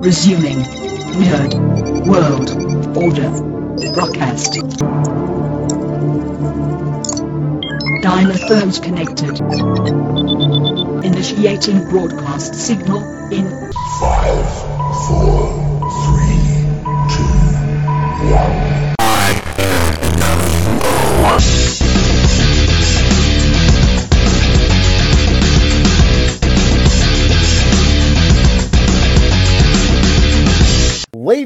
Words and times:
Resuming 0.00 0.56
Nerd 1.20 1.52
World 2.06 2.48
Order 2.96 3.28
broadcast. 3.92 4.54
Dynaphones 8.00 8.82
connected. 8.82 9.38
Initiating 11.04 11.86
broadcast 11.90 12.54
signal 12.54 13.02
in 13.30 13.44
Five, 14.00 14.48
four, 15.06 15.52
three, 16.06 16.64
two, 17.14 17.28
one. 18.32 18.99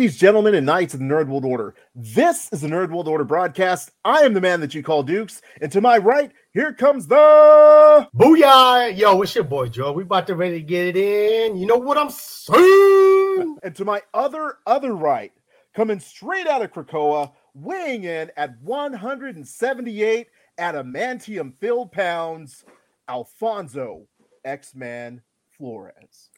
Ladies, 0.05 0.19
gentlemen, 0.19 0.55
and 0.55 0.67
knights 0.67 0.93
of 0.93 1.01
the 1.01 1.07
Nerd 1.07 1.29
World 1.29 1.47
Order, 1.47 1.75
this 1.95 2.51
is 2.53 2.61
the 2.61 2.69
Nerd 2.69 2.91
World 2.91 3.09
Order 3.09 3.25
broadcast. 3.25 3.91
I 4.05 4.19
am 4.19 4.35
the 4.35 4.41
man 4.43 4.61
that 4.61 4.75
you 4.75 4.83
call 4.83 5.03
Dukes, 5.03 5.41
and 5.63 5.73
to 5.73 5.81
my 5.81 5.97
right, 5.97 6.31
here 6.53 6.75
comes 6.75 7.07
the. 7.07 8.07
Booyah! 8.15 8.99
Yo, 8.99 9.23
it's 9.23 9.35
your 9.35 9.45
boy 9.45 9.71
Joe. 9.71 9.93
We 9.93 10.03
about 10.03 10.27
to 10.27 10.35
ready 10.35 10.59
to 10.59 10.63
get 10.63 10.89
it 10.89 10.97
in. 10.99 11.57
You 11.57 11.65
know 11.65 11.79
what 11.79 11.97
I'm 11.97 12.11
saying? 12.11 13.57
And 13.63 13.75
to 13.77 13.87
my 13.87 14.03
other, 14.13 14.59
other 14.67 14.95
right, 14.95 15.33
coming 15.73 16.01
straight 16.01 16.47
out 16.47 16.61
of 16.61 16.71
Krakoa, 16.71 17.33
weighing 17.55 18.05
in 18.05 18.31
at 18.37 18.61
178 18.61 20.27
adamantium 20.59 21.55
filled 21.55 21.93
pounds, 21.93 22.67
Alfonso 23.09 24.07
X 24.45 24.75
Man 24.75 25.23
Flores. 25.57 26.29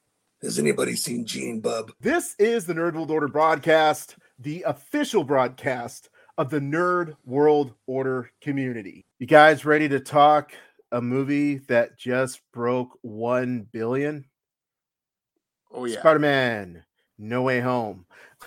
Has 0.46 0.60
anybody 0.60 0.94
seen 0.94 1.26
Gene 1.26 1.58
Bub? 1.58 1.90
This 2.00 2.36
is 2.38 2.66
the 2.66 2.72
Nerd 2.72 2.94
World 2.94 3.10
Order 3.10 3.26
broadcast, 3.26 4.14
the 4.38 4.62
official 4.62 5.24
broadcast 5.24 6.08
of 6.38 6.50
the 6.50 6.60
Nerd 6.60 7.16
World 7.24 7.74
Order 7.88 8.30
community. 8.40 9.06
You 9.18 9.26
guys 9.26 9.64
ready 9.64 9.88
to 9.88 9.98
talk 9.98 10.52
a 10.92 11.02
movie 11.02 11.56
that 11.66 11.98
just 11.98 12.42
broke 12.52 12.96
1 13.02 13.66
billion? 13.72 14.24
Oh 15.72 15.84
yeah. 15.84 15.98
Spider-Man 15.98 16.84
No 17.18 17.42
Way 17.42 17.58
Home. 17.58 18.06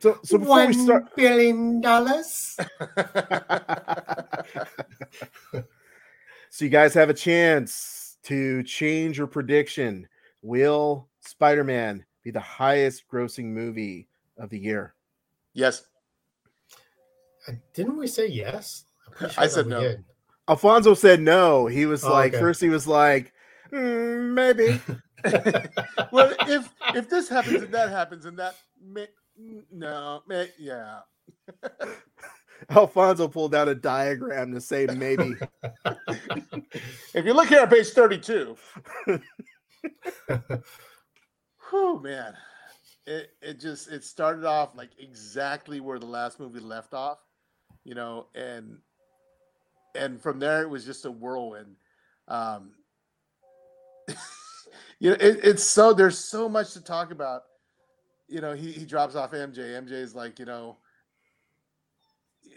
so, 0.00 0.18
so 0.24 0.38
before 0.38 0.66
we 0.66 0.72
start 0.72 1.14
billion 1.14 1.82
dollars. 1.82 2.56
so 6.48 6.64
you 6.64 6.70
guys 6.70 6.94
have 6.94 7.10
a 7.10 7.14
chance 7.14 8.16
to 8.22 8.62
change 8.62 9.18
your 9.18 9.26
prediction. 9.26 10.08
Will 10.40 11.10
Spider-Man 11.26 12.04
be 12.22 12.30
the 12.30 12.40
highest 12.40 13.04
grossing 13.12 13.46
movie 13.46 14.08
of 14.38 14.50
the 14.50 14.58
year? 14.58 14.94
yes. 15.52 15.84
Didn't 17.74 17.98
we 17.98 18.06
say 18.06 18.26
yes? 18.26 18.86
I'm 19.20 19.30
I 19.36 19.46
said 19.48 19.66
no. 19.66 19.80
did. 19.80 20.02
Alfonso 20.48 20.94
said 20.94 21.20
no. 21.20 21.66
He 21.66 21.84
was 21.84 22.02
Oh, 22.02 22.10
like, 22.10 22.32
okay. 22.32 22.40
first 22.40 22.60
he 22.62 22.70
was 22.70 22.86
like, 22.86 23.32
"Mm, 23.70 24.32
maybe. 24.32 24.80
well, 26.12 26.34
if 26.48 26.72
if 26.94 27.10
this 27.10 27.28
happens 27.28 27.62
and 27.62 27.72
that 27.74 27.90
happens 27.90 28.24
and 28.24 28.38
that 28.38 28.54
may, 28.82 29.08
no, 29.70 30.22
may, 30.26 30.48
yeah. 30.58 31.00
Alfonso 32.70 33.28
pulled 33.28 33.54
out 33.54 33.68
a 33.68 33.74
diagram 33.74 34.54
to 34.54 34.60
say 34.60 34.86
maybe. 34.86 35.34
If 37.14 37.24
you 37.26 37.34
look 37.34 37.48
here 37.48 37.60
at 37.60 37.70
page 37.70 37.90
thirty-two, 37.90 38.56
whew, 41.70 42.00
man, 42.00 42.34
it 43.06 43.30
it 43.42 43.60
just 43.60 43.90
it 43.90 44.04
started 44.04 44.44
off 44.44 44.74
like 44.74 44.90
exactly 44.98 45.80
where 45.80 45.98
the 45.98 46.06
last 46.06 46.40
movie 46.40 46.60
left 46.60 46.94
off, 46.94 47.18
you 47.84 47.94
know, 47.94 48.26
and 48.34 48.78
and 49.94 50.20
from 50.20 50.38
there 50.38 50.62
it 50.62 50.68
was 50.68 50.84
just 50.84 51.04
a 51.04 51.10
whirlwind. 51.10 51.76
Um, 52.28 52.72
you 54.98 55.10
know, 55.10 55.16
it, 55.20 55.40
it's 55.42 55.64
so 55.64 55.92
there's 55.92 56.18
so 56.18 56.48
much 56.48 56.72
to 56.72 56.82
talk 56.82 57.10
about. 57.10 57.42
You 58.26 58.40
know, 58.40 58.54
he 58.54 58.72
he 58.72 58.86
drops 58.86 59.16
off 59.16 59.32
MJ. 59.32 59.58
MJ 59.58 59.92
is 59.92 60.14
like, 60.14 60.38
you 60.38 60.46
know, 60.46 60.78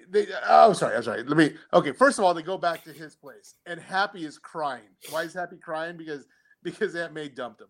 they 0.10 0.28
oh 0.48 0.74
sorry, 0.74 0.96
I'm 0.96 1.04
sorry. 1.04 1.24
Let 1.24 1.38
me 1.38 1.54
okay. 1.74 1.92
First 1.92 2.20
of 2.20 2.26
all, 2.26 2.34
they 2.34 2.42
go 2.42 2.58
back 2.58 2.84
to 2.86 2.94
his 2.94 3.16
place, 3.16 3.56
and 3.66 3.80
Happy 3.80 4.26
is 4.26 4.38
crying. 4.38 4.88
Why 5.10 5.24
is 5.24 5.34
Happy 5.34 5.58
crying? 5.58 5.98
Because 5.98 6.26
because 6.64 6.96
Aunt 6.96 7.14
May 7.14 7.28
dumped 7.28 7.62
him, 7.62 7.68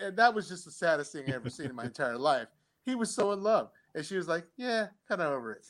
and 0.00 0.16
that 0.16 0.34
was 0.34 0.48
just 0.48 0.64
the 0.64 0.70
saddest 0.70 1.12
thing 1.12 1.24
I 1.28 1.34
ever 1.34 1.50
seen 1.50 1.66
in 1.66 1.74
my 1.74 1.84
entire 1.84 2.18
life. 2.18 2.48
He 2.84 2.94
was 2.94 3.14
so 3.14 3.32
in 3.32 3.42
love, 3.42 3.70
and 3.94 4.04
she 4.04 4.16
was 4.16 4.28
like, 4.28 4.46
"Yeah, 4.56 4.88
kind 5.08 5.20
of 5.20 5.32
over 5.32 5.52
it," 5.52 5.66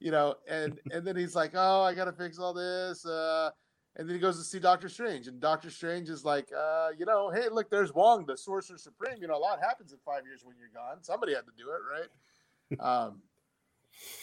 you 0.00 0.10
know. 0.10 0.34
And 0.48 0.78
and 0.92 1.06
then 1.06 1.16
he's 1.16 1.34
like, 1.34 1.52
"Oh, 1.54 1.82
I 1.82 1.94
gotta 1.94 2.12
fix 2.12 2.38
all 2.38 2.52
this." 2.52 3.04
Uh, 3.06 3.50
and 3.96 4.08
then 4.08 4.14
he 4.14 4.20
goes 4.20 4.38
to 4.38 4.44
see 4.44 4.60
Doctor 4.60 4.88
Strange, 4.88 5.26
and 5.26 5.40
Doctor 5.40 5.70
Strange 5.70 6.08
is 6.08 6.24
like, 6.24 6.50
uh, 6.56 6.90
you 6.96 7.04
know, 7.04 7.30
hey, 7.30 7.48
look, 7.50 7.68
there's 7.68 7.92
Wong, 7.92 8.24
the 8.26 8.36
Sorcerer 8.36 8.78
Supreme. 8.78 9.16
You 9.20 9.26
know, 9.26 9.36
a 9.36 9.38
lot 9.38 9.58
happens 9.60 9.92
in 9.92 9.98
five 10.04 10.24
years 10.24 10.44
when 10.44 10.54
you're 10.56 10.68
gone. 10.72 11.02
Somebody 11.02 11.34
had 11.34 11.44
to 11.46 11.52
do 11.56 11.68
it, 11.70 12.78
right? 12.80 13.08
um, 13.08 13.22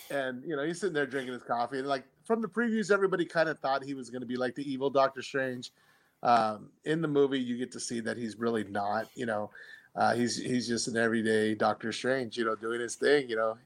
and 0.10 0.44
you 0.46 0.56
know, 0.56 0.64
he's 0.64 0.80
sitting 0.80 0.94
there 0.94 1.06
drinking 1.06 1.34
his 1.34 1.44
coffee, 1.44 1.80
and 1.80 1.88
like 1.88 2.06
from 2.24 2.42
the 2.42 2.48
previews, 2.48 2.90
everybody 2.92 3.26
kind 3.26 3.50
of 3.50 3.60
thought 3.60 3.84
he 3.84 3.94
was 3.94 4.10
going 4.10 4.22
to 4.22 4.28
be 4.28 4.38
like 4.38 4.56
the 4.56 4.72
evil 4.72 4.90
Doctor 4.90 5.22
Strange. 5.22 5.72
Um, 6.26 6.72
in 6.86 7.02
the 7.02 7.08
movie, 7.08 7.40
you 7.40 7.56
get 7.56 7.72
to 7.74 7.80
see 7.80 8.00
that 8.00 8.18
he's 8.18 8.38
really 8.38 8.64
not. 8.64 9.08
You 9.14 9.28
know, 9.28 9.52
uh, 9.96 10.16
he's 10.16 10.36
he's 10.36 10.68
just 10.68 10.88
an 10.88 10.98
everyday 10.98 11.54
Doctor 11.54 11.92
Strange. 11.92 12.36
You 12.36 12.46
know, 12.46 12.56
doing 12.56 12.82
his 12.82 12.96
thing. 12.96 13.30
You 13.30 13.36
know, 13.36 13.58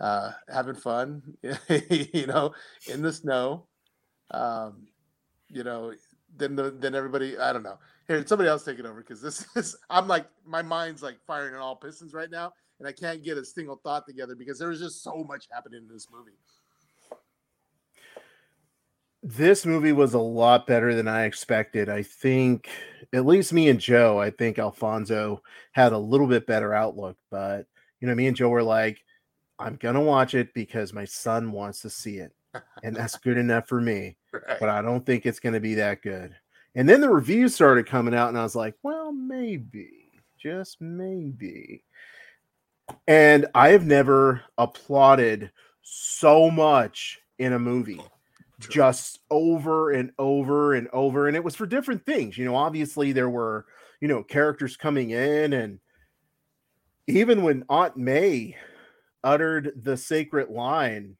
uh, 0.00 0.30
having 0.48 0.76
fun. 0.76 1.22
you 1.42 2.26
know, 2.26 2.54
in 2.86 3.02
the 3.02 3.12
snow. 3.12 3.66
Um, 4.30 4.86
you 5.48 5.64
know, 5.64 5.92
then 6.36 6.54
the, 6.54 6.70
then 6.70 6.94
everybody. 6.94 7.36
I 7.36 7.52
don't 7.52 7.64
know. 7.64 7.78
Here, 8.06 8.24
somebody 8.26 8.48
else 8.48 8.64
take 8.64 8.78
it 8.78 8.86
over 8.86 9.00
because 9.00 9.20
this 9.20 9.44
is. 9.56 9.76
I'm 9.90 10.06
like 10.06 10.26
my 10.46 10.62
mind's 10.62 11.02
like 11.02 11.18
firing 11.26 11.54
on 11.54 11.60
all 11.60 11.74
pistons 11.74 12.14
right 12.14 12.30
now, 12.30 12.52
and 12.78 12.86
I 12.86 12.92
can't 12.92 13.24
get 13.24 13.38
a 13.38 13.44
single 13.44 13.80
thought 13.82 14.06
together 14.06 14.36
because 14.36 14.60
there 14.60 14.68
was 14.68 14.78
just 14.78 15.02
so 15.02 15.24
much 15.24 15.48
happening 15.50 15.82
in 15.82 15.92
this 15.92 16.06
movie. 16.12 16.38
This 19.28 19.66
movie 19.66 19.92
was 19.92 20.14
a 20.14 20.18
lot 20.18 20.66
better 20.66 20.94
than 20.94 21.06
I 21.06 21.24
expected. 21.24 21.90
I 21.90 22.02
think, 22.02 22.70
at 23.12 23.26
least 23.26 23.52
me 23.52 23.68
and 23.68 23.78
Joe, 23.78 24.18
I 24.18 24.30
think 24.30 24.58
Alfonso 24.58 25.42
had 25.72 25.92
a 25.92 25.98
little 25.98 26.26
bit 26.26 26.46
better 26.46 26.72
outlook. 26.72 27.18
But, 27.30 27.66
you 28.00 28.08
know, 28.08 28.14
me 28.14 28.26
and 28.26 28.36
Joe 28.36 28.48
were 28.48 28.62
like, 28.62 29.04
I'm 29.58 29.76
going 29.76 29.96
to 29.96 30.00
watch 30.00 30.34
it 30.34 30.54
because 30.54 30.94
my 30.94 31.04
son 31.04 31.52
wants 31.52 31.82
to 31.82 31.90
see 31.90 32.18
it. 32.18 32.32
And 32.82 32.96
that's 32.96 33.18
good 33.18 33.36
enough 33.36 33.68
for 33.68 33.80
me. 33.80 34.16
Right. 34.30 34.60
But 34.60 34.68
I 34.68 34.82
don't 34.82 35.06
think 35.06 35.24
it's 35.24 35.40
going 35.40 35.54
to 35.54 35.60
be 35.60 35.72
that 35.76 36.02
good. 36.02 36.36
And 36.74 36.86
then 36.86 37.00
the 37.00 37.08
reviews 37.08 37.54
started 37.54 37.86
coming 37.86 38.14
out, 38.14 38.28
and 38.28 38.36
I 38.36 38.42
was 38.42 38.54
like, 38.54 38.74
well, 38.82 39.10
maybe, 39.10 40.20
just 40.38 40.82
maybe. 40.82 41.82
And 43.06 43.46
I 43.54 43.70
have 43.70 43.86
never 43.86 44.42
applauded 44.58 45.50
so 45.80 46.50
much 46.50 47.20
in 47.38 47.54
a 47.54 47.58
movie 47.58 48.02
True. 48.60 48.74
just 48.74 49.20
over 49.30 49.92
and 49.92 50.10
over 50.18 50.74
and 50.74 50.88
over 50.92 51.28
and 51.28 51.36
it 51.36 51.44
was 51.44 51.54
for 51.54 51.64
different 51.64 52.04
things 52.04 52.36
you 52.36 52.44
know 52.44 52.56
obviously 52.56 53.12
there 53.12 53.30
were 53.30 53.66
you 54.00 54.08
know 54.08 54.24
characters 54.24 54.76
coming 54.76 55.10
in 55.10 55.52
and 55.52 55.78
even 57.06 57.42
when 57.42 57.64
aunt 57.68 57.96
may 57.96 58.56
uttered 59.22 59.72
the 59.76 59.96
sacred 59.96 60.50
line 60.50 61.16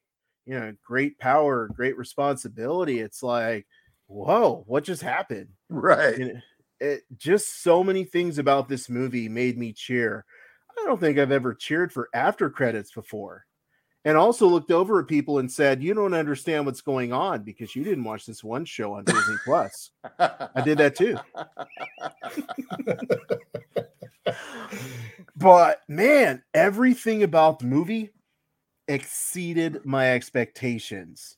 you 0.46 0.58
know 0.58 0.74
great 0.84 1.18
power 1.18 1.68
great 1.68 1.96
responsibility 1.96 2.98
it's 2.98 3.22
like 3.22 3.66
whoa 4.08 4.64
what 4.66 4.82
just 4.82 5.02
happened 5.02 5.48
right. 5.68 6.32
it 6.80 7.02
just 7.16 7.62
so 7.62 7.84
many 7.84 8.02
things 8.02 8.38
about 8.38 8.68
this 8.68 8.88
movie 8.88 9.28
made 9.28 9.56
me 9.56 9.72
cheer 9.72 10.24
i 10.70 10.84
don't 10.86 10.98
think 11.00 11.18
i've 11.18 11.30
ever 11.30 11.54
cheered 11.54 11.92
for 11.92 12.08
after 12.14 12.50
credits 12.50 12.90
before 12.90 13.44
and 14.08 14.16
also 14.16 14.46
looked 14.46 14.70
over 14.70 15.00
at 15.00 15.06
people 15.06 15.38
and 15.38 15.52
said 15.52 15.82
you 15.82 15.92
don't 15.92 16.14
understand 16.14 16.64
what's 16.64 16.80
going 16.80 17.12
on 17.12 17.42
because 17.42 17.76
you 17.76 17.84
didn't 17.84 18.04
watch 18.04 18.24
this 18.24 18.42
one 18.42 18.64
show 18.64 18.94
on 18.94 19.04
disney 19.04 19.36
plus. 19.44 19.90
I 20.18 20.62
did 20.64 20.78
that 20.78 20.96
too. 20.96 21.18
But 25.36 25.82
man 25.88 26.42
everything 26.52 27.22
about 27.22 27.58
the 27.60 27.66
movie 27.66 28.10
exceeded 28.88 29.84
my 29.84 30.12
expectations. 30.12 31.36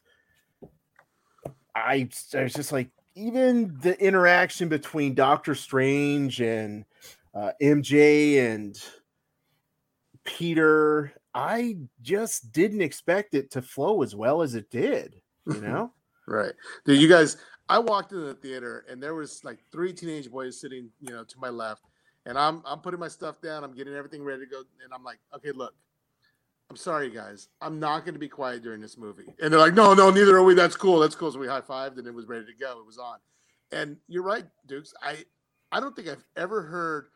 I, 1.75 2.09
I 2.35 2.43
was 2.43 2.55
just 2.55 2.73
like 2.73 2.91
even 3.15 3.77
the 3.81 4.01
interaction 4.01 4.69
between 4.69 5.15
doctor 5.15 5.55
strange 5.55 6.41
and 6.41 6.85
uh, 7.35 7.51
mj 7.61 8.39
and 8.39 8.81
peter 10.25 11.13
i 11.35 11.77
just 12.03 12.53
didn't 12.53 12.83
expect 12.83 13.35
it 13.35 13.51
to 13.51 13.63
flow 13.63 14.03
as 14.03 14.15
well 14.15 14.43
as 14.43 14.55
it 14.55 14.71
did 14.71 15.21
you 15.47 15.61
know 15.61 15.93
Right. 16.31 16.53
Dude, 16.85 17.01
you 17.01 17.09
guys, 17.09 17.39
I 17.69 17.81
walked 17.81 18.13
into 18.13 18.25
the 18.25 18.35
theater 18.35 18.85
and 18.89 19.03
there 19.03 19.17
was 19.17 19.43
like 19.43 19.59
three 19.73 19.93
teenage 19.93 20.31
boys 20.31 20.61
sitting, 20.61 20.89
you 21.01 21.11
know, 21.13 21.25
to 21.25 21.39
my 21.39 21.49
left, 21.49 21.83
and 22.25 22.39
I'm 22.39 22.63
I'm 22.65 22.79
putting 22.79 23.01
my 23.01 23.09
stuff 23.09 23.41
down. 23.41 23.65
I'm 23.65 23.75
getting 23.75 23.95
everything 23.95 24.23
ready 24.23 24.45
to 24.45 24.51
go, 24.51 24.59
and 24.85 24.95
I'm 24.95 25.03
like, 25.03 25.19
okay, 25.35 25.51
look, 25.51 25.75
I'm 26.71 26.77
sorry, 26.77 27.11
guys. 27.11 27.49
I'm 27.61 27.81
not 27.81 28.05
going 28.05 28.15
to 28.15 28.21
be 28.21 28.29
quiet 28.29 28.63
during 28.63 28.81
this 28.81 28.97
movie. 28.97 29.27
And 29.43 29.53
they're 29.53 29.59
like, 29.59 29.75
no, 29.75 29.93
no, 29.93 30.11
neither 30.11 30.37
are 30.37 30.45
we. 30.45 30.55
That's 30.55 30.77
cool. 30.77 31.01
That's 31.01 31.17
cool. 31.17 31.33
So 31.33 31.41
we 31.41 31.49
high 31.49 31.63
fived, 31.63 31.99
and 31.99 32.07
it 32.07 32.15
was 32.15 32.29
ready 32.29 32.45
to 32.45 32.55
go. 32.59 32.79
It 32.79 32.87
was 32.87 32.99
on. 32.99 33.19
And 33.73 33.97
you're 34.07 34.23
right, 34.23 34.45
Dukes. 34.69 34.95
I 35.03 35.25
I 35.73 35.81
don't 35.81 35.97
think 35.97 36.07
I've 36.07 36.25
ever 36.37 36.63
heard 36.63 37.07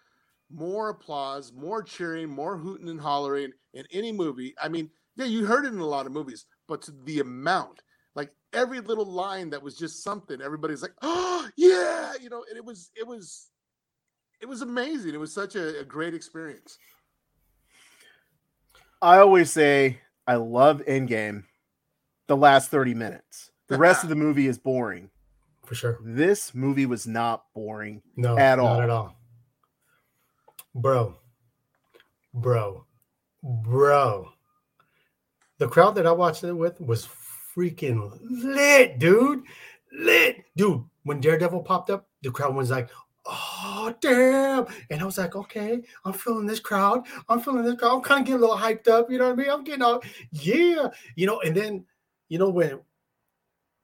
more 0.55 0.91
applause, 0.91 1.53
more 1.53 1.83
cheering, 1.83 2.29
more 2.29 2.57
hooting 2.57 2.89
and 2.89 3.01
hollering 3.01 3.53
in 3.75 3.85
any 3.93 4.13
movie. 4.13 4.55
I 4.63 4.69
mean, 4.69 4.91
yeah, 5.17 5.27
you 5.27 5.45
heard 5.47 5.65
it 5.65 5.73
in 5.73 5.79
a 5.81 5.87
lot 5.87 6.07
of 6.07 6.13
movies, 6.13 6.47
but 6.69 6.83
to 6.83 6.93
the 7.05 7.21
amount, 7.21 7.83
like 8.15 8.31
every 8.53 8.81
little 8.81 9.07
line 9.07 9.51
that 9.51 9.63
was 9.63 9.77
just 9.77 10.03
something, 10.03 10.41
everybody's 10.41 10.83
like, 10.83 10.95
oh 11.03 11.49
yeah, 11.57 12.13
you 12.21 12.31
know, 12.31 12.45
and 12.49 12.57
it 12.57 12.65
was 12.65 12.91
it 12.97 13.07
was 13.07 13.49
it 14.41 14.47
was 14.47 14.63
amazing. 14.63 15.15
It 15.15 15.21
was 15.21 15.33
such 15.33 15.57
a, 15.57 15.81
a 15.81 15.85
great 15.85 16.15
experience. 16.15 16.79
I 19.03 19.19
always 19.19 19.51
say 19.51 20.01
I 20.27 20.37
love 20.37 20.83
Endgame. 20.87 21.45
The 22.27 22.37
last 22.37 22.71
30 22.71 22.95
minutes. 22.95 23.51
The 23.69 23.77
rest 23.77 24.03
of 24.03 24.09
the 24.09 24.15
movie 24.17 24.47
is 24.47 24.59
boring. 24.59 25.11
For 25.67 25.75
sure. 25.75 25.99
This 26.03 26.55
movie 26.55 26.87
was 26.87 27.07
not 27.07 27.45
boring. 27.55 28.03
No, 28.17 28.39
At 28.39 28.57
not 28.57 28.65
all. 28.67 28.81
at 28.81 28.91
all. 28.91 29.17
Bro, 30.75 31.17
bro, 32.33 32.85
bro. 33.43 34.31
The 35.59 35.69
crowd 35.69 35.95
that 35.95 36.07
I 36.07 36.13
watched 36.13 36.43
it 36.43 36.53
with 36.53 36.81
was 36.81 37.07
freaking 37.57 38.19
lit, 38.23 38.99
dude. 38.99 39.45
Lit. 39.93 40.45
Dude, 40.57 40.83
when 41.05 41.21
Daredevil 41.21 41.63
popped 41.63 41.91
up, 41.91 42.09
the 42.23 42.31
crowd 42.33 42.57
was 42.57 42.71
like, 42.71 42.91
oh, 43.27 43.95
damn. 44.01 44.67
And 44.91 45.01
I 45.01 45.05
was 45.05 45.19
like, 45.19 45.37
okay, 45.37 45.81
I'm 46.05 46.13
feeling 46.13 46.47
this 46.47 46.61
crowd. 46.61 47.07
I'm 47.29 47.41
feeling 47.41 47.65
this 47.65 47.77
crowd. 47.77 47.97
I'm 47.97 48.03
kind 48.03 48.21
of 48.21 48.27
getting 48.27 48.43
a 48.43 48.47
little 48.47 48.59
hyped 48.59 48.89
up. 48.89 49.11
You 49.11 49.19
know 49.19 49.27
what 49.27 49.39
I 49.39 49.43
mean? 49.43 49.51
I'm 49.51 49.65
getting 49.65 49.83
all, 49.83 50.03
yeah. 50.33 50.89
You 51.15 51.27
know, 51.27 51.41
and 51.41 51.57
then, 51.57 51.85
you 52.29 52.39
know, 52.39 52.51
when 52.51 52.81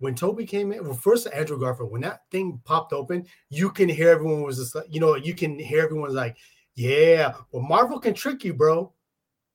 when 0.00 0.14
Toby 0.14 0.46
came 0.46 0.72
in, 0.72 0.82
well, 0.82 0.94
first 0.94 1.28
Andrew 1.32 1.60
Garfield, 1.60 1.92
when 1.92 2.00
that 2.00 2.22
thing 2.30 2.60
popped 2.64 2.94
open, 2.94 3.26
you 3.50 3.70
can 3.70 3.88
hear 3.88 4.08
everyone 4.08 4.42
was 4.42 4.56
just 4.56 4.74
like, 4.74 4.86
you 4.88 4.98
know, 4.98 5.14
you 5.14 5.34
can 5.34 5.58
hear 5.58 5.84
everyone's 5.84 6.14
like, 6.14 6.38
yeah, 6.80 7.34
well, 7.52 7.62
Marvel 7.62 8.00
can 8.00 8.14
trick 8.14 8.42
you, 8.42 8.54
bro. 8.54 8.90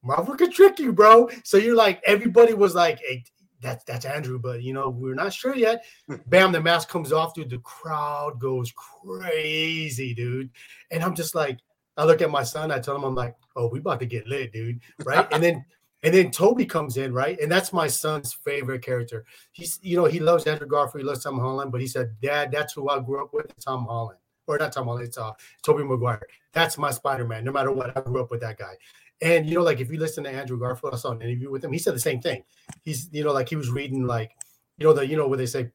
Marvel 0.04 0.36
can 0.36 0.51
trick 0.51 0.77
you, 0.77 0.94
bro. 0.94 1.27
So 1.44 1.57
you're 1.57 1.75
like, 1.75 2.00
everybody 2.06 2.54
was 2.54 2.75
like, 2.75 3.00
hey, 3.00 3.24
that's 3.62 3.83
that's 3.86 4.06
Andrew, 4.06 4.38
but 4.38 4.62
you 4.62 4.74
know, 4.74 4.89
we're 4.89 5.16
not 5.16 5.33
sure 5.33 5.56
yet. 5.56 5.83
Bam, 6.27 6.51
the 6.51 6.62
mask 6.62 6.88
comes 6.88 7.12
off, 7.12 7.33
dude. 7.33 7.50
The 7.50 7.57
crowd 7.60 8.39
goes 8.39 8.72
crazy, 8.75 10.13
dude. 10.13 10.51
And 10.92 11.01
I'm 11.01 11.16
just 11.16 11.33
like, 11.33 11.57
I 11.98 12.06
look 12.06 12.22
at 12.22 12.30
my 12.30 12.44
son, 12.44 12.72
I 12.72 12.77
tell 12.77 12.95
him, 12.95 13.04
I'm 13.04 13.16
like, 13.16 13.36
oh, 13.56 13.69
we 13.69 13.80
about 13.80 14.01
to 14.01 14.06
get 14.06 14.28
lit, 14.28 14.54
dude. 14.54 14.81
Right. 15.04 15.28
and 15.31 15.42
then 15.42 15.66
and 16.04 16.13
then 16.13 16.30
Toby 16.30 16.68
comes 16.68 16.98
in, 16.98 17.12
right? 17.12 17.39
And 17.39 17.51
that's 17.51 17.74
my 17.74 17.88
son's 17.88 18.33
favorite 18.33 18.83
character. 18.83 19.25
He's, 19.51 19.80
you 19.81 19.98
know, 19.98 20.06
he 20.06 20.19
loves 20.19 20.45
Andrew 20.45 20.68
Garfield, 20.68 21.01
he 21.01 21.07
loves 21.07 21.24
Tom 21.24 21.39
Holland, 21.39 21.71
but 21.71 21.81
he 21.81 21.88
said, 21.88 22.16
Dad, 22.21 22.51
that's 22.51 22.74
who 22.74 22.88
I 22.88 23.00
grew 23.00 23.24
up 23.24 23.33
with, 23.33 23.51
Tom 23.57 23.86
Holland. 23.86 24.19
Or 24.47 24.57
not 24.57 24.71
Tom 24.71 24.86
Holland, 24.86 25.07
it's 25.07 25.18
uh 25.18 25.31
Tobey 25.63 25.83
Maguire. 25.83 26.21
That's 26.53 26.77
my 26.77 26.92
Spider-Man. 26.92 27.44
No 27.44 27.51
matter 27.51 27.71
what, 27.71 27.95
I 27.97 28.01
grew 28.01 28.21
up 28.21 28.31
with 28.31 28.42
that 28.42 28.57
guy. 28.57 28.75
And 29.21 29.47
you 29.47 29.56
know, 29.56 29.63
like 29.63 29.80
if 29.80 29.92
you 29.92 30.00
listen 30.00 30.24
to 30.25 30.30
Andrew 30.30 30.59
Garfield, 30.59 30.94
I 30.94 30.97
saw 30.97 31.12
an 31.12 31.21
interview 31.21 31.50
with 31.50 31.63
him, 31.63 31.71
he 31.71 31.80
said 31.80 31.95
the 31.95 32.00
same 32.00 32.21
thing. 32.21 32.44
He's, 32.83 33.09
you 33.12 33.24
know, 33.24 33.33
like 33.33 33.50
he 33.50 33.56
was 33.56 33.69
reading 33.69 34.06
like, 34.06 34.31
you 34.77 34.86
know, 34.86 34.94
the 34.94 35.07
you 35.07 35.18
know 35.18 35.27
where 35.27 35.38
they 35.38 35.45
say, 35.45 35.71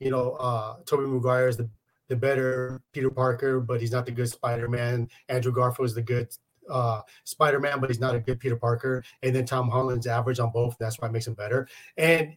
you 0.00 0.10
know, 0.10 0.32
uh 0.32 0.76
Tobey 0.86 1.06
Maguire 1.06 1.48
is 1.48 1.56
the 1.56 1.68
the 2.08 2.16
better 2.16 2.82
Peter 2.92 3.10
Parker, 3.10 3.60
but 3.60 3.80
he's 3.80 3.92
not 3.92 4.06
the 4.06 4.12
good 4.12 4.28
Spider-Man. 4.28 5.08
Andrew 5.28 5.52
Garfield 5.52 5.86
is 5.86 5.94
the 5.94 6.02
good 6.02 6.28
uh 6.70 7.00
Spider-Man, 7.24 7.80
but 7.80 7.90
he's 7.90 8.00
not 8.00 8.14
a 8.14 8.20
good 8.20 8.40
Peter 8.40 8.56
Parker. 8.56 9.04
And 9.22 9.34
then 9.34 9.44
Tom 9.44 9.68
Holland's 9.68 10.06
average 10.06 10.38
on 10.38 10.50
both. 10.50 10.76
That's 10.78 10.98
why 11.00 11.08
it 11.08 11.12
makes 11.12 11.26
him 11.26 11.34
better. 11.34 11.68
And 11.96 12.36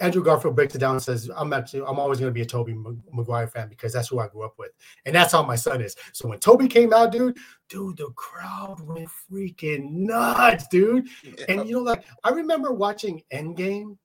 Andrew 0.00 0.22
Garfield 0.22 0.56
breaks 0.56 0.74
it 0.74 0.78
down 0.78 0.94
and 0.94 1.02
says, 1.02 1.30
"I'm 1.34 1.52
actually, 1.52 1.82
I'm 1.86 1.98
always 1.98 2.18
going 2.18 2.30
to 2.30 2.34
be 2.34 2.42
a 2.42 2.46
Tobey 2.46 2.74
Maguire 3.12 3.48
fan 3.48 3.68
because 3.68 3.92
that's 3.92 4.08
who 4.08 4.18
I 4.18 4.28
grew 4.28 4.44
up 4.44 4.54
with, 4.58 4.72
and 5.04 5.14
that's 5.14 5.32
how 5.32 5.42
my 5.42 5.56
son 5.56 5.80
is." 5.80 5.96
So 6.12 6.28
when 6.28 6.38
Toby 6.38 6.68
came 6.68 6.92
out, 6.92 7.12
dude, 7.12 7.36
dude, 7.68 7.96
the 7.96 8.10
crowd 8.16 8.80
went 8.80 9.08
freaking 9.30 9.90
nuts, 9.90 10.66
dude. 10.68 11.08
And 11.48 11.68
you 11.68 11.76
know, 11.76 11.82
like 11.82 12.04
I 12.24 12.30
remember 12.30 12.72
watching 12.72 13.22
Endgame, 13.32 13.96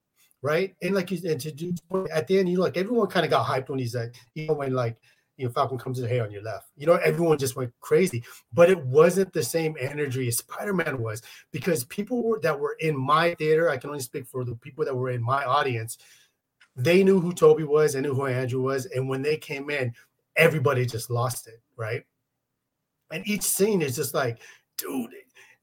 right? 0.41 0.75
And 0.81 0.95
like 0.95 1.11
you 1.11 1.19
and 1.29 1.39
to 1.41 1.51
do 1.51 1.73
at 2.11 2.27
the 2.27 2.39
end, 2.39 2.49
you 2.49 2.57
know, 2.57 2.63
like 2.63 2.77
everyone 2.77 3.07
kind 3.07 3.25
of 3.25 3.29
got 3.29 3.45
hyped 3.45 3.69
when 3.69 3.79
he's 3.79 3.95
like, 3.95 4.15
you 4.35 4.47
know, 4.47 4.53
when 4.53 4.73
like 4.73 4.97
you 5.37 5.45
know, 5.45 5.51
Falcon 5.51 5.77
comes 5.77 5.99
in, 5.99 6.07
hey, 6.07 6.19
on 6.19 6.31
your 6.31 6.43
left. 6.43 6.69
You 6.77 6.87
know, 6.87 6.95
everyone 6.95 7.37
just 7.37 7.55
went 7.55 7.73
crazy, 7.79 8.23
but 8.53 8.69
it 8.69 8.83
wasn't 8.85 9.33
the 9.33 9.43
same 9.43 9.75
energy 9.79 10.27
as 10.27 10.37
Spider 10.37 10.73
Man 10.73 11.01
was 11.01 11.21
because 11.51 11.83
people 11.85 12.23
were, 12.23 12.39
that 12.41 12.59
were 12.59 12.75
in 12.79 12.97
my 12.97 13.33
theater, 13.35 13.69
I 13.69 13.77
can 13.77 13.89
only 13.89 14.01
speak 14.01 14.27
for 14.27 14.43
the 14.43 14.55
people 14.55 14.85
that 14.85 14.95
were 14.95 15.09
in 15.09 15.23
my 15.23 15.43
audience, 15.45 15.97
they 16.75 17.03
knew 17.03 17.19
who 17.19 17.33
Toby 17.33 17.63
was 17.63 17.95
and 17.95 18.05
knew 18.05 18.13
who 18.13 18.27
Andrew 18.27 18.61
was. 18.61 18.85
And 18.85 19.09
when 19.09 19.21
they 19.21 19.37
came 19.37 19.69
in, 19.69 19.93
everybody 20.35 20.85
just 20.85 21.09
lost 21.09 21.47
it, 21.47 21.61
right? 21.75 22.03
And 23.11 23.27
each 23.27 23.43
scene 23.43 23.81
is 23.81 23.95
just 23.95 24.13
like, 24.13 24.39
dude, 24.77 25.11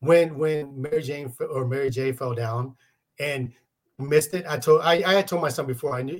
when 0.00 0.38
when 0.38 0.80
Mary 0.80 1.02
Jane 1.02 1.32
or 1.50 1.66
Mary 1.66 1.90
J 1.90 2.12
fell 2.12 2.34
down 2.34 2.76
and 3.18 3.52
missed 3.98 4.34
it, 4.34 4.44
I 4.48 4.58
told 4.58 4.82
I, 4.82 5.02
I 5.04 5.14
had 5.14 5.26
told 5.26 5.42
my 5.42 5.48
son 5.48 5.66
before 5.66 5.94
I 5.94 6.02
knew 6.02 6.18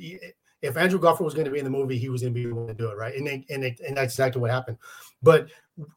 if 0.63 0.77
Andrew 0.77 0.99
Garfield 0.99 1.27
was 1.27 1.35
going 1.35 1.45
to 1.45 1.51
be 1.51 1.59
in 1.59 1.65
the 1.65 1.71
movie, 1.71 1.99
he 1.99 2.09
was 2.09 2.23
going 2.23 2.35
to 2.35 2.41
be 2.41 2.49
able 2.49 2.67
to 2.67 2.75
do 2.75 2.91
it, 2.91 2.97
right? 2.97 3.15
And 3.15 3.27
they, 3.27 3.45
and 3.51 3.63
they, 3.63 3.77
and 3.87 3.97
that's 3.97 4.15
exactly 4.15 4.41
what 4.41 4.51
happened. 4.51 4.79
But 5.23 5.49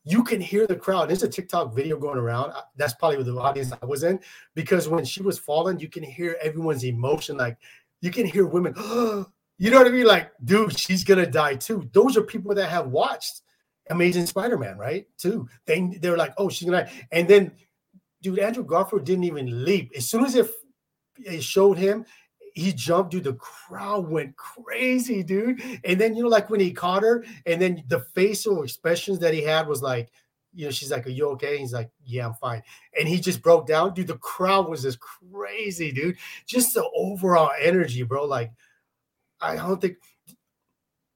you 0.04 0.24
can 0.24 0.40
hear 0.40 0.68
the 0.68 0.76
crowd. 0.76 1.10
There's 1.10 1.24
a 1.24 1.28
TikTok 1.28 1.74
video 1.74 1.98
going 1.98 2.18
around. 2.18 2.54
That's 2.76 2.94
probably 2.94 3.24
the 3.24 3.38
audience 3.38 3.72
I 3.82 3.86
was 3.86 4.04
in 4.04 4.20
because 4.56 4.88
when 4.88 5.06
she 5.06 5.24
was 5.24 5.40
falling, 5.40 5.80
you 5.80 5.90
can 5.90 6.04
hear 6.04 6.38
everyone's 6.42 6.84
emotion. 6.84 7.38
Like 7.38 7.58
you 8.02 8.12
can 8.12 8.26
hear 8.26 8.46
women, 8.46 8.74
you 9.58 9.72
know 9.72 9.78
what 9.78 9.88
I 9.88 9.92
mean? 9.92 10.06
Like, 10.06 10.32
dude, 10.44 10.78
she's 10.78 11.04
gonna 11.04 11.26
die 11.26 11.56
too. 11.56 11.90
Those 11.94 12.18
are 12.18 12.24
people 12.24 12.54
that 12.56 12.70
have 12.70 12.88
watched 12.88 13.42
Amazing 13.90 14.28
Spider-Man, 14.28 14.78
right? 14.78 15.08
Too. 15.18 15.48
They 15.66 15.98
they're 16.00 16.18
like, 16.18 16.34
oh, 16.38 16.50
she's 16.50 16.70
gonna, 16.70 16.86
die. 16.86 17.08
and 17.12 17.28
then, 17.28 17.52
dude, 18.22 18.40
Andrew 18.40 18.64
Garfield 18.64 19.06
didn't 19.06 19.24
even 19.24 19.66
leap. 19.66 19.92
As 19.96 20.10
soon 20.10 20.26
as 20.26 20.36
it, 20.36 20.50
it 21.18 21.44
showed 21.44 21.78
him, 21.78 22.06
he 22.54 22.74
jumped, 22.74 23.12
dude. 23.12 23.24
The 23.24 23.34
crowd 23.34 24.10
went 24.10 24.36
crazy, 24.36 25.24
dude. 25.24 25.62
And 25.84 26.00
then 26.00 26.16
you 26.16 26.24
know, 26.24 26.30
like 26.30 26.50
when 26.50 26.60
he 26.60 26.72
caught 26.72 27.04
her, 27.04 27.26
and 27.46 27.62
then 27.62 27.84
the 27.88 28.02
facial 28.16 28.64
expressions 28.64 29.20
that 29.20 29.34
he 29.34 29.42
had 29.42 29.68
was 29.68 29.82
like, 29.82 30.10
you 30.54 30.66
know, 30.66 30.72
she's 30.72 30.92
like, 30.92 31.08
"Are 31.08 31.12
you 31.12 31.30
okay?" 31.30 31.58
he's 31.58 31.74
like, 31.74 31.90
"Yeah, 32.04 32.28
I'm 32.28 32.34
fine." 32.36 32.62
And 32.98 33.08
he 33.08 33.20
just 33.20 33.42
broke 33.42 33.68
down, 33.68 33.94
dude. 33.94 34.08
The 34.08 34.18
crowd 34.18 34.70
was 34.70 34.84
just 34.84 35.00
crazy, 35.00 35.92
dude. 35.92 36.18
Just 36.46 36.74
the 36.74 36.90
overall 36.96 37.52
energy, 37.60 38.04
bro. 38.04 38.26
Like, 38.26 38.52
I 39.40 39.56
don't 39.56 39.80
think 39.80 39.98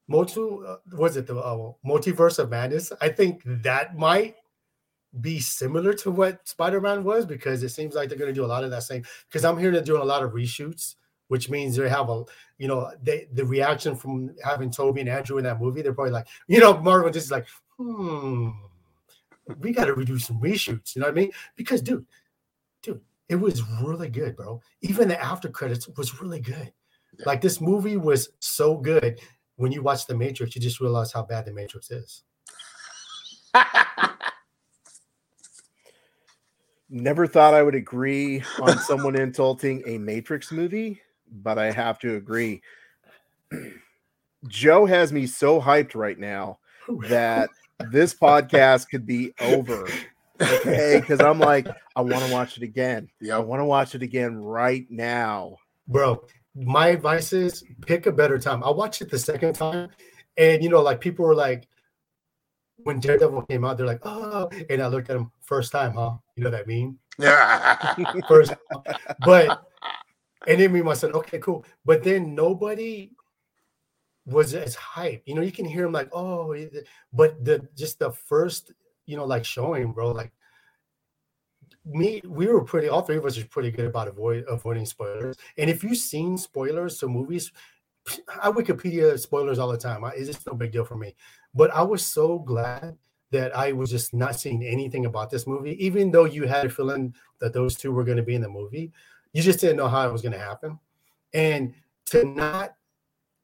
Motu 0.08 0.66
uh, 0.66 0.78
was 0.94 1.18
it 1.18 1.28
the 1.28 1.38
uh, 1.38 1.72
multiverse 1.86 2.40
of 2.40 2.50
madness. 2.50 2.92
I 3.02 3.10
think 3.10 3.42
that 3.46 3.98
might 3.98 4.36
be 5.22 5.40
similar 5.40 5.94
to 5.94 6.12
what 6.12 6.48
Spider-Man 6.48 7.04
was 7.04 7.26
because 7.26 7.64
it 7.64 7.70
seems 7.70 7.96
like 7.96 8.10
they're 8.10 8.18
going 8.18 8.34
to 8.34 8.40
do 8.40 8.46
a 8.46 8.48
lot 8.48 8.64
of 8.64 8.72
that 8.72 8.84
same. 8.84 9.04
Because 9.28 9.46
I'm 9.46 9.58
hearing 9.58 9.74
they're 9.74 9.84
doing 9.84 10.02
a 10.02 10.06
lot 10.06 10.24
of 10.24 10.32
reshoots 10.32 10.96
which 11.28 11.50
means 11.50 11.76
they 11.76 11.90
have 11.90 12.10
a 12.10 12.24
you 12.58 12.68
know 12.68 12.92
they 13.02 13.28
the 13.34 13.46
reaction 13.46 13.96
from 13.96 14.36
having 14.44 14.72
Toby 14.72 15.02
and 15.02 15.10
Andrew 15.10 15.38
in 15.38 15.44
that 15.44 15.62
movie, 15.62 15.82
they're 15.82 15.94
probably 15.94 16.14
like, 16.14 16.28
you 16.48 16.60
know, 16.60 16.78
Marvel 16.78 17.10
just 17.10 17.32
like, 17.32 17.48
hmm, 17.78 18.50
we 19.60 19.72
got 19.72 19.86
to 19.86 19.94
redo 19.94 20.20
some 20.20 20.40
reshoots. 20.40 20.96
You 20.96 21.02
know 21.02 21.08
what 21.08 21.18
I 21.18 21.22
mean? 21.22 21.32
Because 21.56 21.82
dude, 21.82 22.06
dude, 22.82 23.02
it 23.30 23.36
was 23.36 23.62
really 23.82 24.10
good, 24.10 24.36
bro. 24.36 24.62
Even 24.82 25.08
the 25.08 25.22
after 25.22 25.50
credits 25.50 25.88
was 25.90 26.22
really 26.22 26.40
good. 26.40 26.72
Like 27.26 27.42
this 27.42 27.62
movie 27.62 27.98
was 27.98 28.30
so 28.40 28.78
good. 28.78 29.20
When 29.58 29.72
you 29.72 29.82
watch 29.82 30.06
The 30.06 30.18
Matrix, 30.18 30.54
you 30.56 30.62
just 30.62 30.82
realize 30.82 31.14
how 31.14 31.24
bad 31.24 31.46
The 31.46 31.54
Matrix 31.54 31.90
is. 31.90 32.24
Never 36.90 37.26
thought 37.26 37.54
I 37.54 37.64
would 37.64 37.76
agree 37.76 38.44
on 38.62 38.78
someone 38.80 39.16
insulting 39.16 39.82
a 39.88 39.98
Matrix 39.98 40.52
movie, 40.52 41.02
but 41.44 41.58
I 41.58 41.72
have 41.72 42.00
to 42.00 42.16
agree. 42.16 42.62
Joe 44.48 44.86
has 44.86 45.12
me 45.12 45.26
so 45.28 45.60
hyped 45.62 45.96
right 45.96 46.18
now 46.20 46.60
that 47.10 47.50
this 47.92 48.14
podcast 48.22 48.90
could 48.90 49.06
be 49.06 49.34
over. 49.42 49.88
Okay, 50.42 50.98
because 51.02 51.22
I'm 51.22 51.40
like, 51.40 51.68
I 51.96 52.02
want 52.02 52.26
to 52.26 52.32
watch 52.32 52.58
it 52.58 52.64
again. 52.64 53.10
Yeah, 53.22 53.38
I 53.38 53.40
want 53.40 53.60
to 53.62 53.66
watch 53.66 53.96
it 53.96 54.02
again 54.02 54.38
right 54.38 54.86
now. 54.90 55.58
bro 55.88 56.24
my 56.56 56.88
advice 56.88 57.34
is 57.34 57.64
pick 57.82 58.06
a 58.06 58.12
better 58.12 58.40
time 58.40 58.64
i 58.64 58.70
watched 58.70 59.02
it 59.02 59.12
the 59.12 59.20
second 59.20 59.54
time 59.54 59.90
and 60.38 60.64
you 60.64 60.70
know 60.70 60.82
like 60.82 61.02
people 61.02 61.26
were 61.26 61.36
like 61.36 61.68
when 62.78 63.00
daredevil 63.00 63.42
came 63.44 63.66
out 63.66 63.78
they're 63.78 63.86
like 63.86 64.00
oh 64.04 64.50
and 64.70 64.82
i 64.82 64.88
looked 64.88 65.10
at 65.10 65.18
him 65.18 65.30
first 65.42 65.72
time 65.72 65.94
huh 65.94 66.14
you 66.36 66.44
know 66.44 66.50
what 66.50 66.60
i 66.60 66.64
mean 66.66 66.98
Yeah, 67.20 67.94
first 68.28 68.54
but 69.26 69.68
and 70.48 70.60
then 70.60 70.72
me 70.72 70.80
and 70.80 70.88
my 70.88 70.94
son 70.94 71.12
okay 71.14 71.40
cool 71.40 71.66
but 71.86 72.04
then 72.04 72.36
nobody 72.36 73.12
was 74.26 74.54
as 74.54 74.76
hype 74.76 75.22
you 75.26 75.36
know 75.36 75.42
you 75.42 75.52
can 75.52 75.66
hear 75.66 75.86
him 75.86 75.92
like 75.92 76.10
oh 76.14 76.56
but 77.14 77.44
the 77.46 77.68
just 77.76 78.00
the 78.00 78.12
first 78.12 78.72
you 79.06 79.18
know, 79.18 79.26
like 79.26 79.46
showing, 79.46 79.92
bro, 79.92 80.12
like 80.12 80.32
me, 81.86 82.22
we 82.26 82.48
were 82.48 82.64
pretty, 82.64 82.88
all 82.88 83.02
three 83.02 83.18
of 83.18 83.26
us 83.26 83.38
are 83.38 83.46
pretty 83.46 83.72
good 83.72 83.86
about 83.86 84.08
avoid 84.08 84.46
avoiding 84.50 84.86
spoilers. 84.86 85.38
And 85.58 85.70
if 85.70 85.84
you've 85.84 85.98
seen 85.98 86.38
spoilers 86.38 86.98
to 87.00 87.08
movies, 87.08 87.52
I 88.42 88.52
Wikipedia 88.52 89.18
spoilers 89.20 89.60
all 89.60 89.72
the 89.72 89.78
time. 89.78 90.04
I, 90.04 90.12
it's 90.12 90.28
just 90.28 90.48
no 90.48 90.54
big 90.54 90.72
deal 90.72 90.86
for 90.86 90.98
me. 90.98 91.16
But 91.54 91.72
I 91.72 91.84
was 91.84 92.06
so 92.06 92.40
glad 92.40 92.98
that 93.32 93.56
I 93.56 93.72
was 93.72 93.90
just 93.90 94.14
not 94.14 94.40
seeing 94.40 94.64
anything 94.64 95.06
about 95.06 95.30
this 95.30 95.48
movie, 95.48 95.84
even 95.84 96.12
though 96.12 96.26
you 96.26 96.46
had 96.46 96.66
a 96.66 96.70
feeling 96.70 97.14
that 97.40 97.54
those 97.54 97.76
two 97.76 97.92
were 97.92 98.04
going 98.04 98.18
to 98.18 98.24
be 98.24 98.36
in 98.36 98.42
the 98.42 98.50
movie. 98.50 98.92
You 99.36 99.42
just 99.42 99.60
didn't 99.60 99.76
know 99.76 99.90
how 99.90 100.08
it 100.08 100.14
was 100.14 100.22
going 100.22 100.32
to 100.32 100.40
happen. 100.40 100.80
And 101.34 101.74
to 102.06 102.24
not 102.24 102.76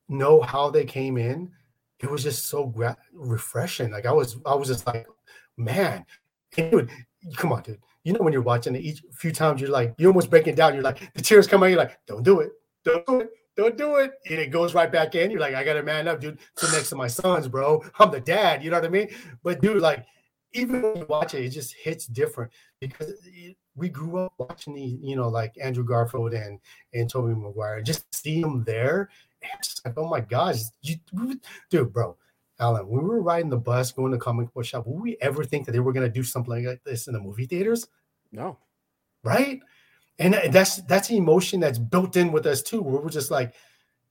know 0.08 0.40
how 0.40 0.70
they 0.70 0.86
came 0.86 1.18
in, 1.18 1.52
it 2.00 2.10
was 2.10 2.24
just 2.24 2.46
so 2.46 2.66
gra- 2.66 2.96
refreshing. 3.12 3.92
Like 3.92 4.06
I 4.06 4.14
was, 4.14 4.38
I 4.46 4.56
was 4.56 4.70
just 4.70 4.88
like, 4.88 5.06
man, 5.58 6.06
dude, 6.56 6.90
come 7.36 7.52
on, 7.52 7.64
dude. 7.64 7.78
You 8.06 8.14
know 8.14 8.22
when 8.22 8.32
you're 8.32 8.42
watching 8.42 8.74
it 8.74 8.84
each 8.84 9.04
few 9.12 9.34
times, 9.34 9.60
you're 9.60 9.70
like, 9.70 9.94
you're 9.98 10.12
almost 10.12 10.30
breaking 10.30 10.56
down. 10.56 10.76
You're 10.76 10.82
like, 10.82 11.14
the 11.14 11.22
tears 11.22 11.46
come 11.46 11.62
out. 11.62 11.66
You're 11.66 11.78
like, 11.78 12.00
don't 12.08 12.24
do 12.24 12.40
it, 12.40 12.52
don't 12.86 13.06
do 13.06 13.20
it, 13.20 13.30
don't 13.58 13.78
do 13.78 13.98
it. 13.98 14.12
And 14.30 14.40
it 14.40 14.50
goes 14.50 14.74
right 14.74 14.90
back 14.90 15.16
in. 15.16 15.30
You're 15.30 15.42
like, 15.42 15.56
I 15.56 15.66
gotta 15.66 15.84
man 15.84 16.08
up, 16.08 16.22
dude. 16.22 16.40
Sit 16.56 16.72
next 16.72 16.90
to 16.92 16.96
my 16.96 17.08
sons, 17.08 17.50
bro. 17.50 17.84
I'm 18.00 18.12
the 18.12 18.22
dad. 18.22 18.64
You 18.64 18.72
know 18.72 18.78
what 18.78 18.86
I 18.86 18.90
mean? 18.90 19.10
But 19.44 19.62
dude, 19.62 19.82
like, 19.82 20.06
even 20.54 20.82
when 20.82 20.98
you 20.98 21.06
watch 21.08 21.34
it, 21.34 21.46
it 21.46 21.50
just 21.50 21.74
hits 21.74 22.08
different 22.08 22.52
because 22.80 23.14
it, 23.26 23.56
we 23.76 23.90
grew 23.90 24.18
up 24.18 24.34
watching 24.38 24.74
these, 24.76 25.00
you 25.02 25.16
know, 25.16 25.30
like 25.30 25.56
Andrew 25.62 25.84
Garfield 25.84 26.34
and 26.34 26.60
and 26.94 27.10
Tobey 27.10 27.34
Maguire. 27.34 27.82
Just 27.82 28.14
see 28.14 28.42
them 28.42 28.64
there, 28.64 29.10
it's 29.42 29.70
just 29.70 29.86
like, 29.86 29.98
oh 29.98 30.08
my 30.08 30.20
gosh, 30.22 30.62
you, 30.82 30.96
dude, 31.70 31.94
bro. 31.94 32.18
Alan, 32.60 32.88
when 32.88 33.02
we 33.02 33.10
were 33.10 33.22
riding 33.22 33.50
the 33.50 33.58
bus 33.58 33.92
going 33.92 34.12
to 34.12 34.18
comic 34.18 34.54
book 34.54 34.66
shop, 34.66 34.86
would 34.86 35.02
we 35.02 35.18
ever 35.20 35.44
think 35.44 35.66
that 35.66 35.72
they 35.72 35.80
were 35.80 35.94
going 35.94 36.06
to 36.06 36.14
do 36.14 36.24
something 36.24 36.64
like 36.64 36.84
this 36.84 37.08
in 37.08 37.14
the 37.14 37.20
movie 37.20 37.48
theaters? 37.48 37.88
No. 38.32 38.60
Right? 39.24 39.60
And 40.20 40.36
that's 40.52 40.78
that's 40.84 41.10
an 41.10 41.16
emotion 41.16 41.60
that's 41.60 41.80
built 41.80 42.16
in 42.16 42.32
with 42.32 42.46
us 42.46 42.62
too, 42.62 42.82
where 42.82 43.02
we're 43.02 43.10
just 43.10 43.32
like, 43.32 43.56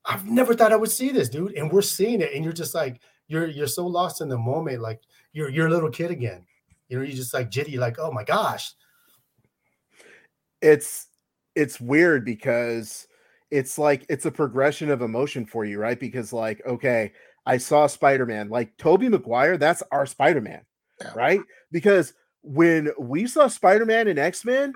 I've 0.05 0.27
never 0.27 0.55
thought 0.55 0.73
I 0.73 0.77
would 0.77 0.91
see 0.91 1.11
this, 1.11 1.29
dude. 1.29 1.53
And 1.53 1.71
we're 1.71 1.83
seeing 1.83 2.21
it, 2.21 2.33
and 2.35 2.43
you're 2.43 2.53
just 2.53 2.75
like, 2.75 3.01
you're 3.29 3.47
you're 3.47 3.69
so 3.69 3.87
lost 3.87 4.21
in 4.21 4.29
the 4.29 4.39
moment, 4.39 4.83
like 4.83 5.01
you're 5.33 5.49
you're 5.51 5.67
a 5.67 5.71
little 5.71 5.91
kid 5.91 6.11
again. 6.11 6.45
You 6.89 6.99
know, 6.99 7.05
you're 7.05 7.15
just 7.17 7.35
like 7.35 7.51
jitty, 7.51 7.79
like, 7.79 7.99
oh 7.99 8.11
my 8.11 8.25
gosh. 8.25 8.73
It's 10.61 11.07
it's 11.55 11.81
weird 11.81 12.25
because 12.25 13.07
it's 13.51 13.79
like 13.79 14.05
it's 14.09 14.27
a 14.27 14.31
progression 14.31 14.91
of 14.91 15.03
emotion 15.03 15.47
for 15.47 15.65
you, 15.65 15.79
right? 15.79 15.99
Because 15.99 16.33
like, 16.33 16.61
okay, 16.67 17.13
I 17.47 17.57
saw 17.57 17.87
Spider 17.87 18.27
Man. 18.27 18.49
Like 18.49 18.77
Tobey 18.77 19.09
Maguire, 19.09 19.57
that's 19.57 19.83
our 19.91 20.07
Spider 20.07 20.41
Man, 20.41 20.65
Yeah. 21.01 21.13
right? 21.15 21.41
Because 21.73 22.15
when 22.43 22.91
we 22.99 23.27
saw 23.27 23.49
Spider 23.49 23.87
Man 23.87 24.09
and 24.09 24.19
X 24.19 24.45
Men, 24.45 24.75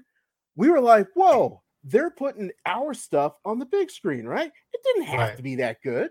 we 0.57 0.71
were 0.71 0.81
like, 0.81 1.09
whoa, 1.15 1.63
they're 1.85 2.11
putting 2.11 2.51
our 2.67 2.95
stuff 2.95 3.37
on 3.45 3.59
the 3.59 3.67
big 3.67 3.91
screen, 3.91 4.25
right? 4.27 4.51
It 4.73 4.81
didn't 4.85 5.05
have 5.05 5.19
Right. 5.19 5.37
to 5.37 5.43
be 5.43 5.57
that 5.57 5.83
good. 5.83 6.11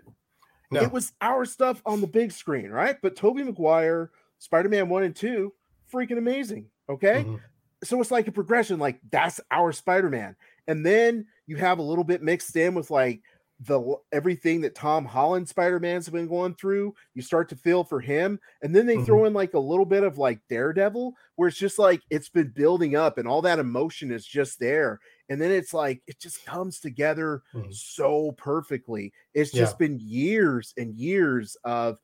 No. 0.70 0.80
It 0.82 0.92
was 0.92 1.12
our 1.20 1.44
stuff 1.44 1.82
on 1.84 2.00
the 2.00 2.06
big 2.06 2.32
screen, 2.32 2.70
right? 2.70 2.96
But 3.02 3.16
Tobey 3.16 3.42
Maguire, 3.42 4.10
Spider 4.44 4.68
Man 4.68 4.88
1 4.88 5.02
and 5.04 5.16
2, 5.16 5.52
freaking 5.92 6.18
amazing. 6.18 6.70
Okay 6.88 7.24
Mhm. 7.24 7.40
so 7.82 8.00
it's 8.00 8.10
like 8.10 8.28
a 8.28 8.32
progression 8.32 8.78
like 8.78 9.00
that's 9.10 9.40
our 9.50 9.72
spider-man 9.72 10.36
and 10.68 10.86
then 10.86 11.26
you 11.46 11.56
have 11.56 11.78
a 11.78 11.82
little 11.82 12.04
bit 12.04 12.22
mixed 12.22 12.56
in 12.56 12.74
with 12.74 12.90
like 12.90 13.22
the 13.60 13.96
everything 14.12 14.60
that 14.62 14.74
tom 14.74 15.04
holland 15.04 15.48
spider-man's 15.48 16.08
been 16.08 16.26
going 16.28 16.54
through 16.54 16.94
you 17.14 17.22
start 17.22 17.48
to 17.48 17.56
feel 17.56 17.84
for 17.84 18.00
him 18.00 18.38
and 18.62 18.74
then 18.74 18.86
they 18.86 18.98
throw 19.04 19.26
in 19.26 19.34
like 19.34 19.54
a 19.54 19.58
little 19.58 19.84
bit 19.84 20.02
of 20.02 20.18
like 20.18 20.40
daredevil 20.48 21.14
where 21.36 21.48
it's 21.48 21.58
just 21.58 21.78
like 21.78 22.02
it's 22.10 22.28
been 22.30 22.48
building 22.50 22.96
up 22.96 23.18
and 23.18 23.28
all 23.28 23.42
that 23.42 23.58
emotion 23.58 24.10
is 24.10 24.26
just 24.26 24.58
there 24.58 24.98
and 25.28 25.40
then 25.40 25.50
it's 25.50 25.74
like 25.74 26.02
it 26.06 26.18
just 26.20 26.44
comes 26.46 26.80
together 26.80 27.42
Mhm. 27.54 27.72
so 27.74 28.32
perfectly 28.32 29.12
it's 29.34 29.52
Yeah. 29.52 29.60
just 29.62 29.78
been 29.78 29.98
years 30.00 30.72
and 30.78 30.94
years 30.94 31.56
of 31.64 31.98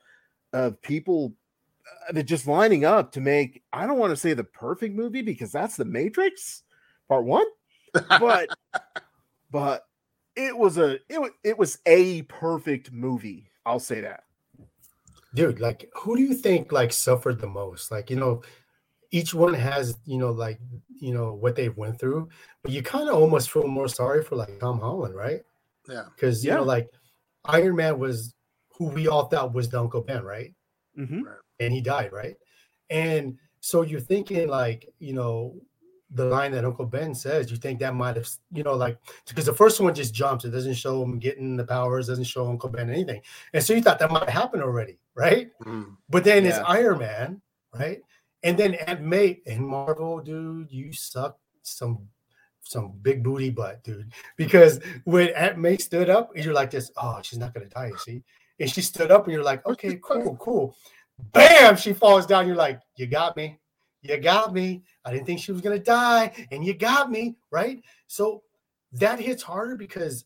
of 0.52 0.80
people 0.82 1.34
uh, 2.08 2.12
that 2.12 2.24
just 2.24 2.46
lining 2.46 2.84
up 2.84 3.12
to 3.12 3.20
make 3.20 3.62
I 3.72 3.86
don't 3.86 3.98
want 3.98 4.10
to 4.10 4.16
say 4.16 4.34
the 4.34 4.44
perfect 4.44 4.94
movie 4.94 5.22
because 5.22 5.52
that's 5.52 5.76
the 5.76 5.84
Matrix 5.84 6.62
part 7.08 7.24
1 7.24 7.44
but 8.20 8.48
but 9.50 9.86
it 10.36 10.56
was 10.56 10.78
a 10.78 10.98
it 11.08 11.20
was 11.20 11.30
it 11.44 11.58
was 11.58 11.78
a 11.86 12.22
perfect 12.22 12.92
movie 12.92 13.50
I'll 13.66 13.80
say 13.80 14.00
that 14.00 14.24
dude 15.34 15.60
like 15.60 15.90
who 15.94 16.16
do 16.16 16.22
you 16.22 16.34
think 16.34 16.72
like 16.72 16.92
suffered 16.92 17.40
the 17.40 17.46
most 17.46 17.90
like 17.90 18.10
you 18.10 18.16
know 18.16 18.42
each 19.12 19.34
one 19.34 19.54
has 19.54 19.96
you 20.04 20.18
know 20.18 20.30
like 20.30 20.58
you 21.00 21.12
know 21.12 21.34
what 21.34 21.56
they 21.56 21.68
went 21.68 21.98
through 21.98 22.28
but 22.62 22.72
you 22.72 22.82
kind 22.82 23.08
of 23.08 23.14
almost 23.16 23.50
feel 23.50 23.66
more 23.66 23.88
sorry 23.88 24.22
for 24.22 24.36
like 24.36 24.58
tom 24.60 24.80
holland 24.80 25.14
right 25.14 25.42
Yeah. 25.88 26.04
because 26.14 26.44
you 26.44 26.50
Yeah. 26.50 26.56
know 26.58 26.64
like 26.64 26.88
iron 27.44 27.76
man 27.76 27.98
was 27.98 28.34
who 28.76 28.86
we 28.86 29.08
all 29.08 29.26
thought 29.26 29.52
was 29.54 29.68
the 29.68 29.80
uncle 29.80 30.00
ben 30.02 30.22
right 30.24 30.54
Mhm. 30.98 31.22
And 31.60 31.72
he 31.72 31.80
died 31.80 32.12
right 32.12 32.36
and 32.90 33.36
so 33.60 33.82
you're 33.82 34.00
thinking 34.00 34.48
like 34.48 34.88
you 34.98 35.12
know 35.12 35.54
the 36.14 36.24
line 36.24 36.50
that 36.50 36.64
uncle 36.64 36.84
ben 36.86 37.14
says 37.14 37.50
you 37.50 37.56
think 37.56 37.78
that 37.78 37.94
might 37.94 38.16
have 38.16 38.28
you 38.52 38.64
know 38.64 38.74
like 38.74 38.98
because 39.28 39.44
the 39.46 39.52
first 39.52 39.80
one 39.80 39.94
just 39.94 40.12
jumps 40.12 40.44
it 40.44 40.50
doesn't 40.50 40.74
show 40.74 41.02
him 41.02 41.18
getting 41.20 41.56
the 41.56 41.64
powers 41.64 42.08
doesn't 42.08 42.24
show 42.24 42.48
uncle 42.48 42.68
ben 42.68 42.90
anything 42.90 43.20
and 43.52 43.62
so 43.62 43.72
you 43.72 43.80
thought 43.82 43.98
that 44.00 44.10
might 44.10 44.28
have 44.28 44.42
happened 44.42 44.62
already 44.62 44.98
right 45.14 45.50
Mm. 45.64 45.96
but 46.08 46.24
then 46.24 46.46
it's 46.46 46.58
Iron 46.66 46.98
Man, 46.98 47.40
right? 47.78 48.00
And 48.42 48.56
then 48.56 48.74
Aunt 48.86 49.02
May 49.02 49.40
and 49.46 49.64
Marvel, 49.66 50.18
dude, 50.20 50.72
you 50.72 50.92
suck 50.94 51.38
some 51.62 52.08
some 52.62 52.92
big 53.02 53.22
booty 53.22 53.50
butt, 53.50 53.82
dude. 53.84 54.10
Because 54.36 54.80
when 55.04 55.28
Aunt 55.30 55.58
May 55.58 55.76
stood 55.76 56.08
up, 56.08 56.34
and 56.34 56.44
you're 56.44 56.54
like 56.54 56.70
this, 56.70 56.90
oh, 56.96 57.20
she's 57.22 57.38
not 57.38 57.52
gonna 57.52 57.66
die, 57.66 57.88
you 57.88 57.98
see? 57.98 58.22
And 58.58 58.70
she 58.70 58.80
stood 58.80 59.10
up, 59.10 59.24
and 59.24 59.34
you're 59.34 59.44
like, 59.44 59.64
okay, 59.66 59.98
cool, 60.02 60.36
cool. 60.36 60.74
Bam, 61.32 61.76
she 61.76 61.92
falls 61.92 62.26
down. 62.26 62.46
You're 62.46 62.56
like, 62.56 62.80
you 62.96 63.06
got 63.06 63.36
me, 63.36 63.58
you 64.02 64.16
got 64.18 64.52
me. 64.52 64.82
I 65.04 65.12
didn't 65.12 65.26
think 65.26 65.40
she 65.40 65.52
was 65.52 65.60
gonna 65.60 65.78
die, 65.78 66.46
and 66.50 66.64
you 66.64 66.74
got 66.74 67.10
me, 67.10 67.36
right? 67.50 67.82
So 68.06 68.42
that 68.92 69.20
hits 69.20 69.42
harder 69.42 69.76
because 69.76 70.24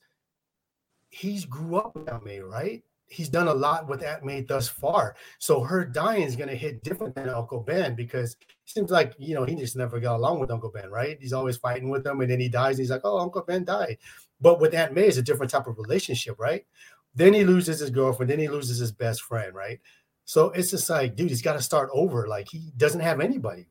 he's 1.15 1.45
grew 1.45 1.77
up 1.77 1.95
with 1.95 2.09
Aunt 2.09 2.25
May, 2.25 2.41
right? 2.41 2.83
He's 3.07 3.29
done 3.29 3.49
a 3.49 3.55
lot 3.55 3.87
with 3.87 4.03
Aunt 4.03 4.25
May 4.25 4.41
thus 4.41 4.69
far. 4.69 5.15
So 5.39 5.61
her 5.61 5.85
dying 5.85 6.23
is 6.23 6.35
going 6.37 6.49
to 6.49 6.57
hit 6.57 6.83
different 6.83 7.15
than 7.15 7.29
Uncle 7.29 7.61
Ben 7.61 7.95
because 7.95 8.33
it 8.33 8.39
seems 8.65 8.91
like, 8.91 9.15
you 9.19 9.35
know, 9.35 9.45
he 9.45 9.55
just 9.55 9.77
never 9.77 10.01
got 10.01 10.17
along 10.17 10.41
with 10.41 10.51
Uncle 10.51 10.71
Ben, 10.71 10.91
right? 10.91 11.19
He's 11.21 11.33
always 11.33 11.57
fighting 11.57 11.91
with 11.91 12.05
him 12.05 12.21
and 12.21 12.31
then 12.31 12.41
he 12.41 12.49
dies. 12.49 12.77
And 12.77 12.81
he's 12.81 12.91
like, 12.91 13.03
oh, 13.05 13.19
Uncle 13.19 13.43
Ben 13.43 13.65
died. 13.65 13.99
But 14.41 14.61
with 14.61 14.75
Aunt 14.75 14.95
May, 14.95 15.07
it's 15.07 15.19
a 15.19 15.23
different 15.23 15.53
type 15.53 15.67
of 15.67 15.79
relationship, 15.79 16.37
right? 16.41 16.67
Then 17.15 17.35
he 17.35 17.45
loses 17.45 17.79
his 17.79 17.91
girlfriend. 17.91 18.31
Then 18.31 18.41
he 18.41 18.49
loses 18.49 18.79
his 18.79 18.91
best 18.91 19.23
friend, 19.23 19.55
right? 19.55 19.81
So 20.25 20.51
it's 20.51 20.71
just 20.71 20.89
like, 20.89 21.17
dude, 21.17 21.29
he's 21.29 21.43
got 21.43 21.55
to 21.55 21.63
start 21.63 21.91
over. 21.93 22.27
Like 22.27 22.49
he 22.51 22.73
doesn't 22.77 23.01
have 23.01 23.21
anybody. 23.21 23.67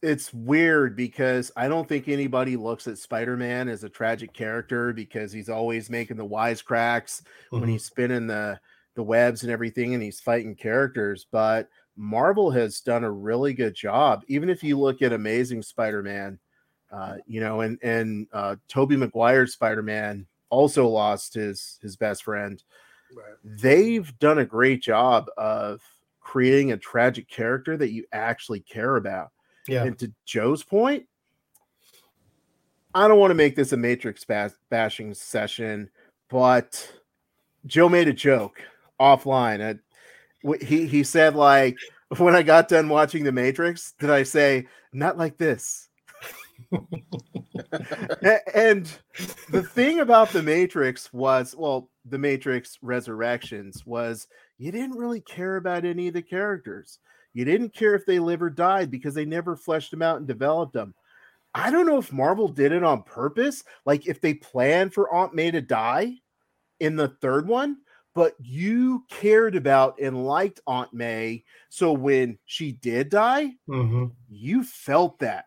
it's 0.00 0.32
weird 0.32 0.94
because 0.94 1.50
I 1.56 1.66
don't 1.66 1.88
think 1.88 2.06
anybody 2.06 2.56
looks 2.56 2.86
at 2.86 2.98
Spider-Man 2.98 3.68
as 3.68 3.82
a 3.82 3.88
tragic 3.88 4.32
character 4.32 4.92
because 4.92 5.32
he's 5.32 5.48
always 5.48 5.90
making 5.90 6.16
the 6.18 6.24
wisecracks 6.26 7.22
when 7.50 7.62
Mhm. 7.62 7.70
he's 7.70 7.84
spinning 7.84 8.26
the 8.28 8.60
the 8.94 9.02
webs 9.02 9.42
and 9.44 9.50
everything 9.52 9.94
and 9.94 10.02
he's 10.02 10.18
fighting 10.20 10.54
characters 10.56 11.26
but 11.30 11.68
Marvel 11.96 12.50
has 12.50 12.80
done 12.80 13.04
a 13.04 13.10
really 13.10 13.52
good 13.54 13.72
job 13.74 14.24
even 14.28 14.48
if 14.48 14.62
you 14.64 14.76
look 14.78 15.02
at 15.02 15.12
Amazing 15.12 15.62
Spider-Man 15.62 16.38
uh 16.92 17.16
you 17.26 17.40
know 17.40 17.60
and 17.62 17.78
and 17.82 18.26
uh 18.32 18.56
Tobey 18.68 18.96
Maguire's 18.96 19.52
Spider-Man 19.52 20.26
also 20.48 20.86
lost 20.88 21.34
his 21.34 21.78
his 21.82 21.96
best 21.96 22.22
friend 22.24 22.62
Right. 23.18 23.34
they've 23.60 24.16
done 24.18 24.38
a 24.38 24.44
great 24.44 24.80
job 24.82 25.28
of 25.36 25.80
creating 26.20 26.72
a 26.72 26.76
tragic 26.76 27.28
character 27.28 27.76
that 27.76 27.90
you 27.90 28.04
actually 28.12 28.60
care 28.60 28.96
about 28.96 29.32
Yeah. 29.66 29.84
and 29.84 29.98
to 29.98 30.12
Joe's 30.24 30.62
point, 30.62 31.06
I 32.94 33.06
don't 33.08 33.18
want 33.18 33.30
to 33.30 33.34
make 33.36 33.54
this 33.56 33.72
a 33.72 33.76
Matrix 33.76 34.24
bas- 34.24 34.56
bashing 34.70 35.14
session, 35.14 35.90
but 36.28 36.90
Joe 37.66 37.88
made 37.88 38.08
a 38.08 38.12
joke 38.12 38.60
offline. 39.00 39.78
He 40.62 40.86
he 40.86 41.02
said 41.02 41.34
like 41.34 41.76
when 42.16 42.34
I 42.34 42.42
got 42.42 42.68
done 42.68 42.88
watching 42.88 43.24
the 43.24 43.32
Matrix, 43.32 43.92
did 43.98 44.10
I 44.10 44.22
say 44.22 44.66
not 44.92 45.18
like 45.18 45.36
this? 45.36 45.87
And 48.54 48.90
the 49.50 49.62
thing 49.62 50.00
about 50.00 50.30
the 50.30 50.42
Matrix 50.42 51.12
was, 51.12 51.54
well, 51.56 51.90
the 52.04 52.18
Matrix 52.18 52.78
Resurrections 52.82 53.84
was 53.86 54.26
you 54.58 54.72
didn't 54.72 54.98
really 54.98 55.20
care 55.20 55.56
about 55.56 55.84
any 55.84 56.08
of 56.08 56.14
the 56.14 56.22
characters. 56.22 56.98
You 57.34 57.44
didn't 57.44 57.74
care 57.74 57.94
if 57.94 58.06
they 58.06 58.18
live 58.18 58.42
or 58.42 58.50
died 58.50 58.90
because 58.90 59.14
they 59.14 59.24
never 59.24 59.56
fleshed 59.56 59.90
them 59.90 60.02
out 60.02 60.16
and 60.16 60.26
developed 60.26 60.72
them. 60.72 60.94
I 61.54 61.70
don't 61.70 61.86
know 61.86 61.98
if 61.98 62.12
Marvel 62.12 62.48
did 62.48 62.72
it 62.72 62.84
on 62.84 63.02
purpose, 63.02 63.64
like 63.86 64.06
if 64.06 64.20
they 64.20 64.34
planned 64.34 64.94
for 64.94 65.12
Aunt 65.12 65.34
May 65.34 65.50
to 65.50 65.60
die 65.60 66.14
in 66.80 66.96
the 66.96 67.08
third 67.08 67.48
one, 67.48 67.78
but 68.14 68.34
you 68.40 69.04
cared 69.10 69.56
about 69.56 70.00
and 70.00 70.24
liked 70.24 70.60
Aunt 70.66 70.92
May. 70.92 71.44
So 71.68 71.92
when 71.92 72.38
she 72.46 72.72
did 72.72 73.08
die, 73.08 73.52
hmm 73.66 74.06
you 74.28 74.64
felt 74.64 75.18
that. 75.20 75.46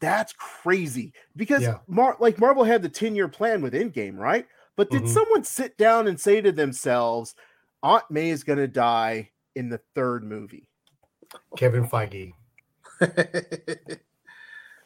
That's 0.00 0.32
crazy 0.34 1.12
because 1.36 1.62
Yeah. 1.62 1.78
Mar- 1.88 2.16
like 2.20 2.38
Marvel 2.38 2.64
had 2.64 2.82
the 2.82 2.88
10 2.88 3.16
year 3.16 3.28
plan 3.28 3.62
with 3.62 3.74
Endgame, 3.74 4.16
right? 4.18 4.46
But 4.76 4.90
did 4.90 5.02
Mhm. 5.02 5.08
someone 5.08 5.44
sit 5.44 5.76
down 5.76 6.06
and 6.06 6.20
say 6.20 6.40
to 6.40 6.52
themselves, 6.52 7.34
Aunt 7.82 8.08
May 8.10 8.30
is 8.30 8.44
going 8.44 8.58
to 8.58 8.68
die 8.68 9.32
in 9.54 9.68
the 9.68 9.78
third 9.94 10.22
movie? 10.24 10.68
Kevin 11.56 11.86
Feige. 11.88 12.32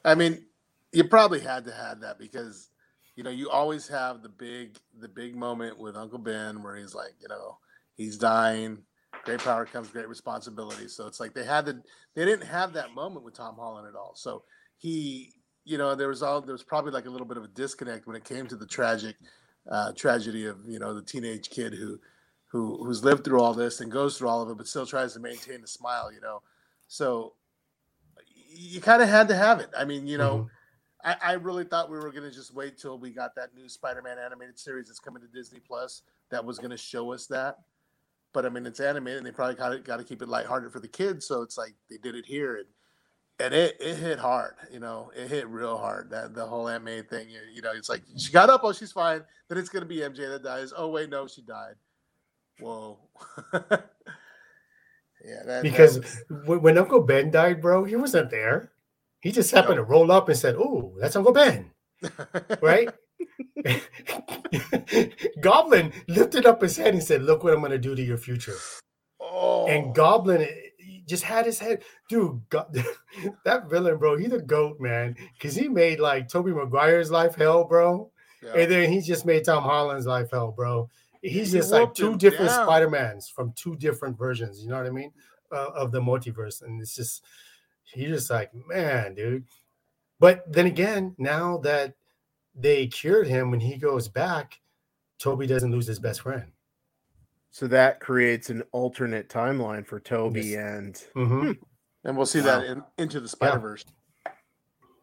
I 0.05 0.15
mean, 0.15 0.47
you 0.93 1.05
probably 1.05 1.41
had 1.41 1.65
to 1.65 1.73
have 1.73 2.01
that 2.01 2.19
because 2.19 2.69
you 3.17 3.23
know 3.23 3.31
you 3.31 3.51
always 3.51 3.87
have 3.89 4.23
the 4.23 4.29
big 4.29 4.79
the 4.99 5.09
big 5.09 5.37
moment 5.37 5.79
with 5.79 5.97
Uncle 5.97 6.19
Ben 6.19 6.63
where 6.63 6.77
he's 6.77 6.95
like, 6.95 7.15
you 7.21 7.29
know, 7.29 7.59
he's 7.95 8.17
dying. 8.19 8.83
Great 9.25 9.41
power 9.41 9.65
comes 9.67 9.89
great 9.89 10.09
responsibility. 10.09 10.89
So 10.89 11.07
it's 11.07 11.21
like 11.21 11.35
they 11.35 11.45
had 11.45 11.67
to 11.67 11.83
they 12.15 12.25
didn't 12.25 12.47
have 12.47 12.73
that 12.73 12.93
moment 12.95 13.25
with 13.25 13.35
Tom 13.35 13.57
Holland 13.57 13.87
at 13.87 13.95
all. 13.95 14.15
So 14.15 14.45
he, 14.83 15.33
you 15.65 15.79
know, 15.79 15.95
there 15.95 16.09
was 16.09 16.25
all 16.25 16.41
there 16.41 16.53
was 16.53 16.65
probably 16.65 16.91
like 16.91 17.07
a 17.07 17.11
little 17.11 17.27
bit 17.27 17.37
of 17.37 17.45
a 17.45 17.49
disconnect 17.49 18.09
when 18.09 18.17
it 18.17 18.25
came 18.25 18.49
to 18.49 18.57
the 18.57 18.67
tragic 18.67 19.15
uh, 19.71 19.93
tragedy 19.93 20.47
of 20.47 20.59
you 20.67 20.81
know 20.81 20.93
the 20.93 21.03
teenage 21.03 21.49
kid 21.51 21.73
who 21.73 22.01
who 22.49 22.85
who's 22.85 23.05
lived 23.05 23.25
through 23.25 23.41
all 23.41 23.55
this 23.55 23.81
and 23.81 23.93
goes 23.93 24.19
through 24.19 24.29
all 24.29 24.43
of 24.43 24.51
it, 24.51 24.57
but 24.57 24.67
still 24.67 24.85
tries 24.85 25.13
to 25.13 25.21
maintain 25.21 25.63
a 25.63 25.67
smile. 25.69 26.13
You 26.13 26.21
know, 26.21 26.43
so 26.89 27.35
you 28.49 28.81
kind 28.81 29.01
of 29.01 29.09
had 29.09 29.29
to 29.29 29.37
have 29.37 29.61
it. 29.61 29.71
I 29.79 29.85
mean, 29.85 30.09
you 30.09 30.19
know, 30.19 30.51
I, 31.05 31.15
I 31.23 31.33
really 31.35 31.65
thought 31.65 31.89
we 31.89 31.97
were 31.97 32.11
going 32.11 32.29
to 32.29 32.35
just 32.35 32.53
wait 32.53 32.77
till 32.77 32.99
we 32.99 33.11
got 33.11 33.37
that 33.37 33.55
new 33.55 33.69
Spider-Man 33.69 34.19
animated 34.19 34.59
series 34.59 34.89
that's 34.89 34.99
coming 34.99 35.23
to 35.23 35.29
Disney 35.29 35.61
Plus 35.61 36.03
that 36.31 36.45
was 36.45 36.59
going 36.59 36.73
to 36.73 36.77
show 36.77 37.13
us 37.13 37.27
that. 37.29 37.59
But 38.33 38.47
I 38.47 38.49
mean, 38.49 38.67
it's 38.67 38.81
animated, 38.81 39.19
and 39.19 39.27
they 39.27 39.31
probably 39.31 39.55
got 39.55 39.69
to 39.69 39.79
got 39.79 39.99
to 39.99 40.05
keep 40.05 40.23
it 40.23 40.29
lighthearted 40.29 40.73
for 40.73 40.81
the 40.81 40.89
kids. 40.89 41.29
So 41.29 41.43
it's 41.43 41.57
like 41.57 41.77
they 41.89 41.99
did 41.99 42.17
it 42.17 42.27
here, 42.27 42.57
and 42.57 42.67
and 43.39 43.55
it, 43.55 43.77
it 43.81 43.97
hit 43.97 44.19
hard. 44.19 44.55
You 44.71 44.81
know, 44.81 45.11
it 45.17 45.29
hit 45.29 45.49
real 45.49 45.79
hard. 45.79 46.11
That 46.11 46.35
the 46.35 46.47
whole 46.47 46.69
Aunt 46.69 46.85
May 46.85 47.03
thing. 47.03 47.29
You, 47.53 47.63
know, 47.63 47.73
it's 47.73 47.89
like 47.89 48.03
she 48.17 48.33
got 48.33 48.51
up, 48.51 48.63
oh, 48.65 48.73
she's 48.73 48.93
fine. 48.93 49.23
Then 49.49 49.59
it's 49.59 49.69
going 49.69 49.83
to 49.83 49.89
be 49.89 49.99
MJ 49.99 50.29
that 50.31 50.43
dies. 50.43 50.73
Oh 50.77 50.89
wait, 50.89 51.11
no, 51.11 51.27
she 51.27 51.43
died. 51.43 51.75
Whoa. 52.61 52.99
yeah, 53.53 53.61
that, 55.21 55.47
that 55.47 55.63
because 55.63 55.99
was- 56.29 56.61
when, 56.61 56.79
Uncle 56.79 57.01
Ben 57.03 57.31
died, 57.31 57.61
bro, 57.61 57.85
he 57.85 57.97
wasn't 57.97 58.31
there. 58.31 58.73
He 59.21 59.33
just 59.33 59.53
happened 59.53 59.77
to 59.77 59.85
roll 59.85 60.11
up 60.11 60.29
and 60.29 60.37
said, 60.37 60.57
"Oh, 60.57 60.95
that's 61.01 61.15
Uncle 61.15 61.33
Ben," 61.33 61.71
right? 62.61 62.89
Goblin 65.41 65.93
lifted 66.09 66.45
up 66.45 66.61
his 66.61 66.77
head 66.77 66.95
and 66.95 67.03
said, 67.03 67.23
"Look 67.23 67.45
what 67.45 67.53
I'm 67.53 67.61
going 67.61 67.71
to 67.71 67.79
do 67.79 67.95
to 67.95 68.03
your 68.03 68.19
future." 68.19 68.57
oh, 69.21 69.69
And 69.69 69.95
Goblin 69.95 70.49
just 71.07 71.23
had 71.25 71.47
his 71.47 71.59
head, 71.59 71.83
dude. 72.09 72.41
Go- 72.49 72.71
that 73.45 73.69
villain, 73.69 73.99
bro, 73.99 74.17
he's 74.17 74.33
a 74.33 74.41
goat, 74.41 74.81
man, 74.81 75.17
because 75.35 75.55
he 75.55 75.69
made 75.69 76.01
like 76.01 76.29
Tobey 76.29 76.53
Maguire's 76.53 77.11
life 77.11 77.35
hell, 77.35 77.65
bro, 77.65 78.11
yeah. 78.43 78.53
and 78.55 78.71
then 78.71 78.93
he 78.93 79.01
just 79.01 79.27
made 79.27 79.45
Tom 79.45 79.63
Holland's 79.63 80.07
life 80.07 80.31
hell, 80.31 80.53
bro. 80.53 80.89
He's 81.23 81.53
He 81.53 81.59
just 81.59 81.71
like 81.71 81.95
two 81.95 82.17
different 82.17 82.51
down. 82.51 82.67
Spider 82.67 82.91
Mans 82.91 83.29
from 83.29 83.53
two 83.53 83.77
different 83.77 84.19
versions. 84.19 84.63
You 84.63 84.71
know 84.71 84.77
what 84.77 84.87
I 84.87 84.91
mean? 84.91 85.13
Uh, 85.53 85.69
of 85.75 85.93
the 85.93 86.01
multiverse, 86.01 86.63
and 86.63 86.81
it's 86.81 86.97
just 86.97 87.25
he's 87.85 88.09
just 88.09 88.31
like, 88.31 88.51
man, 88.69 89.15
dude. 89.15 89.45
But 90.19 90.51
then 90.51 90.67
again, 90.67 91.15
now 91.19 91.59
that 91.59 91.95
they 92.55 92.87
cured 92.87 93.27
him, 93.27 93.51
when 93.51 93.61
he 93.61 93.77
goes 93.77 94.09
back, 94.09 94.61
Toby 95.19 95.47
doesn't 95.47 95.71
lose 95.71 95.87
his 95.87 95.99
best 95.99 96.21
friend. 96.21 96.52
So 97.53 97.67
that 97.69 98.01
creates 98.01 98.49
an 98.49 98.63
alternate 98.73 99.29
timeline 99.29 99.87
for 99.87 100.01
Toby 100.01 100.41
Yes. 100.43 100.59
and 100.75 100.95
Mhm. 101.15 101.59
and 102.05 102.17
we'll 102.17 102.27
see 102.27 102.41
that 102.41 102.65
in, 102.65 102.83
into 102.99 103.21
the 103.21 103.29
Spider 103.29 103.59
Verse. 103.59 103.85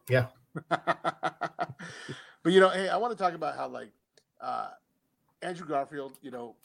Yeah. 0.08 0.26
but 0.68 1.72
you 2.46 2.58
know, 2.60 2.68
hey, 2.70 2.88
I 2.88 2.96
want 2.96 3.16
to 3.16 3.22
talk 3.22 3.34
about 3.34 3.56
how 3.56 3.68
like 3.68 3.92
uh, 4.40 4.70
Andrew 5.42 5.66
Garfield, 5.66 6.18
you 6.22 6.30
know, 6.32 6.56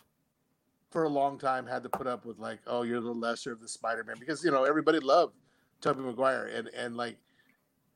for 0.89 1.03
a 1.03 1.09
long 1.09 1.37
time 1.37 1.67
had 1.67 1.83
to 1.83 1.89
put 1.89 2.07
up 2.07 2.25
with 2.25 2.39
like, 2.39 2.59
oh, 2.67 2.81
you're 2.83 3.01
the 3.01 3.11
lesser 3.11 3.51
of 3.51 3.61
the 3.61 3.67
Spider-Man 3.67 4.15
because 4.19 4.43
you 4.43 4.49
know 4.49 4.63
everybody 4.63 4.99
loved 4.99 5.35
Tobey 5.81 6.01
Maguire 6.01 6.47
and 6.47 6.67
and 6.69 6.97
like 6.97 7.17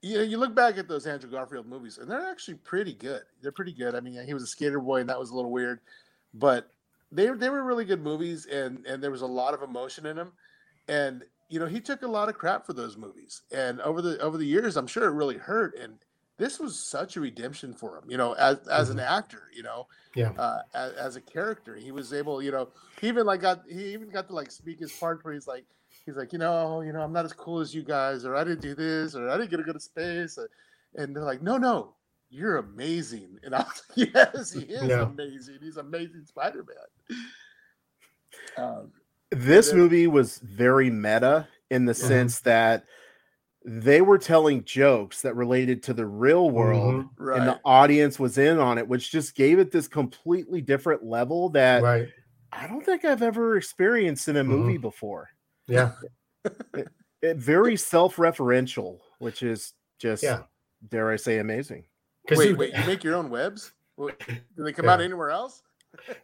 you 0.03 0.17
know 0.17 0.23
you 0.23 0.37
look 0.37 0.53
back 0.53 0.77
at 0.77 0.87
those 0.87 1.07
Andrew 1.07 1.31
Garfield 1.31 1.65
movies 1.65 1.97
and 1.97 2.09
they're 2.11 2.29
actually 2.29 2.55
pretty 2.57 2.93
good. 2.93 3.23
They're 3.41 3.51
pretty 3.51 3.73
good. 3.73 3.95
I 3.95 3.99
mean, 3.99 4.23
he 4.25 4.33
was 4.35 4.43
a 4.43 4.47
skater 4.47 4.79
boy 4.79 4.99
and 4.99 5.09
that 5.09 5.19
was 5.19 5.31
a 5.31 5.35
little 5.35 5.51
weird, 5.51 5.79
but 6.35 6.69
they 7.11 7.27
they 7.29 7.49
were 7.49 7.63
really 7.63 7.85
good 7.85 8.01
movies 8.01 8.45
and 8.45 8.85
and 8.85 9.01
there 9.01 9.11
was 9.11 9.21
a 9.21 9.27
lot 9.27 9.53
of 9.53 9.61
emotion 9.61 10.05
in 10.05 10.15
them 10.17 10.33
and 10.87 11.23
you 11.49 11.59
know 11.59 11.65
he 11.65 11.79
took 11.79 12.01
a 12.03 12.07
lot 12.07 12.29
of 12.29 12.35
crap 12.37 12.65
for 12.65 12.73
those 12.73 12.97
movies. 12.97 13.41
And 13.51 13.81
over 13.81 14.01
the 14.01 14.19
over 14.19 14.37
the 14.37 14.45
years 14.45 14.77
i'm 14.77 14.87
sure 14.87 15.05
it 15.05 15.11
really 15.13 15.37
hurt. 15.37 15.75
And 15.77 15.95
this 16.37 16.59
was 16.59 16.79
such 16.79 17.17
a 17.17 17.21
redemption 17.21 17.73
for 17.73 17.97
him 17.97 18.05
you 18.09 18.17
know 18.17 18.33
as 18.33 18.59
as 18.67 18.89
an 18.89 18.99
actor 18.99 19.43
you 19.55 19.63
know 19.63 19.87
Yeah. 20.15 20.31
uh, 20.37 20.61
as, 20.73 20.93
as 20.93 21.15
a 21.15 21.21
character. 21.21 21.75
He 21.75 21.91
was 21.91 22.13
able 22.13 22.41
you 22.41 22.51
know 22.51 22.69
he 23.01 23.07
even 23.07 23.25
like 23.25 23.41
got 23.41 23.63
he 23.69 23.93
even 23.93 24.09
got 24.09 24.27
to 24.27 24.33
like 24.33 24.51
speak 24.51 24.79
his 24.79 24.91
part 24.91 25.23
where 25.23 25.33
he's 25.33 25.47
like 25.47 25.65
he's 26.05 26.15
like 26.15 26.31
you 26.33 26.39
know 26.39 26.81
you 26.81 26.93
know 26.93 27.01
i'm 27.01 27.11
not 27.13 27.25
as 27.25 27.33
cool 27.33 27.59
as 27.59 27.73
you 27.75 27.83
guys 27.83 28.25
or 28.25 28.35
i 28.35 28.43
didn't 28.43 28.61
do 28.61 28.73
this 28.73 29.15
or 29.15 29.29
i 29.29 29.37
didn't 29.37 29.49
get 29.51 29.57
to 29.57 29.63
go 29.63 29.73
to 29.73 29.79
space 29.79 30.37
and 30.95 31.15
they're 31.15 31.23
like 31.23 31.41
no 31.41 31.57
no 31.57 31.93
you're 32.29 32.57
amazing 32.57 33.37
and 33.43 33.55
i 33.55 33.59
was 33.59 33.83
like 33.97 34.13
yes 34.15 34.51
he 34.51 34.61
is 34.61 34.83
Yeah. 34.87 35.03
amazing 35.03 35.57
he's 35.61 35.77
amazing 35.77 36.25
spider-man 36.25 36.75
um, 38.57 38.91
this 39.31 39.69
then- 39.69 39.77
movie 39.77 40.07
was 40.07 40.37
very 40.39 40.89
meta 40.89 41.47
in 41.69 41.85
the 41.85 41.93
Yeah. 41.99 42.07
sense 42.07 42.39
that 42.41 42.85
they 43.65 44.01
were 44.01 44.17
telling 44.17 44.63
jokes 44.63 45.21
that 45.21 45.35
related 45.35 45.83
to 45.83 45.93
the 45.93 46.05
real 46.05 46.49
world 46.49 47.03
Mhm. 47.05 47.09
right 47.17 47.39
and 47.39 47.47
the 47.49 47.59
audience 47.65 48.17
was 48.19 48.37
in 48.37 48.57
on 48.57 48.77
it 48.77 48.87
which 48.87 49.11
just 49.11 49.35
gave 49.35 49.59
it 49.59 49.71
this 49.71 49.87
completely 49.87 50.61
different 50.61 51.03
level 51.03 51.49
that 51.49 51.81
Right. 51.83 52.07
i 52.51 52.67
don't 52.67 52.85
think 52.85 53.05
i've 53.05 53.21
ever 53.21 53.57
experienced 53.57 54.27
in 54.27 54.37
a 54.37 54.43
movie 54.43 54.77
before 54.77 55.29
Yeah. 55.67 55.91
it 57.21 57.37
very 57.37 57.75
self-referential 57.75 58.99
which 59.19 59.43
is 59.43 59.73
just 59.99 60.23
Yeah. 60.23 60.43
dare 60.87 61.11
i 61.11 61.15
say 61.17 61.39
amazing 61.39 61.83
wait 62.37 62.45
dude, 62.49 62.57
wait 62.57 62.73
you 62.77 62.85
make 62.85 63.03
your 63.03 63.15
own 63.15 63.29
webs 63.29 63.71
do 63.97 64.11
they 64.57 64.71
come 64.71 64.87
out 64.87 65.01
anywhere 65.01 65.29
else 65.29 65.63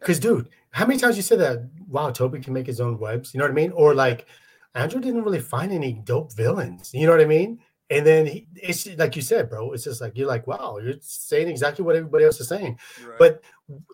Because, 0.00 0.20
dude, 0.20 0.48
how 0.70 0.86
many 0.86 0.98
times 0.98 1.16
you 1.16 1.22
said 1.22 1.40
that? 1.40 1.68
Wow, 1.88 2.10
Toby 2.10 2.40
can 2.40 2.52
make 2.52 2.66
his 2.66 2.80
own 2.80 2.98
webs. 2.98 3.34
You 3.34 3.38
know 3.38 3.44
what 3.44 3.50
I 3.50 3.54
mean? 3.54 3.72
Or 3.72 3.94
like, 3.94 4.26
Andrew 4.74 5.00
didn't 5.00 5.24
really 5.24 5.40
find 5.40 5.72
any 5.72 5.92
dope 5.92 6.32
villains. 6.34 6.92
You 6.92 7.06
know 7.06 7.12
what 7.12 7.20
I 7.20 7.26
mean? 7.26 7.60
And 7.88 8.04
then 8.04 8.26
he, 8.26 8.48
it's 8.56 8.86
like 8.98 9.14
you 9.14 9.22
said, 9.22 9.48
bro. 9.48 9.72
It's 9.72 9.84
just 9.84 10.00
like 10.00 10.16
you're 10.16 10.26
like, 10.26 10.46
wow, 10.46 10.78
you're 10.82 10.94
saying 11.00 11.48
exactly 11.48 11.84
what 11.84 11.94
everybody 11.94 12.24
else 12.24 12.40
is 12.40 12.48
saying. 12.48 12.78
Right. 13.06 13.18
But 13.18 13.42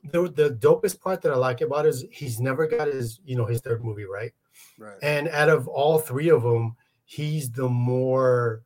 the 0.03 0.31
the 0.31 0.51
dopest 0.51 1.01
part 1.01 1.21
that 1.23 1.33
I 1.33 1.37
like 1.37 1.61
about 1.61 1.85
it 1.85 1.91
is 1.91 2.07
he's 2.11 2.41
never 2.41 2.67
got 2.67 2.89
his 2.89 3.21
you 3.25 3.37
know 3.37 3.45
his 3.45 3.61
third 3.61 3.85
movie 3.85 4.07
right. 4.07 4.33
right 4.79 4.97
And 5.03 5.29
out 5.29 5.51
of 5.51 5.69
all 5.69 5.99
three 5.99 6.31
of 6.31 6.43
them, 6.43 6.77
he's 7.05 7.51
the 7.51 7.69
more 7.69 8.63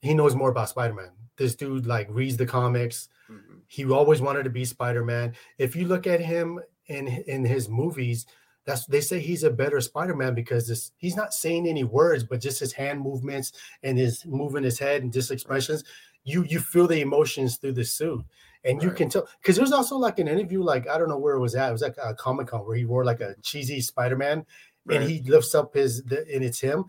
he 0.00 0.14
knows 0.14 0.34
more 0.34 0.50
about 0.50 0.70
Spider-Man. 0.70 1.10
This 1.36 1.54
dude 1.54 1.86
like 1.86 2.08
reads 2.10 2.36
the 2.36 2.46
comics. 2.46 3.08
Mhm. 3.30 3.60
He 3.66 3.84
always 3.90 4.20
wanted 4.20 4.44
to 4.44 4.50
be 4.50 4.64
Spider-Man. 4.64 5.34
If 5.58 5.74
you 5.76 5.86
look 5.86 6.06
at 6.06 6.20
him 6.20 6.60
in 6.86 7.06
in 7.06 7.44
his 7.44 7.68
movies, 7.68 8.26
that's 8.64 8.86
they 8.86 9.00
say 9.00 9.20
he's 9.20 9.44
a 9.44 9.50
better 9.50 9.80
Spider-Man 9.80 10.34
because 10.34 10.66
this 10.68 10.92
he's 10.96 11.16
not 11.16 11.32
saying 11.34 11.66
any 11.68 11.84
words, 11.84 12.24
but 12.24 12.40
just 12.40 12.60
his 12.60 12.72
hand 12.72 13.00
movements 13.00 13.52
and 13.82 13.98
his 13.98 14.24
moving 14.26 14.64
his 14.64 14.78
head 14.78 15.02
and 15.02 15.12
just 15.12 15.30
expressions. 15.30 15.84
You 16.24 16.44
you 16.44 16.60
feel 16.60 16.86
the 16.86 17.00
emotions 17.00 17.56
through 17.56 17.72
the 17.74 17.84
suit, 17.84 18.24
and 18.64 18.82
you 18.82 18.88
Right. 18.88 18.96
can 18.98 19.08
tell 19.10 19.28
because 19.40 19.56
there's 19.56 19.72
also 19.72 19.96
like 19.96 20.18
an 20.18 20.26
interview, 20.28 20.62
like 20.62 20.88
I 20.88 20.98
don't 20.98 21.08
know 21.08 21.18
where 21.18 21.36
it 21.36 21.40
was 21.40 21.54
at. 21.54 21.68
It 21.68 21.72
was 21.72 21.82
like 21.82 21.96
a 22.02 22.14
Comic 22.14 22.48
Con 22.48 22.60
where 22.66 22.76
he 22.76 22.84
wore 22.84 23.04
like 23.04 23.20
a 23.20 23.34
cheesy 23.42 23.80
Spider-Man, 23.80 24.44
Right. 24.86 25.00
and 25.00 25.10
he 25.10 25.20
lifts 25.22 25.54
up 25.54 25.74
his 25.74 26.02
the, 26.04 26.26
and 26.32 26.42
it's 26.44 26.60
him. 26.60 26.84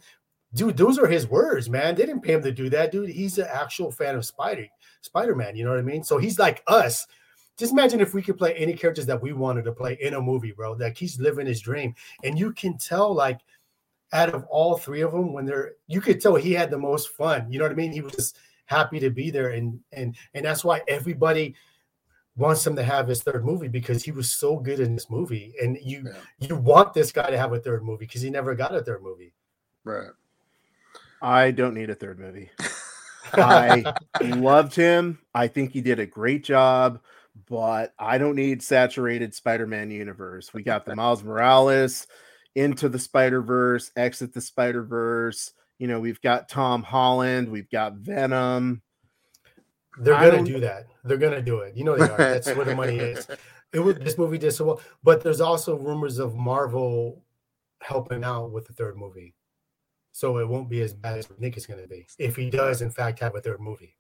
Dude, 0.54 0.78
those 0.78 0.98
are 0.98 1.08
his 1.08 1.28
words, 1.28 1.70
man. 1.70 1.96
They 1.96 2.06
didn't 2.06 2.22
pay 2.22 2.34
him 2.34 2.42
to 2.44 2.52
do 2.52 2.70
that, 2.70 2.92
dude. 2.92 3.10
He's 3.10 3.38
an 3.38 3.48
actual 3.52 3.92
fan 3.92 4.16
of 4.16 4.26
Spider 4.26 4.68
Spider-Man. 5.02 5.56
You 5.56 5.66
know 5.66 5.72
what 5.72 5.80
I 5.80 5.84
mean? 5.84 6.04
So 6.04 6.18
he's 6.18 6.40
like 6.40 6.64
us. 6.68 7.06
Just 7.58 7.74
imagine 7.74 8.00
if 8.00 8.14
we 8.14 8.22
could 8.22 8.38
play 8.38 8.54
any 8.54 8.74
characters 8.74 9.06
that 9.08 9.22
we 9.22 9.34
wanted 9.34 9.64
to 9.66 9.72
play 9.72 9.98
in 10.00 10.14
a 10.14 10.22
movie, 10.22 10.52
bro. 10.52 10.74
Like 10.74 10.96
he's 10.98 11.20
living 11.20 11.48
his 11.48 11.60
dream, 11.60 11.96
and 12.24 12.38
you 12.38 12.54
can 12.54 12.78
tell, 12.78 13.14
like, 13.14 13.42
out 14.14 14.34
of 14.34 14.46
all 14.46 14.78
three 14.78 15.02
of 15.02 15.12
them, 15.12 15.34
when 15.34 15.46
they're, 15.46 15.74
you 15.88 16.00
could 16.00 16.22
tell 16.22 16.36
he 16.36 16.54
had 16.54 16.70
the 16.72 16.78
most 16.78 17.10
fun. 17.10 17.52
You 17.52 17.60
know 17.60 17.66
what 17.66 17.72
I 17.72 17.76
mean? 17.76 17.92
He 17.92 18.02
was 18.02 18.14
just 18.14 18.38
happy 18.68 19.00
to 19.00 19.10
be 19.10 19.32
there, 19.32 19.50
and 19.50 19.80
and 19.92 20.16
and 20.34 20.46
that's 20.46 20.64
why 20.64 20.82
everybody 20.88 21.56
wants 22.38 22.66
him 22.66 22.76
to 22.76 22.84
have 22.84 23.08
his 23.08 23.24
third 23.24 23.44
movie 23.44 23.68
because 23.68 24.04
he 24.04 24.12
was 24.12 24.32
so 24.32 24.58
good 24.58 24.80
in 24.80 24.94
this 24.94 25.10
movie, 25.10 25.54
and 25.62 25.78
you 25.82 26.04
Yeah. 26.06 26.48
you 26.48 26.56
want 26.56 26.94
this 26.94 27.12
guy 27.12 27.30
to 27.30 27.38
have 27.38 27.52
a 27.54 27.60
third 27.60 27.84
movie 27.84 28.06
because 28.06 28.22
he 28.22 28.30
never 28.30 28.56
got 28.56 28.76
a 28.76 28.84
third 28.84 29.02
movie. 29.04 29.34
right 29.84 30.12
i 31.22 31.52
don't 31.52 31.74
need 31.74 31.90
a 31.90 31.96
third 31.96 32.20
movie 32.20 32.50
I 33.34 33.84
loved 34.22 34.74
him. 34.74 35.20
I 35.36 35.48
think 35.50 35.72
he 35.74 35.82
did 35.82 36.00
a 36.00 36.06
great 36.06 36.46
job. 36.46 37.02
but 37.50 37.94
I 38.00 38.18
don't 38.18 38.38
need 38.38 38.64
saturated 38.64 39.36
Spider-Man 39.36 39.92
universe. 39.92 40.54
We 40.54 40.64
got 40.64 40.86
the 40.86 40.96
Miles 40.96 41.26
Morales 41.26 42.08
into 42.56 42.88
the 42.88 42.98
Spider-Verse, 43.00 43.92
exit 43.98 44.34
the 44.34 44.40
Spider-Verse. 44.40 45.52
You 45.78 45.88
know, 45.90 46.00
we've 46.00 46.22
got 46.22 46.48
Tom 46.48 46.84
Holland, 46.84 47.50
we've 47.50 47.70
got 47.70 47.96
Venom. 47.96 48.82
They're 50.00 50.14
I 50.16 50.22
gonna 50.28 50.38
don't- 50.38 50.46
do 50.46 50.60
that. 50.62 50.86
They're 51.04 51.18
gonna 51.18 51.42
do 51.42 51.60
it. 51.60 51.76
You 51.76 51.84
know 51.84 51.98
they 51.98 52.06
are. 52.10 52.18
That's 52.18 52.48
where 52.56 52.64
the 52.66 52.76
money 52.76 52.96
is. 52.98 53.28
It 53.74 53.80
was 53.82 53.98
this 53.98 54.18
movie 54.18 54.38
did 54.38 54.52
so 54.54 54.64
well, 54.64 54.82
but 55.04 55.22
there's 55.22 55.42
also 55.42 55.76
rumors 55.76 56.18
of 56.20 56.34
Marvel 56.36 57.22
helping 57.82 58.24
out 58.24 58.52
with 58.54 58.66
the 58.66 58.72
third 58.74 58.96
movie, 58.96 59.36
so 60.18 60.40
it 60.40 60.48
won't 60.48 60.68
be 60.68 60.82
as 60.82 60.94
bad 60.94 61.20
as 61.20 61.30
we 61.30 61.36
think 61.36 61.56
it's 61.58 61.68
gonna 61.68 61.86
be 61.86 62.08
if 62.18 62.36
he 62.36 62.50
does 62.50 62.82
in 62.82 62.90
fact 62.90 63.20
have 63.20 63.36
a 63.36 63.40
third 63.40 63.62
movie. 63.62 63.96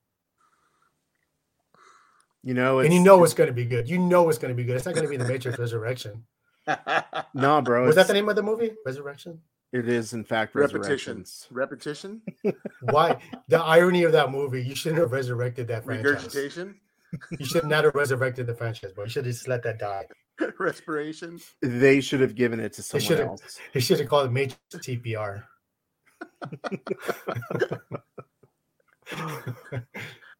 You 2.43 2.56
know, 2.56 2.80
and 2.80 2.91
you 2.91 2.99
know 2.99 3.23
it's 3.23 3.36
gonna 3.36 3.51
be 3.51 3.65
good. 3.65 3.88
You 3.88 3.99
know 3.99 4.27
it's 4.30 4.39
gonna 4.39 4.56
be 4.56 4.63
good. 4.63 4.77
It's 4.77 4.86
not 4.88 4.95
gonna 4.95 5.10
be 5.10 5.17
the 5.17 5.27
Matrix 5.27 5.60
Resurrection. 5.65 6.25
no, 7.36 7.62
bro. 7.62 7.86
Was 7.86 7.95
that 7.97 8.08
the 8.08 8.13
name 8.15 8.30
of 8.30 8.36
the 8.36 8.41
movie? 8.41 8.71
Resurrection. 8.84 9.39
It 9.71 9.88
is 9.88 10.13
in 10.13 10.23
fact 10.23 10.56
repetition. 10.56 10.80
resurrections. 10.82 11.47
Repetition. 11.51 12.21
Why 12.82 13.17
the 13.47 13.62
irony 13.62 14.03
of 14.03 14.12
that 14.13 14.32
movie? 14.32 14.63
You 14.63 14.73
shouldn't 14.73 14.99
have 15.01 15.12
resurrected 15.12 15.67
that 15.67 15.86
franchise. 15.86 16.03
Regurgitation. 16.03 16.80
You 17.38 17.45
should 17.45 17.65
not 17.65 17.84
have 17.84 17.93
resurrected 17.93 18.47
the 18.47 18.56
franchise, 18.56 18.91
bro. 18.91 19.03
You 19.03 19.12
should 19.12 19.25
have 19.25 19.36
just 19.36 19.47
let 19.47 19.62
that 19.63 19.77
die. 19.77 20.08
Respiration. 20.58 21.39
They 21.62 22.01
should 22.01 22.21
have 22.21 22.34
given 22.34 22.60
it 22.60 22.73
to 22.73 22.82
someone 22.82 23.06
should've- 23.06 23.27
else. 23.27 23.60
They 23.73 23.82
should 23.82 23.99
have 23.99 24.10
called 24.10 24.27
it 24.30 24.32
Matrix 24.32 24.60
TPR. 24.73 25.43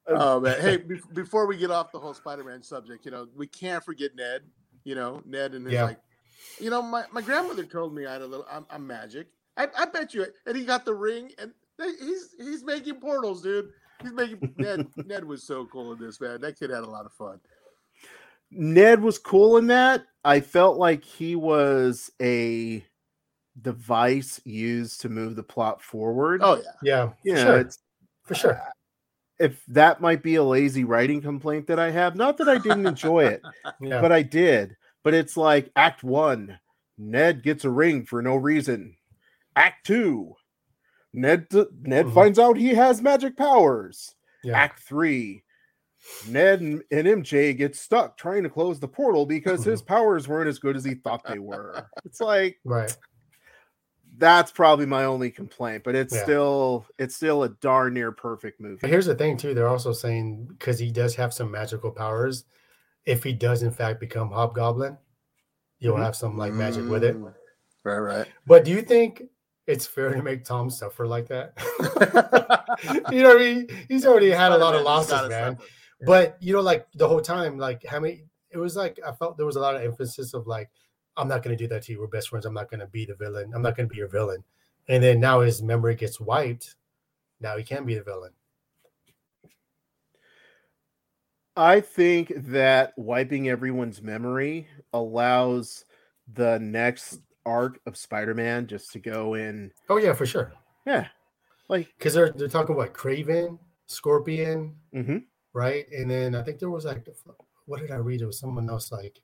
Oh 0.08 0.40
man. 0.40 0.60
Hey, 0.62 0.78
be- 0.88 1.02
before 1.14 1.48
we 1.48 1.58
get 1.58 1.72
off 1.72 1.92
the 1.92 2.00
whole 2.00 2.14
Spider-Man 2.14 2.64
subject, 2.64 3.06
you 3.06 3.12
know, 3.12 3.28
we 3.36 3.48
can't 3.48 3.84
forget 3.84 4.16
Ned. 4.16 4.42
You 4.84 4.96
know, 4.96 5.22
Ned 5.26 5.54
and 5.54 5.66
his 5.66 5.74
Yeah. 5.74 5.84
like, 5.84 6.00
you 6.60 6.70
know, 6.70 6.82
my, 6.82 7.04
my 7.12 7.22
grandmother 7.22 7.66
told 7.66 7.94
me 7.94 8.06
I 8.06 8.14
had 8.14 8.22
a 8.22 8.28
little. 8.28 8.46
I'm, 8.50 8.66
I'm 8.70 8.88
magic. 8.88 9.28
I, 9.58 9.68
I 9.78 9.86
bet 9.86 10.14
you. 10.14 10.26
And 10.46 10.56
he 10.56 10.64
got 10.64 10.86
the 10.86 10.94
ring, 10.94 11.32
and 11.40 11.52
he's 12.00 12.30
he's 12.38 12.64
making 12.64 13.02
portals, 13.02 13.42
dude. 13.42 13.70
He's 14.02 14.14
making 14.14 14.54
Ned. 14.58 14.88
Ned 15.06 15.26
was 15.26 15.44
so 15.44 15.66
cool 15.66 15.92
in 15.92 16.00
this 16.00 16.22
man. 16.22 16.40
That 16.40 16.58
kid 16.58 16.70
had 16.70 16.84
a 16.84 16.90
lot 16.90 17.06
of 17.06 17.12
fun. 17.12 17.42
Ned 18.50 19.02
was 19.02 19.20
cool 19.20 19.58
in 19.58 19.68
that. 19.68 20.06
I 20.24 20.40
felt 20.40 20.78
like 20.78 21.04
he 21.04 21.36
was 21.36 22.10
a 22.22 22.86
device 23.62 24.39
used 24.46 25.02
to 25.02 25.10
move 25.10 25.36
the 25.36 25.43
plot 25.43 25.82
forward. 25.82 26.41
Oh 26.43 26.56
yeah. 26.56 26.72
Yeah, 26.84 27.10
yeah, 27.36 27.43
sure. 27.43 27.58
it's 27.60 27.80
for 28.24 28.36
sure. 28.36 28.62
if 29.39 29.63
that 29.67 30.02
might 30.02 30.22
be 30.24 30.36
a 30.36 30.43
lazy 30.43 30.84
writing 30.84 31.22
complaint 31.22 31.67
that 31.67 31.80
I 31.80 31.91
have. 31.91 32.15
Not 32.15 32.38
that 32.38 32.50
I 32.50 32.58
didn't 32.58 32.86
enjoy 32.88 33.26
it, 33.26 33.41
Yeah, 33.82 34.02
but 34.02 34.12
I 34.12 34.22
did. 34.22 34.76
But 35.04 35.13
it's 35.13 35.38
like 35.38 35.72
Act 35.76 36.04
One, 36.04 36.60
Ned 36.98 37.43
gets 37.43 37.63
a 37.65 37.70
ring 37.70 38.06
for 38.06 38.22
no 38.22 38.36
reason. 38.36 38.96
Act 39.56 39.86
Two, 39.86 40.36
Ned 41.13 41.48
Ned 41.82 42.08
Mhm. 42.08 42.13
finds 42.13 42.39
out 42.39 42.58
he 42.58 42.70
has 42.70 43.02
magic 43.02 43.38
powers. 43.38 44.13
yeah. 44.43 44.58
Act 44.58 44.82
Three, 44.84 45.43
Ned 46.28 46.62
and, 46.62 46.84
and 46.91 47.08
MJ 47.08 47.56
get 47.58 47.76
stuck 47.76 48.17
trying 48.17 48.43
to 48.43 48.50
close 48.50 48.80
the 48.80 48.88
portal 48.88 49.26
because 49.26 49.63
his 49.63 49.82
powers 49.82 50.28
weren't 50.28 50.48
as 50.50 50.60
good 50.60 50.76
as 50.76 50.84
he 50.84 50.93
thought 50.96 51.22
they 51.28 51.39
were. 51.39 51.88
It's 52.06 52.22
like 52.22 52.58
right. 52.65 52.96
That's 54.17 54.51
probably 54.51 54.86
my 54.86 55.06
only 55.06 55.30
complaint, 55.32 55.84
but 55.84 55.95
it's 55.95 56.13
Yeah. 56.13 56.23
still 56.23 56.86
it's 56.97 57.15
still 57.15 57.43
a 57.43 57.49
darn 57.49 57.93
near 57.93 58.12
perfect 58.12 58.60
movie. 58.60 58.80
But 58.82 58.89
here's 58.89 59.06
the 59.06 59.15
thing, 59.15 59.38
too. 59.38 59.53
They're 59.53 59.67
also 59.67 59.93
saying 59.93 60.45
because 60.47 60.80
he 60.80 60.91
does 60.91 61.15
have 61.15 61.34
some 61.34 61.51
magical 61.51 61.91
powers, 61.91 62.45
if 63.06 63.23
he 63.23 63.34
does 63.34 63.63
in 63.63 63.71
fact 63.71 63.99
become 63.99 64.32
Hobgoblin, 64.32 64.97
you'll 65.80 65.97
Mhm. 65.97 66.03
have 66.03 66.15
some 66.15 66.38
like 66.38 66.53
magic 66.53 66.88
with 66.89 67.03
it. 67.03 67.15
Mm. 67.15 67.34
Right, 67.84 67.99
right. 67.99 68.27
But 68.45 68.65
do 68.65 68.71
you 68.71 68.82
think 68.82 69.23
it's 69.65 69.86
fair 69.86 70.13
to 70.13 70.21
make 70.21 70.43
Tom 70.43 70.69
suffer 70.69 71.08
like 71.08 71.27
that? 71.27 71.53
you 73.12 73.21
know 73.23 73.30
what 73.30 73.41
I 73.41 73.53
mean? 73.53 73.67
He's 73.88 74.06
already 74.06 74.30
had 74.30 74.51
a 74.51 74.58
lot 74.58 74.75
of 74.75 74.82
losses, 74.84 75.30
man. 75.30 75.58
suffer. 75.58 75.69
But 76.06 76.38
you 76.41 76.53
know, 76.53 76.62
like 76.62 76.88
the 76.95 77.08
whole 77.08 77.21
time, 77.21 77.58
like 77.58 77.86
how 77.86 77.99
many? 77.99 78.25
It 78.51 78.58
was 78.58 78.75
like 78.75 78.99
I 79.06 79.12
felt 79.13 79.38
there 79.38 79.45
was 79.45 79.56
a 79.56 79.60
lot 79.60 79.75
of 79.75 79.82
emphasis 79.82 80.34
of 80.34 80.47
like, 80.47 80.69
I'm 81.17 81.27
not 81.27 81.43
going 81.43 81.58
to 81.58 81.62
do 81.62 81.67
that 81.69 81.84
to 81.84 81.91
you. 81.91 81.99
We're 81.99 82.08
best 82.08 82.30
friends. 82.30 82.45
I'm 82.45 82.53
not 82.53 82.69
going 82.69 82.80
to 82.80 82.88
be 82.88 83.06
the 83.06 83.15
villain. 83.15 83.51
I'm 83.53 83.62
not 83.62 83.75
going 83.75 83.89
to 83.89 83.91
be 83.93 83.97
your 83.97 84.08
villain. 84.08 84.43
And 84.88 85.03
then 85.03 85.19
now 85.19 85.41
his 85.41 85.62
memory 85.62 85.95
gets 85.95 86.19
wiped. 86.19 86.75
Now 87.41 87.58
he 87.58 87.63
can 87.63 87.86
be 87.86 87.95
the 87.95 88.03
villain. 88.03 88.32
I 91.56 91.82
think 91.82 92.32
that 92.36 92.93
wiping 92.97 93.49
everyone's 93.49 94.01
memory 94.01 94.67
allows 94.93 95.86
the 96.32 96.60
next 96.60 97.19
arc 97.47 97.80
of 97.88 97.97
Spider-Man 97.97 98.67
just 98.67 98.91
to 98.93 98.99
go 98.99 99.34
in. 99.34 99.71
Oh 99.89 99.97
yeah, 99.97 100.13
for 100.13 100.27
sure. 100.27 100.53
Yeah, 100.86 101.08
like 101.67 101.91
Because 101.97 102.13
they're 102.13 102.32
they're 102.32 102.47
talking 102.47 102.75
about 102.75 102.93
Kraven, 102.93 103.58
Scorpion, 103.88 104.75
mhm. 104.93 105.23
right? 105.53 105.86
And 105.91 106.12
then 106.12 106.36
I 106.36 106.43
think 106.43 106.60
there 106.60 106.69
was 106.69 106.86
like, 106.86 107.08
what 107.65 107.80
did 107.80 107.91
I 107.91 107.95
read? 107.95 108.21
It 108.21 108.27
was 108.27 108.39
someone 108.39 108.69
else 108.69 108.91
like, 108.91 109.19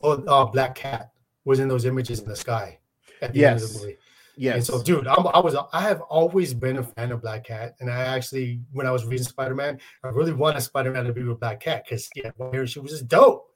oh, 0.00 0.12
uh, 0.24 0.46
Black 0.46 0.74
Cat 0.74 1.10
was 1.44 1.60
in 1.60 1.68
those 1.68 1.84
images 1.84 2.20
in 2.20 2.28
the 2.28 2.36
sky 2.36 2.78
at 3.20 3.32
the 3.32 3.44
end 3.44 3.60
of 3.62 3.72
the 3.72 3.78
movie. 3.78 3.96
Yeah. 4.36 4.54
And 4.54 4.64
so, 4.64 4.82
dude, 4.82 5.06
I'm, 5.06 5.26
I 5.28 5.38
was 5.38 5.54
I 5.72 5.80
have 5.82 6.00
always 6.02 6.54
been 6.54 6.78
a 6.78 6.82
fan 6.82 7.12
of 7.12 7.22
Black 7.22 7.44
Cat, 7.44 7.76
and 7.80 7.88
I 7.88 8.00
actually, 8.00 8.60
when 8.72 8.86
I 8.86 8.90
was 8.90 9.04
reading 9.04 9.24
Spider 9.24 9.54
Man, 9.54 9.78
I 10.02 10.08
really 10.08 10.32
wanted 10.32 10.60
Spider 10.62 10.90
Man 10.90 11.04
to 11.04 11.12
be 11.12 11.22
with 11.22 11.38
Black 11.40 11.60
Cat 11.60 11.84
because 11.84 12.08
yeah, 12.16 12.30
she 12.64 12.80
was 12.80 12.90
just 12.90 13.08
dope. 13.08 13.46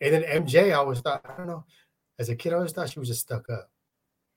And 0.00 0.14
then 0.14 0.22
MJ, 0.22 0.70
I 0.70 0.74
always 0.74 1.00
thought, 1.00 1.24
I 1.28 1.36
don't 1.36 1.46
know, 1.46 1.64
as 2.18 2.28
a 2.28 2.36
kid, 2.36 2.52
I 2.52 2.56
always 2.56 2.72
thought 2.72 2.90
she 2.90 2.98
was 2.98 3.08
just 3.08 3.22
stuck 3.22 3.44
up, 3.50 3.70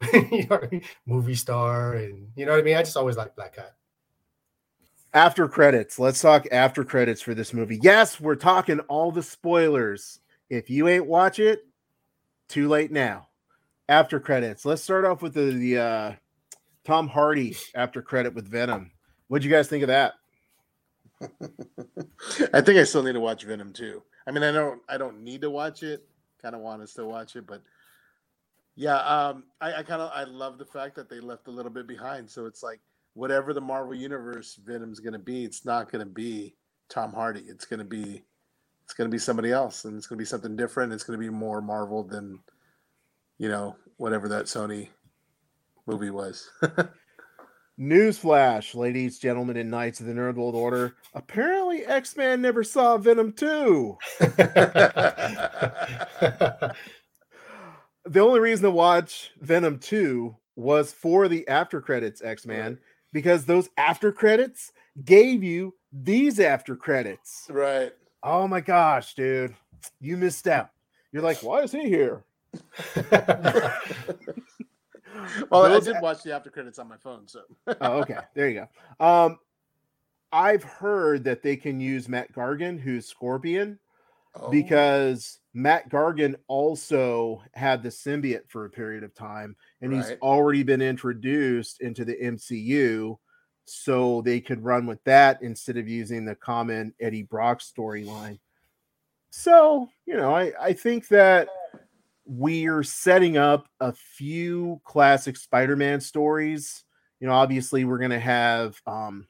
you 0.13 0.47
know, 0.47 0.60
I 0.62 0.67
mean? 0.71 0.81
movie 1.05 1.36
star, 1.36 1.93
and 1.93 2.29
you 2.36 2.45
know 2.45 2.53
what 2.53 2.62
I 2.62 2.63
mean. 2.63 2.77
I 2.77 2.81
just 2.81 2.97
always 2.97 3.17
liked 3.17 3.36
Black 3.36 3.55
Cat. 3.55 3.75
after 5.13 5.47
credits. 5.47 5.99
Let's 5.99 6.19
talk 6.21 6.47
after 6.51 6.84
credits 6.84 7.21
for 7.21 7.36
this 7.36 7.53
movie. 7.53 7.79
Yes, 7.84 8.19
we're 8.19 8.36
talking 8.36 8.79
all 8.81 9.12
the 9.12 9.23
spoilers. 9.23 10.19
If 10.49 10.69
you 10.69 10.88
ain't 10.88 11.05
watch 11.05 11.38
it, 11.39 11.65
too 12.47 12.67
late 12.67 12.91
now. 12.91 13.27
After 13.88 14.19
credits. 14.19 14.65
Let's 14.65 14.81
start 14.81 15.05
off 15.05 15.21
with 15.21 15.36
the, 15.36 15.51
the 15.51 15.77
uh, 15.77 16.13
Tom 16.86 17.08
Hardy 17.08 17.55
after 17.75 18.01
credit 18.01 18.34
with 18.34 18.47
Venom. 18.47 18.91
What'd 19.27 19.45
you 19.45 19.51
guys 19.51 19.67
think 19.67 19.84
of 19.84 19.88
that? 19.89 20.13
I 22.53 22.62
think 22.62 22.79
I 22.79 22.84
still 22.84 23.03
need 23.03 23.13
to 23.13 23.19
watch 23.19 23.43
Venom 23.43 23.73
too. 23.73 24.01
I 24.25 24.31
mean, 24.31 24.43
I 24.43 24.51
don't, 24.51 24.81
I 24.89 24.97
don't 24.97 25.21
need 25.21 25.41
to 25.41 25.51
watch 25.51 25.84
it. 25.84 26.03
Kind 26.41 26.55
of 26.55 26.62
want 26.62 26.81
to 26.81 26.88
still 26.88 27.08
watch 27.08 27.36
it, 27.36 27.45
but 27.45 27.62
yeah, 28.75 28.97
um, 28.97 29.45
I, 29.62 29.75
I 29.75 29.84
kind 29.84 30.01
of, 30.01 30.12
I 30.13 30.25
love 30.25 30.58
the 30.58 30.65
fact 30.65 30.95
that 30.95 31.10
they 31.10 31.19
left 31.19 31.47
a 31.47 31.51
little 31.51 31.71
bit 31.71 31.88
behind. 31.88 32.29
So 32.29 32.45
it's 32.45 32.62
like 32.62 32.81
whatever 33.13 33.53
the 33.53 33.62
Marvel 33.62 33.95
Universe 33.95 34.60
Venom's 34.63 34.99
going 34.99 35.13
to 35.13 35.19
be, 35.19 35.45
it's 35.45 35.65
not 35.65 35.91
going 35.91 36.05
to 36.05 36.12
be 36.12 36.55
Tom 36.89 37.13
Hardy. 37.13 37.43
It's 37.47 37.65
going 37.65 37.79
to 37.79 37.86
be, 37.86 38.23
it's 38.86 38.93
going 38.93 39.10
to 39.10 39.13
be 39.13 39.19
somebody 39.19 39.52
else, 39.52 39.86
and 39.86 39.98
it's 39.98 40.08
going 40.08 40.17
to 40.17 40.21
be 40.21 40.26
something 40.28 40.56
different. 40.56 40.93
It's 40.93 41.04
going 41.04 41.19
to 41.19 41.24
be 41.24 41.30
more 41.30 41.62
Marvel 41.62 42.04
than, 42.04 42.39
you 43.38 43.50
know, 43.50 43.76
whatever 43.98 44.30
that 44.30 44.45
Sony 44.45 44.89
movie 45.86 46.12
was. 46.12 46.50
Newsflash, 47.80 48.74
ladies, 48.74 49.19
gentlemen, 49.19 49.58
and 49.58 49.69
knights 49.69 50.00
of 50.00 50.06
the 50.06 50.13
Nerd 50.13 50.36
World 50.36 50.56
Order. 50.56 50.95
Apparently, 51.13 51.86
X 51.86 52.15
Man 52.15 52.41
never 52.41 52.63
saw 52.63 52.98
Venom 52.98 53.34
2. 53.34 53.98
The 58.08 58.19
only 58.19 58.39
reason 58.39 58.63
to 58.63 58.71
watch 58.71 59.32
Venom 59.41 59.80
2 59.80 60.36
was 60.56 60.93
for 60.93 61.28
the 61.28 61.48
after 61.48 61.82
credits, 61.82 62.21
X 62.21 62.45
Man, 62.45 62.78
because 63.12 63.45
those 63.45 63.69
after 63.78 64.12
credits 64.12 64.71
gave 65.04 65.43
you 65.43 65.74
these 65.91 66.39
after 66.39 66.76
credits. 66.76 67.48
right. 67.50 67.93
Oh 68.26 68.48
my 68.48 68.60
gosh, 68.60 69.14
dude. 69.14 69.56
You 70.02 70.18
missed 70.18 70.48
out. 70.48 70.72
You're 71.12 71.22
like, 71.22 71.44
why 71.44 71.62
is 71.62 71.72
he 71.72 71.88
here? 71.88 72.26
Well, 75.50 75.66
I 75.66 75.80
did 75.80 75.96
watch 76.02 76.24
the 76.24 76.34
after 76.34 76.50
credits 76.50 76.78
on 76.78 76.90
my 76.90 76.98
phone, 76.98 77.28
so 77.28 77.42
oh, 77.82 78.00
okay. 78.00 78.18
There 78.34 78.50
you 78.50 78.66
go. 79.00 79.06
Um, 79.06 79.40
I've 80.32 80.64
heard 80.64 81.24
that 81.24 81.42
they 81.42 81.56
can 81.56 81.80
use 81.80 82.10
Matt 82.10 82.34
Gargan, 82.34 82.80
who's 82.80 83.06
Scorpion, 83.08 83.80
Oh. 84.38 84.52
because 84.52 85.40
Matt 85.54 85.90
Gargan 85.90 86.36
also 86.48 87.42
had 87.54 87.82
the 87.82 87.88
symbiote 87.90 88.50
for 88.50 88.66
a 88.66 88.70
period 88.70 89.04
of 89.06 89.16
time, 89.16 89.56
and 89.82 89.94
he's 89.94 90.12
already 90.22 90.62
been 90.64 90.82
introduced 90.82 91.80
into 91.80 92.04
the 92.04 92.16
MCU, 92.22 93.18
so 93.65 94.21
they 94.21 94.39
could 94.39 94.63
run 94.63 94.86
with 94.86 95.04
that 95.04 95.41
instead 95.41 95.78
of 95.78 95.88
using 95.88 96.25
the 96.25 96.36
common 96.36 96.93
Eddie 96.99 97.23
Brock 97.23 97.60
storyline. 97.60 98.39
So, 99.32 99.89
you 100.06 100.15
know, 100.15 100.34
I, 100.36 100.54
I 100.60 100.73
think 100.73 101.08
that 101.10 101.49
we're 102.25 102.84
setting 102.84 103.38
up 103.38 103.67
a 103.80 103.91
few 103.91 104.80
classic 104.86 105.36
Spider-Man 105.38 105.99
stories. 105.99 106.84
You 107.19 107.28
know, 107.28 107.34
obviously 107.34 107.86
we're 107.86 107.99
gonna 107.99 108.19
have 108.19 108.82
um 108.88 109.28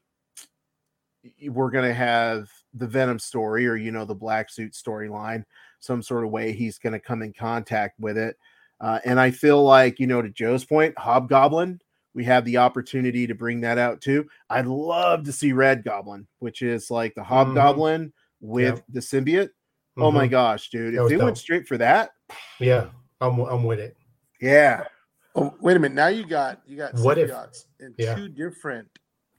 we're 1.48 1.72
going 1.72 1.88
to 1.88 1.94
have 1.94 2.50
the 2.74 2.88
Venom 2.88 3.20
story 3.20 3.68
or, 3.68 3.76
you 3.76 3.92
know, 3.92 4.06
the 4.06 4.16
Black 4.16 4.50
Suit 4.50 4.74
storyline, 4.74 5.44
some 5.80 6.02
sort 6.02 6.24
of 6.24 6.32
way 6.32 6.52
he's 6.52 6.78
going 6.78 6.94
to 6.94 7.00
come 7.00 7.22
in 7.22 7.34
contact 7.34 8.00
with 8.00 8.18
it. 8.18 8.38
Uh, 8.82 9.00
and 9.06 9.20
I 9.20 9.32
feel 9.32 9.64
like, 9.64 10.00
you 10.00 10.08
know, 10.08 10.22
to 10.22 10.30
Joe's 10.30 10.66
point, 10.66 10.98
Hobgoblin, 10.98 11.80
we 12.16 12.24
have 12.24 12.46
the 12.46 12.58
opportunity 12.58 13.28
to 13.28 13.36
bring 13.36 13.62
that 13.62 13.78
out 13.78 14.02
too. 14.02 14.26
I'd 14.50 14.66
love 14.66 15.26
to 15.26 15.32
see 15.34 15.52
Red 15.52 15.84
Goblin, 15.84 16.26
which 16.40 16.62
is 16.62 16.90
like 16.90 17.14
the 17.14 17.24
Hobgoblin 17.24 18.12
with 18.40 18.76
Yep. 18.76 18.86
the 18.90 19.00
symbiote. 19.02 19.50
Oh 19.98 20.12
my 20.12 20.28
Mhm. 20.28 20.32
gosh, 20.32 20.70
dude. 20.70 20.94
That 20.94 20.98
If 20.98 21.04
was 21.04 21.10
they 21.12 21.18
went 21.18 21.38
straight 21.38 21.68
for 21.68 21.78
that, 21.78 22.12
Yeah, 22.60 22.90
I'm 23.22 23.40
I'm 23.42 23.64
with 23.66 23.80
it. 23.80 23.96
yeah. 24.42 24.86
Oh, 25.36 25.54
wait 25.60 25.76
a 25.76 25.80
minute. 25.80 25.96
Now 25.96 26.08
you 26.08 26.26
got 26.26 26.62
you 26.66 26.78
got 26.78 26.94
What 26.96 27.18
if- 27.18 27.30
symbiotes 27.30 27.66
in 27.82 27.94
yeah. 27.98 28.16
two 28.16 28.30
different 28.30 28.88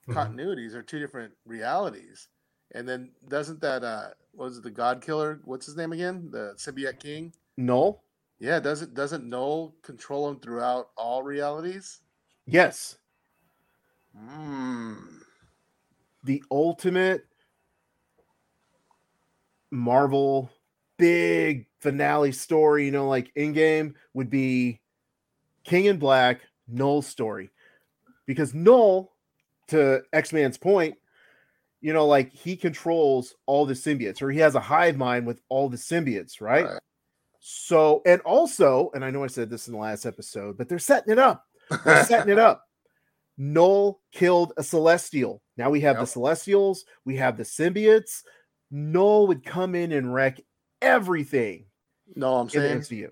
Mhm. 0.07 0.15
continuities 0.15 0.75
or 0.75 0.83
two 0.83 0.99
different 0.99 1.33
realities. 1.47 2.29
And 2.73 2.87
then 2.89 3.13
doesn't 3.29 3.61
that 3.63 3.83
uh 3.85 4.11
was 4.35 4.59
it 4.59 4.65
the 4.65 4.71
God 4.71 5.01
Killer? 5.01 5.41
What's 5.45 5.65
his 5.65 5.77
name 5.77 5.93
again? 5.93 6.31
The 6.31 6.53
symbiote 6.59 7.01
king? 7.01 7.33
Knull? 7.57 8.03
Yeah, 8.39 8.61
doesn't 8.61 8.93
doesn't 8.93 9.25
Knull 9.25 9.75
control 9.83 10.29
him 10.29 10.41
throughout 10.41 10.91
all 10.97 11.23
realities? 11.23 12.01
Yes. 12.47 12.99
Mm. 14.17 15.21
the 16.25 16.43
ultimate 16.51 17.27
Marvel 19.71 20.51
big 20.97 21.67
finale 21.81 22.33
story, 22.33 22.87
you 22.87 22.91
know, 22.91 23.09
like 23.09 23.33
Endgame 23.35 23.95
would 24.15 24.31
be 24.31 24.81
King 25.65 25.87
in 25.87 25.99
Black, 25.99 26.41
Knull's 26.67 27.07
story. 27.07 27.51
Because 28.27 28.55
Knull, 28.55 29.13
to 29.69 30.03
X 30.13 30.33
Man's 30.33 30.59
point, 30.59 30.97
you 31.81 31.93
know, 31.93 32.07
like 32.07 32.33
he 32.33 32.57
controls 32.57 33.35
all 33.47 33.67
the 33.67 33.75
symbiotes, 33.75 34.23
or 34.23 34.31
he 34.31 34.39
has 34.41 34.55
a 34.55 34.61
hive 34.61 34.97
mind 34.97 35.27
with 35.27 35.41
all 35.49 35.69
the 35.69 35.77
symbiotes, 35.77 36.41
right? 36.41 36.65
Right. 36.65 36.81
So, 37.41 38.03
and 38.07 38.21
also, 38.23 38.91
and 38.95 39.05
I 39.05 39.11
know 39.11 39.23
I 39.23 39.29
said 39.29 39.51
this 39.51 39.69
in 39.69 39.75
the 39.75 39.79
last 39.79 40.07
episode, 40.07 40.57
but 40.57 40.69
they're 40.69 40.79
setting 40.79 41.13
it 41.13 41.19
up. 41.19 41.46
They're 41.85 42.05
setting 42.07 42.33
it 42.33 42.39
up. 42.39 42.65
Knull 43.39 44.01
killed 44.13 44.53
a 44.57 44.63
celestial. 44.63 45.43
Now 45.57 45.71
we 45.71 45.81
have 45.81 45.99
the 45.99 46.07
celestials, 46.07 46.85
we 47.05 47.17
have 47.17 47.37
the 47.37 47.43
symbiotes. 47.43 48.23
Knull 48.71 49.27
would 49.29 49.45
come 49.45 49.75
in 49.75 49.93
and 49.93 50.13
wreck 50.13 50.41
everything 50.83 51.67
No, 52.15 52.35
I'm 52.37 52.41
in 52.43 52.47
the 52.47 52.51
saying 52.53 52.81
MCU. 52.81 53.11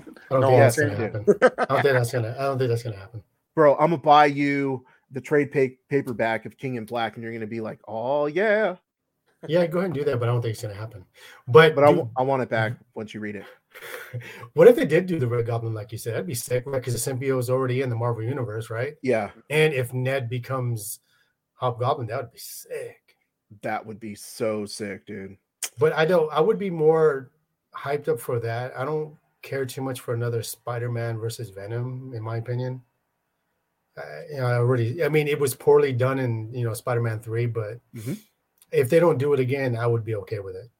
I 0.00 0.04
don't 0.30 0.40
No, 0.40 0.48
think 0.48 0.60
that's 0.60 0.78
gonna 0.78 0.92
I 0.92 0.96
happen. 0.96 1.24
I 1.58 1.64
don't 1.74 1.82
think 1.82 1.94
that's 1.94 2.12
gonna. 2.12 2.36
I 2.38 2.42
don't 2.42 2.58
think 2.58 2.68
that's 2.68 2.82
gonna 2.82 2.96
happen. 2.96 3.22
Bro, 3.54 3.74
I'm 3.74 3.90
gonna 3.90 3.98
buy 3.98 4.26
you 4.26 4.84
the 5.10 5.20
trade 5.20 5.50
pa- 5.52 5.74
paperback 5.88 6.46
of 6.46 6.56
King 6.56 6.76
in 6.76 6.84
Black, 6.84 7.14
and 7.16 7.22
you're 7.24 7.32
gonna 7.32 7.46
be 7.46 7.60
like, 7.60 7.80
oh 7.88 8.26
yeah. 8.26 8.76
Yeah, 9.48 9.66
go 9.66 9.78
ahead 9.78 9.86
and 9.86 9.94
do 9.94 10.04
that, 10.04 10.20
but 10.20 10.28
I 10.28 10.32
don't 10.32 10.42
think 10.42 10.52
it's 10.52 10.62
gonna 10.62 10.74
happen. 10.74 11.04
But 11.48 11.74
But 11.74 11.84
I, 11.84 11.86
dude, 11.88 11.96
w- 11.98 12.14
I 12.16 12.22
want 12.22 12.42
it 12.42 12.48
back 12.50 12.74
once 12.94 13.12
you 13.14 13.20
read 13.20 13.36
it. 13.36 13.44
what 14.54 14.68
if 14.68 14.76
they 14.76 14.86
did 14.86 15.06
do 15.06 15.18
the 15.18 15.26
Red 15.26 15.46
Goblin 15.46 15.74
like 15.74 15.92
you 15.92 15.98
said? 15.98 16.14
That'd 16.14 16.26
be 16.26 16.34
sick, 16.34 16.64
right? 16.66 16.80
Because 16.80 17.02
the 17.02 17.10
symbiote 17.12 17.38
is 17.38 17.50
already 17.50 17.82
in 17.82 17.90
the 17.90 17.96
Marvel 17.96 18.22
universe, 18.22 18.70
right? 18.70 18.94
Yeah, 19.02 19.30
And 19.48 19.72
if 19.72 19.92
Ned 19.94 20.28
becomes 20.28 21.00
Hobgoblin, 21.54 22.08
that 22.08 22.16
would 22.22 22.32
be 22.32 22.38
sick. 22.38 23.16
that 23.62 23.84
would 23.84 24.00
be 24.00 24.14
so 24.14 24.64
sick, 24.66 25.06
dude. 25.06 25.36
But 25.78 25.92
I 25.92 26.04
don't. 26.04 26.30
I 26.32 26.40
would 26.40 26.58
be 26.58 26.70
more 26.70 27.30
hyped 27.74 28.08
up 28.08 28.18
for 28.20 28.38
that. 28.40 28.76
I 28.76 28.84
don't 28.84 29.16
care 29.42 29.64
too 29.64 29.82
much 29.82 30.00
for 30.00 30.14
another 30.14 30.42
Spider-Man 30.42 31.18
versus 31.18 31.50
Venom, 31.50 32.12
in 32.14 32.22
my 32.22 32.36
opinion. 32.38 32.82
Uh, 33.96 34.02
you 34.30 34.36
know, 34.38 34.46
I 34.46 34.54
already. 34.54 35.04
I 35.04 35.08
mean, 35.08 35.28
it 35.28 35.38
was 35.38 35.54
poorly 35.54 35.92
done 35.92 36.18
in 36.18 36.52
you 36.54 36.64
know 36.64 36.74
Spider-Man 36.74 37.20
three, 37.20 37.46
but 37.46 37.80
Mhm. 37.94 38.18
if 38.72 38.88
they 38.88 39.00
don't 39.00 39.18
do 39.18 39.32
it 39.32 39.40
again, 39.40 39.76
I 39.76 39.86
would 39.86 40.04
be 40.04 40.14
okay 40.16 40.38
with 40.40 40.56
it. 40.56 40.70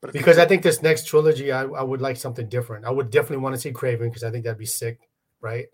But 0.00 0.12
because 0.12 0.38
I 0.38 0.46
think 0.46 0.62
this 0.62 0.82
next 0.82 1.06
trilogy, 1.06 1.52
I, 1.52 1.62
I 1.62 1.82
would 1.82 2.00
like 2.00 2.16
something 2.16 2.48
different. 2.48 2.84
I 2.84 2.90
would 2.90 3.10
definitely 3.10 3.38
want 3.42 3.54
to 3.54 3.60
see 3.60 3.72
Kraven 3.72 4.04
because 4.04 4.24
I 4.24 4.30
think 4.30 4.44
that'd 4.44 4.58
be 4.58 4.66
sick, 4.66 5.00
right? 5.40 5.66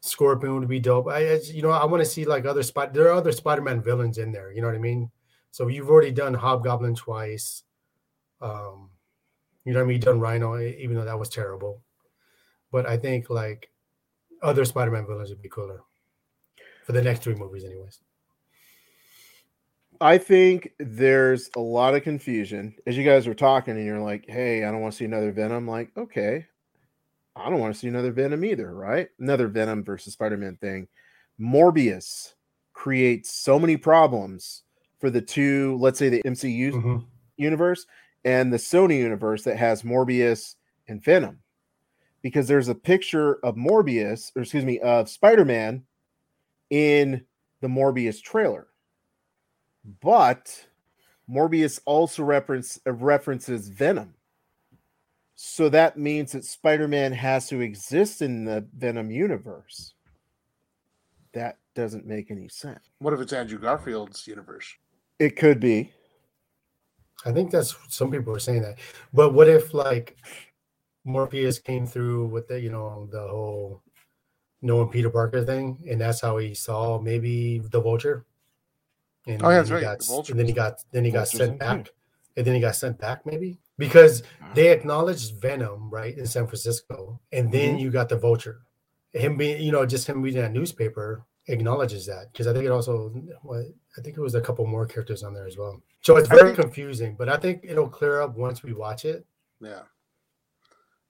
Scorpion 0.00 0.58
would 0.60 0.68
be 0.68 0.80
dope. 0.80 1.08
I, 1.08 1.32
I- 1.34 1.40
you 1.44 1.62
know, 1.62 1.70
I 1.70 1.84
want 1.84 2.02
to 2.02 2.08
see 2.08 2.24
like 2.24 2.44
other 2.46 2.62
spot. 2.62 2.94
There 2.94 3.08
are 3.08 3.12
other 3.12 3.32
Spider-Man 3.32 3.82
villains 3.82 4.18
in 4.18 4.32
there. 4.32 4.52
You 4.52 4.60
know 4.60 4.68
what 4.68 4.76
I 4.76 4.80
mean? 4.80 5.10
So 5.50 5.68
you've 5.68 5.90
already 5.90 6.12
done 6.12 6.34
Hobgoblin 6.34 6.94
twice. 6.94 7.64
Um, 8.40 8.90
you 9.64 9.72
know 9.72 9.80
what 9.80 9.84
I 9.84 9.86
mean? 9.88 9.94
You've 9.96 10.04
done 10.04 10.20
Rhino, 10.20 10.58
even 10.58 10.96
though 10.96 11.04
that 11.04 11.18
was 11.18 11.28
terrible. 11.28 11.82
But 12.70 12.86
I 12.86 12.96
think 12.96 13.28
like 13.30 13.70
other 14.42 14.64
Spider-Man 14.64 15.06
villains 15.06 15.30
would 15.30 15.42
be 15.42 15.48
cooler 15.48 15.80
for 16.84 16.92
the 16.92 17.02
next 17.02 17.22
three 17.22 17.34
movies, 17.34 17.64
anyways. 17.64 18.00
I 20.00 20.18
think 20.18 20.72
there's 20.78 21.50
a 21.56 21.60
lot 21.60 21.94
of 21.94 22.02
confusion 22.02 22.74
as 22.86 22.96
you 22.96 23.04
guys 23.04 23.26
were 23.26 23.34
talking, 23.34 23.76
and 23.76 23.84
you're 23.84 24.00
like, 24.00 24.26
"Hey, 24.28 24.64
I 24.64 24.70
don't 24.70 24.80
want 24.80 24.92
to 24.92 24.98
see 24.98 25.04
another 25.04 25.32
Venom." 25.32 25.66
Like, 25.66 25.90
okay, 25.96 26.46
I 27.34 27.50
don't 27.50 27.60
want 27.60 27.74
to 27.74 27.78
see 27.78 27.88
another 27.88 28.12
Venom 28.12 28.44
either, 28.44 28.74
right? 28.74 29.08
Another 29.18 29.48
Venom 29.48 29.84
versus 29.84 30.12
Spider-Man 30.12 30.56
thing. 30.56 30.88
Morbius 31.40 32.34
creates 32.72 33.32
so 33.32 33.58
many 33.58 33.76
problems 33.76 34.64
for 34.98 35.10
the 35.10 35.20
two, 35.20 35.76
let's 35.80 35.98
say 35.98 36.08
the 36.08 36.22
MCU 36.24 36.72
Mhm. 36.72 37.06
universe 37.36 37.86
and 38.24 38.52
the 38.52 38.56
Sony 38.56 38.98
universe 38.98 39.44
that 39.44 39.56
has 39.56 39.82
Morbius 39.82 40.56
and 40.88 41.02
Venom. 41.02 41.42
Because 42.22 42.48
there's 42.48 42.68
a 42.68 42.74
picture 42.74 43.34
of 43.44 43.54
Morbius, 43.54 44.32
or 44.34 44.42
excuse 44.42 44.64
me, 44.64 44.80
of 44.80 45.08
Spider-Man 45.08 45.86
in 46.70 47.24
the 47.60 47.68
Morbius 47.68 48.20
trailer. 48.20 48.68
But 50.00 50.66
Morbius 51.30 51.80
also 51.84 52.22
reference 52.22 52.78
uh, 52.86 52.92
references 52.92 53.68
Venom. 53.68 54.14
So 55.34 55.68
that 55.68 55.96
means 55.96 56.32
that 56.32 56.44
Spider-Man 56.44 57.12
has 57.12 57.48
to 57.48 57.60
exist 57.60 58.22
in 58.22 58.44
the 58.44 58.66
Venom 58.76 59.10
universe. 59.10 59.94
That 61.32 61.58
doesn't 61.74 62.06
make 62.06 62.30
any 62.30 62.48
sense. 62.48 62.80
what 62.98 63.14
if 63.14 63.20
it's 63.20 63.32
Andrew 63.32 63.58
Garfield's 63.58 64.26
universe? 64.26 64.66
It 65.20 65.36
could 65.36 65.60
be. 65.60 65.92
I 67.24 67.32
think 67.32 67.50
that's 67.50 67.76
some 67.88 68.10
people 68.10 68.34
are 68.34 68.40
saying 68.40 68.62
that. 68.62 68.78
But 69.12 69.32
what 69.32 69.48
if 69.48 69.74
like 69.74 70.16
Morbius 71.06 71.62
came 71.62 71.86
through 71.86 72.26
with 72.26 72.48
the 72.48 72.60
you 72.60 72.70
know 72.70 73.08
the 73.10 73.20
whole 73.20 73.82
knowing 74.62 74.88
Peter 74.88 75.10
Parker 75.10 75.44
thing, 75.44 75.78
and 75.88 76.00
that's 76.00 76.20
how 76.20 76.38
he 76.38 76.54
saw 76.54 76.98
maybe 76.98 77.58
the 77.58 77.80
Vulture. 77.80 78.24
And 79.26 79.42
Oh, 79.42 79.48
yeah, 79.50 79.56
then 79.56 79.56
that's 79.56 79.68
he 79.68 79.74
right, 79.74 79.82
got- 79.82 79.98
the 80.00 80.30
and 80.30 80.38
then 80.40 80.46
he 80.46 80.52
got 80.52 80.84
then 80.92 81.04
he 81.04 81.10
got 81.10 81.28
sent 81.28 81.58
back, 81.58 81.84
too. 81.86 81.90
and 82.36 82.46
then 82.46 82.54
he 82.54 82.60
got 82.60 82.76
sent 82.76 82.98
back 82.98 83.26
maybe 83.26 83.58
because 83.76 84.22
they 84.54 84.70
acknowledged 84.72 85.40
Venom 85.40 85.90
right 85.90 86.16
in 86.16 86.26
San 86.26 86.46
Francisco, 86.46 87.20
and 87.32 87.52
then 87.52 87.70
Mm-hmm. 87.74 87.78
you 87.78 87.90
got 87.90 88.08
the 88.08 88.16
Vulture. 88.16 88.62
Him 89.12 89.36
being 89.36 89.60
you 89.62 89.72
know 89.72 89.84
just 89.86 90.06
him 90.06 90.22
reading 90.22 90.40
that 90.42 90.52
newspaper 90.52 91.24
acknowledges 91.48 92.04
that 92.06 92.30
because 92.32 92.46
I 92.46 92.52
think 92.52 92.64
it 92.66 92.70
also 92.70 93.08
what 93.42 93.64
I 93.96 94.00
think 94.02 94.16
it 94.16 94.20
was 94.20 94.34
a 94.34 94.40
couple 94.40 94.66
more 94.66 94.86
characters 94.86 95.22
on 95.22 95.34
there 95.34 95.46
as 95.46 95.56
well. 95.58 95.82
So 96.02 96.16
it's 96.16 96.28
very 96.28 96.54
confusing, 96.54 97.16
but 97.18 97.28
I 97.28 97.36
think 97.36 97.60
it'll 97.64 97.88
clear 97.88 98.20
up 98.20 98.36
once 98.36 98.62
we 98.62 98.72
watch 98.72 99.04
it. 99.04 99.26
Yeah. 99.60 99.82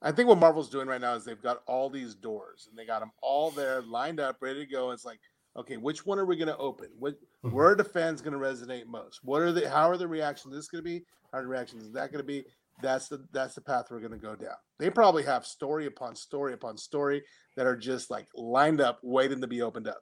I 0.01 0.11
think 0.13 0.29
what 0.29 0.39
Marvel's 0.39 0.69
doing 0.69 0.87
right 0.87 1.01
now 1.01 1.13
is 1.15 1.25
they've 1.25 1.41
got 1.41 1.61
all 1.67 1.89
these 1.89 2.15
doors 2.15 2.67
and 2.69 2.77
they 2.79 2.85
got 2.85 3.01
them 3.01 3.11
all 3.21 3.51
there 3.51 3.81
lined 3.81 4.19
up, 4.21 4.37
ready 4.39 4.65
to 4.65 4.71
go. 4.71 4.91
It's 4.91 5.03
like, 5.05 5.19
okay, 5.55 5.77
which 5.77 6.05
one 6.05 6.19
are 6.19 6.25
we 6.25 6.35
going 6.37 6.47
to 6.47 6.57
open? 6.57 6.89
What, 6.97 7.15
Mhm. 7.45 7.51
where 7.51 7.67
are 7.69 7.75
the 7.75 7.83
fans 7.83 8.21
going 8.21 8.33
to 8.33 8.39
resonate 8.39 8.85
most? 8.85 9.19
What 9.23 9.41
are 9.41 9.51
the, 9.51 9.69
how 9.69 9.89
are 9.89 9.97
the 9.97 10.07
reactions 10.07 10.53
this 10.53 10.67
going 10.67 10.83
to 10.83 10.89
be? 10.89 11.05
How 11.31 11.39
are 11.39 11.41
the 11.43 11.47
reactions 11.47 11.83
is 11.83 11.91
that 11.93 12.11
going 12.11 12.23
to 12.23 12.27
be? 12.27 12.45
That's 12.81 13.07
the, 13.09 13.25
that's 13.31 13.55
the 13.55 13.61
path 13.61 13.87
we're 13.91 13.99
going 13.99 14.11
to 14.13 14.17
go 14.17 14.35
down. 14.35 14.55
They 14.79 14.89
probably 14.89 15.23
have 15.23 15.45
story 15.45 15.85
upon 15.85 16.15
story 16.15 16.53
upon 16.53 16.77
story 16.77 17.23
that 17.57 17.65
are 17.65 17.75
just 17.75 18.09
like 18.09 18.27
lined 18.35 18.79
up, 18.79 18.99
waiting 19.03 19.41
to 19.41 19.47
be 19.47 19.61
opened 19.61 19.87
up. 19.87 20.01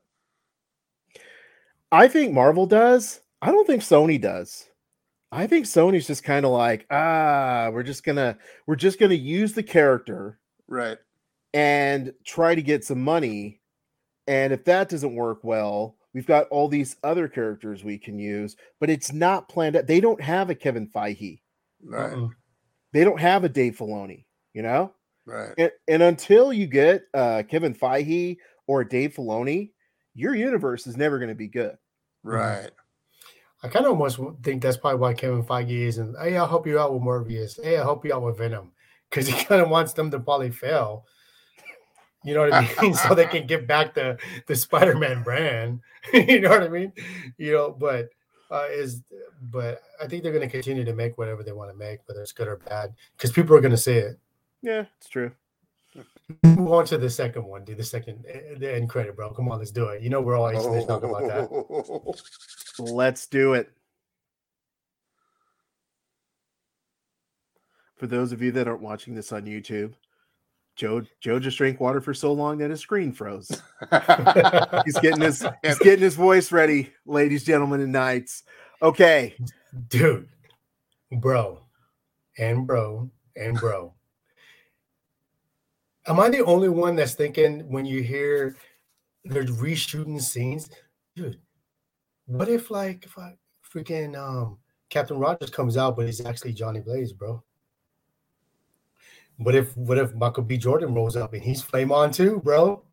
I 1.91 2.07
think 2.07 2.33
Marvel 2.33 2.65
does. 2.65 3.21
I 3.41 3.51
don't 3.51 3.65
think 3.65 3.81
Sony 3.81 4.19
does. 4.21 4.69
I 5.31 5.47
think 5.47 5.65
Sony's 5.65 6.07
just 6.07 6.23
kind 6.23 6.45
of 6.45 6.51
like, 6.51 6.85
ah, 6.91 7.69
we're 7.71 7.83
just 7.83 8.03
gonna 8.03 8.37
we're 8.65 8.75
just 8.75 8.99
gonna 8.99 9.13
use 9.13 9.53
the 9.53 9.63
character 9.63 10.39
Right. 10.67 10.97
and 11.53 12.13
try 12.25 12.55
to 12.55 12.61
get 12.61 12.83
some 12.85 13.01
money. 13.01 13.61
And 14.27 14.51
if 14.51 14.65
that 14.65 14.89
doesn't 14.89 15.15
work 15.15 15.39
well, 15.43 15.95
we've 16.13 16.25
got 16.25 16.47
all 16.49 16.67
these 16.67 16.97
other 17.03 17.27
characters 17.27 17.83
we 17.83 17.97
can 17.97 18.19
use, 18.19 18.55
but 18.79 18.89
it's 18.89 19.13
not 19.13 19.49
planned 19.49 19.75
out. 19.75 19.87
They 19.87 19.99
don't 19.99 20.21
have 20.21 20.49
a 20.49 20.55
Kevin 20.55 20.87
Feige. 20.87 21.41
Right. 21.83 22.29
They 22.93 23.03
don't 23.03 23.19
have 23.19 23.43
a 23.43 23.49
Dave 23.49 23.77
Filoni, 23.77 24.25
you 24.53 24.61
know? 24.61 24.93
Right. 25.25 25.53
And, 25.57 25.71
and 25.87 26.03
until 26.03 26.51
you 26.51 26.67
get 26.67 27.03
uh, 27.13 27.43
Kevin 27.47 27.73
Feige 27.73 28.37
or 28.65 28.83
Dave 28.83 29.13
Filoni, 29.15 29.71
your 30.13 30.35
universe 30.35 30.87
is 30.87 30.97
never 30.97 31.19
going 31.19 31.29
to 31.29 31.35
be 31.35 31.47
good. 31.47 31.77
Right. 32.23 32.71
I 33.63 33.67
kind 33.69 33.85
of 33.85 33.91
almost 33.91 34.19
think 34.43 34.61
that's 34.61 34.77
probably 34.77 34.99
why 34.99 35.13
Kevin 35.13 35.43
Feige 35.43 35.87
is, 35.87 35.97
and 35.97 36.15
hey, 36.21 36.37
I'll 36.37 36.47
help 36.47 36.67
you 36.67 36.79
out 36.79 36.93
with 36.93 37.01
Morbius. 37.01 37.61
Hey, 37.61 37.77
I'll 37.77 37.83
help 37.85 38.05
you 38.05 38.13
out 38.13 38.21
with 38.21 38.37
Venom, 38.37 38.71
because 39.09 39.27
he 39.27 39.33
kind 39.45 39.61
of 39.61 39.69
wants 39.69 39.93
them 39.93 40.11
to 40.11 40.19
probably 40.19 40.51
fail. 40.51 41.05
You 42.23 42.33
know 42.33 42.41
what 42.41 42.53
I 42.53 42.81
mean? 42.81 42.93
so 43.07 43.13
they 43.13 43.25
can 43.25 43.47
give 43.47 43.67
back 43.67 43.93
the 43.93 44.17
the 44.47 44.55
Spider-Man 44.55 45.23
brand. 45.23 45.81
you 46.13 46.41
know 46.41 46.49
what 46.49 46.63
I 46.63 46.69
mean? 46.69 46.93
You 47.37 47.53
know, 47.53 47.71
but 47.71 48.09
uh, 48.51 48.65
is 48.69 49.03
but 49.41 49.81
I 50.01 50.07
think 50.07 50.23
they're 50.23 50.31
going 50.31 50.47
to 50.47 50.51
continue 50.51 50.83
to 50.85 50.93
make 50.93 51.17
whatever 51.17 51.43
they 51.43 51.51
want 51.51 51.71
to 51.71 51.77
make, 51.77 51.99
whether 52.07 52.21
it's 52.21 52.31
good 52.31 52.47
or 52.47 52.57
bad, 52.57 52.93
because 53.15 53.31
people 53.31 53.55
are 53.55 53.61
going 53.61 53.71
to 53.71 53.77
see 53.77 53.93
it. 53.93 54.19
Yeah, 54.61 54.85
it's 54.97 55.09
true. 55.09 55.31
Move 56.43 56.73
on 56.73 56.85
to 56.85 56.97
the 56.97 57.09
second 57.09 57.45
one. 57.45 57.63
Do 57.63 57.75
the 57.75 57.83
second 57.83 58.25
eh, 58.27 58.57
the 58.57 58.75
end 58.75 58.89
credit, 58.89 59.15
bro. 59.15 59.31
Come 59.31 59.49
on, 59.49 59.59
let's 59.59 59.71
do 59.71 59.87
it. 59.87 60.01
You 60.01 60.09
know 60.09 60.21
we're 60.21 60.37
all 60.37 60.49
anxious 60.49 60.65
to 60.65 60.85
talk 60.85 61.03
about 61.03 61.27
that. 61.27 62.23
Let's 62.79 63.25
do 63.25 63.53
it. 63.53 63.71
For 67.95 68.05
those 68.05 68.31
of 68.31 68.41
you 68.41 68.51
that 68.51 68.67
aren't 68.67 68.81
watching 68.81 69.15
this 69.15 69.31
on 69.31 69.45
YouTube, 69.45 69.93
Joe 70.77 71.01
Joe 71.19 71.39
just 71.39 71.57
drank 71.57 71.79
water 71.79 71.99
for 71.99 72.13
so 72.13 72.31
long 72.31 72.59
that 72.59 72.69
his 72.69 72.79
screen 72.79 73.11
froze. 73.11 73.49
He's 74.85 74.99
getting 74.99 75.21
his 75.21 75.45
he's 75.63 75.79
getting 75.79 76.03
his 76.03 76.15
voice 76.15 76.51
ready, 76.51 76.93
ladies, 77.05 77.43
gentlemen, 77.43 77.81
and 77.81 77.91
knights. 77.91 78.43
Okay. 78.81 79.35
Dude, 79.87 80.29
bro, 81.11 81.61
and 82.37 82.67
bro, 82.67 83.09
and 83.35 83.59
bro. 83.59 83.95
Am 86.05 86.19
I 86.19 86.29
the 86.29 86.45
only 86.45 86.69
one 86.69 86.95
that's 86.95 87.15
thinking 87.15 87.69
when 87.69 87.85
you 87.85 88.03
hear 88.03 88.55
they're 89.25 89.43
reshooting 89.43 90.21
scenes, 90.21 90.69
dude? 91.15 91.39
What 92.27 92.49
if 92.49 92.69
like 92.69 93.03
if 93.03 93.17
I 93.17 93.35
freaking 93.73 94.15
um 94.15 94.59
Captain 94.91 95.17
Rogers 95.17 95.49
comes 95.49 95.75
out, 95.75 95.97
but 95.97 96.05
he's 96.05 96.23
actually 96.23 96.53
Johnny 96.53 96.81
Blaze, 96.81 97.13
bro? 97.13 97.43
What 99.37 99.55
if 99.55 99.75
what 99.77 99.97
if 99.97 100.13
Michael 100.15 100.43
B. 100.43 100.57
Jordan 100.57 100.93
rolls 100.93 101.15
up 101.15 101.33
and 101.33 101.43
he's 101.43 101.61
Flame 101.61 101.91
On 101.91 102.11
too, 102.11 102.41
bro? 102.43 102.83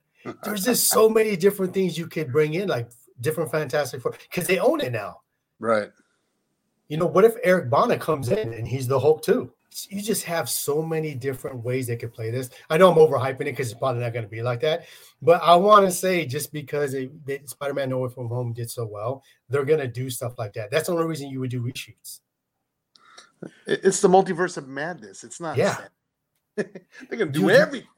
There's 0.42 0.64
just 0.64 0.88
so 0.88 1.08
many 1.18 1.36
different 1.36 1.72
things 1.74 1.96
you 1.98 2.06
could 2.06 2.32
bring 2.32 2.54
in, 2.54 2.68
like 2.68 2.90
different 3.20 3.50
Fantastic 3.50 4.02
Four, 4.02 4.12
because 4.30 4.46
they 4.46 4.58
own 4.58 4.80
it 4.80 4.92
now. 4.92 5.20
right. 5.58 5.90
You 6.88 6.98
know, 6.98 7.06
what 7.06 7.24
if 7.24 7.34
Eric 7.42 7.70
Bana 7.70 7.98
comes 7.98 8.28
in 8.28 8.52
and 8.52 8.68
he's 8.68 8.86
the 8.86 9.00
Hulk 9.00 9.22
too? 9.22 9.50
You 9.88 10.02
just 10.02 10.22
have 10.24 10.50
so 10.50 10.82
many 10.82 11.14
different 11.14 11.64
ways 11.64 11.86
they 11.86 11.96
could 11.96 12.12
play 12.12 12.30
this. 12.30 12.50
I 12.68 12.76
know 12.76 12.92
I'm 12.92 12.98
overhyping 12.98 13.40
it 13.40 13.44
because 13.46 13.70
it's 13.70 13.78
probably 13.80 14.02
not 14.02 14.12
going 14.12 14.26
to 14.26 14.30
be 14.30 14.42
like 14.42 14.60
that, 14.60 14.84
but 15.22 15.40
I 15.42 15.56
want 15.56 15.86
to 15.86 15.90
say 15.90 16.26
just 16.26 16.52
because 16.52 16.92
it, 16.92 17.10
it, 17.26 17.48
Spider-Man 17.48 17.88
No 17.88 18.00
Way 18.00 18.10
From 18.10 18.28
Home 18.28 18.52
did 18.52 18.70
so 18.70 18.84
well, 18.84 19.24
they're 19.48 19.64
going 19.64 19.80
to 19.80 19.88
do 19.88 20.10
stuff 20.10 20.34
like 20.38 20.52
that. 20.52 20.70
That's 20.70 20.86
the 20.88 20.92
only 20.92 21.06
reason 21.06 21.30
you 21.30 21.40
would 21.40 21.50
do 21.50 21.62
reshoots. 21.62 22.20
It- 23.66 23.80
It's 23.82 24.00
the 24.02 24.08
multiverse 24.08 24.56
of 24.58 24.68
madness. 24.68 25.24
It's 25.24 25.40
not. 25.40 25.56
Yeah. 25.56 25.78
They're 27.08 27.18
gonna 27.18 27.26
do 27.26 27.40
you- 27.42 27.50
everything. 27.50 27.88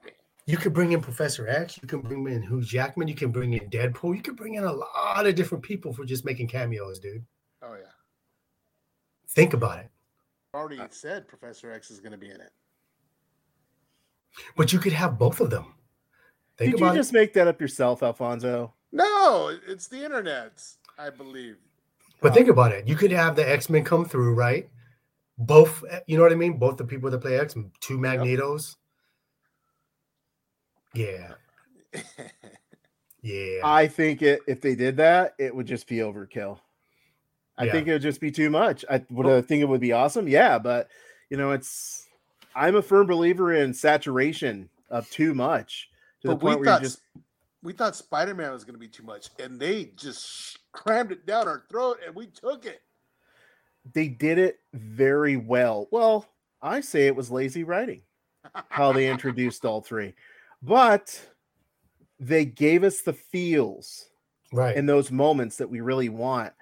You 0.49 0.57
could 0.57 0.73
bring 0.73 0.93
in 0.93 1.01
Professor 1.01 1.49
X. 1.49 1.77
You 1.83 1.89
can 1.89 2.01
bring 2.01 2.25
in 2.29 2.41
Hugh 2.41 2.63
Jackman. 2.63 3.09
You 3.09 3.17
can 3.17 3.33
bring 3.33 3.55
in 3.55 3.69
Deadpool. 3.69 4.15
You 4.15 4.23
can 4.23 4.37
bring 4.37 4.55
in 4.55 4.63
a 4.63 4.73
lot 4.73 5.27
of 5.27 5.35
different 5.35 5.65
people 5.65 5.93
for 5.93 6.05
just 6.05 6.25
making 6.25 6.47
cameos, 6.47 7.01
dude. 7.01 7.25
Oh 7.63 7.75
yeah. 7.75 7.91
Think 9.29 9.55
about 9.55 9.81
it. 9.81 9.91
Already 10.55 10.79
uh, 10.79 10.87
said 10.91 11.27
Professor 11.27 11.73
X 11.73 11.91
is 11.91 11.99
gonna 11.99 12.17
be 12.17 12.31
in 12.31 12.41
it. 12.41 12.53
But 14.57 14.73
you 14.73 14.79
could 14.79 14.93
have 14.93 15.19
both 15.19 15.41
of 15.41 15.51
them. 15.51 15.75
Think 16.57 16.77
Did 16.77 16.81
you 16.81 16.95
just 16.95 17.11
it. 17.11 17.15
make 17.15 17.33
that 17.35 17.49
up 17.49 17.61
yourself, 17.61 18.03
Alfonso? 18.03 18.73
No, 18.93 19.53
it's 19.67 19.89
the 19.89 20.05
internet. 20.05 20.63
I 20.99 21.11
believe. 21.11 21.57
But 22.21 22.35
think 22.35 22.47
um, 22.47 22.53
about 22.53 22.73
it. 22.73 22.87
You 22.87 22.95
could 22.95 23.11
have 23.11 23.35
the 23.37 23.49
X 23.49 23.69
Men 23.69 23.85
come 23.85 24.05
through, 24.05 24.35
right? 24.35 24.71
Both, 25.39 25.85
you 26.07 26.17
know 26.17 26.23
what 26.23 26.33
I 26.33 26.37
mean? 26.37 26.59
Both 26.59 26.79
the 26.79 26.85
people 26.85 27.11
that 27.11 27.19
play 27.19 27.39
X, 27.39 27.55
two 27.81 27.99
Magnetos. 27.99 28.77
Yeah, 30.95 31.35
yeah. 33.23 33.61
I 33.63 33.87
think 33.87 34.23
it 34.23 34.41
if 34.47 34.63
they 34.63 34.75
did 34.75 34.97
that, 34.97 35.35
it 35.39 35.55
would 35.55 35.67
just 35.67 35.87
be 35.87 35.97
overkill. 35.97 36.59
I 37.59 37.65
Yeah. 37.65 37.73
think 37.73 37.89
it 37.89 37.93
would 37.93 38.03
just 38.03 38.21
be 38.21 38.31
too 38.31 38.49
much. 38.49 38.85
I 38.89 39.05
would 39.11 39.27
I 39.27 39.43
think 39.43 39.63
it 39.63 39.69
would 39.69 39.81
be 39.81 39.93
awesome. 39.93 40.27
Yeah, 40.27 40.59
but 40.59 40.89
you 41.29 41.37
know, 41.37 41.51
it's 41.51 42.07
I'm 42.55 42.77
a 42.77 42.83
firm 42.83 43.07
believer 43.07 43.53
in 43.53 43.75
saturation 43.75 44.71
of 44.89 45.11
too 45.11 45.35
much 45.35 45.91
to 46.23 46.29
the 46.29 46.35
but 46.35 46.43
we 46.43 46.51
point 46.53 46.61
where 46.61 46.75
you 46.77 46.81
just 46.81 47.03
we 47.63 47.75
thought 47.75 47.95
Spider 47.95 48.35
Man 48.35 48.53
was 48.53 48.65
gonna 48.65 48.79
be 48.79 48.89
too 48.89 49.03
much, 49.03 49.29
and 49.39 49.61
they 49.61 49.87
just 49.97 50.59
crammed 50.73 51.13
it 51.13 51.27
down 51.27 51.47
our 51.47 51.65
throat, 51.69 51.99
and 52.07 52.15
we 52.15 52.27
took 52.29 52.65
it. 52.65 52.81
They 53.93 54.09
did 54.09 54.39
it 54.39 54.61
very 54.75 55.37
well. 55.37 55.89
Well, 55.91 56.27
I 56.63 56.81
say 56.81 57.07
it 57.07 57.17
was 57.17 57.31
lazy 57.31 57.65
writing 57.65 58.03
how 58.69 58.93
they 58.93 59.09
introduced 59.09 59.65
all 59.65 59.81
three, 59.81 60.15
but 60.63 61.21
they 62.19 62.45
gave 62.45 62.85
us 62.85 63.03
the 63.03 63.13
feels 63.13 64.11
right. 64.53 64.77
in 64.77 64.87
those 64.87 65.11
moments 65.11 65.57
that 65.57 65.69
we 65.69 65.81
really 65.81 66.09
want. 66.09 66.53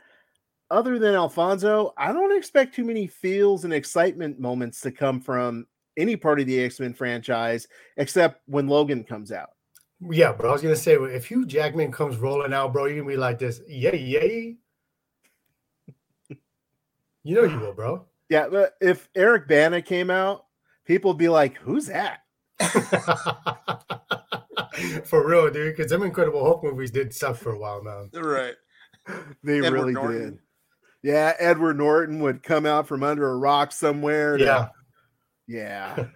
Other 0.70 0.98
than 0.98 1.14
Alfonso, 1.14 1.92
I 1.96 2.12
don't 2.12 2.36
expect 2.36 2.74
too 2.74 2.84
many 2.84 3.06
feels 3.06 3.64
and 3.64 3.72
excitement 3.72 4.40
moments 4.40 4.80
to 4.80 4.90
come 4.90 5.20
from 5.20 5.66
any 5.96 6.16
part 6.16 6.40
of 6.40 6.46
the 6.46 6.60
X 6.64 6.80
Men 6.80 6.94
franchise 6.94 7.68
except 7.96 8.40
when 8.46 8.66
Logan 8.66 9.04
comes 9.04 9.30
out. 9.30 9.50
yeah, 10.00 10.32
but 10.32 10.46
I 10.46 10.52
was 10.52 10.62
gonna 10.62 10.74
say 10.74 10.94
if 10.94 11.26
Hugh 11.26 11.46
Jackman 11.46 11.92
comes 11.92 12.16
rolling 12.16 12.52
out, 12.52 12.72
bro, 12.72 12.86
you're 12.86 12.98
gonna 12.98 13.08
be 13.08 13.16
like 13.16 13.38
this, 13.38 13.60
yay, 13.68 13.96
yay. 13.96 14.56
You 17.24 17.34
know 17.36 17.44
you 17.44 17.58
will, 17.60 17.72
bro. 17.72 18.06
Yeah, 18.28 18.48
but 18.48 18.74
if 18.80 19.08
Eric 19.14 19.48
Bana 19.48 19.82
came 19.82 20.10
out, 20.10 20.44
people 20.86 21.10
would 21.10 21.18
be 21.18 21.28
like, 21.28 21.56
"Who's 21.58 21.86
that?" 21.86 22.20
for 25.04 25.26
real, 25.26 25.50
dude. 25.50 25.76
Because 25.76 25.90
them 25.90 26.02
Incredible 26.02 26.42
Hulk 26.44 26.62
movies 26.64 26.90
did 26.90 27.12
suck 27.14 27.36
for 27.36 27.52
a 27.52 27.58
while 27.58 27.82
now. 27.82 28.06
Right. 28.20 28.54
They 29.42 29.58
Edward 29.58 29.72
really 29.72 29.92
Norton. 29.92 30.20
did. 30.22 30.38
Yeah, 31.02 31.34
Edward 31.38 31.76
Norton 31.76 32.20
would 32.20 32.42
come 32.42 32.64
out 32.64 32.88
from 32.88 33.02
under 33.02 33.30
a 33.30 33.36
rock 33.36 33.70
somewhere. 33.72 34.38
to- 34.38 34.44
Yeah, 34.44 34.68
yeah. 35.46 36.06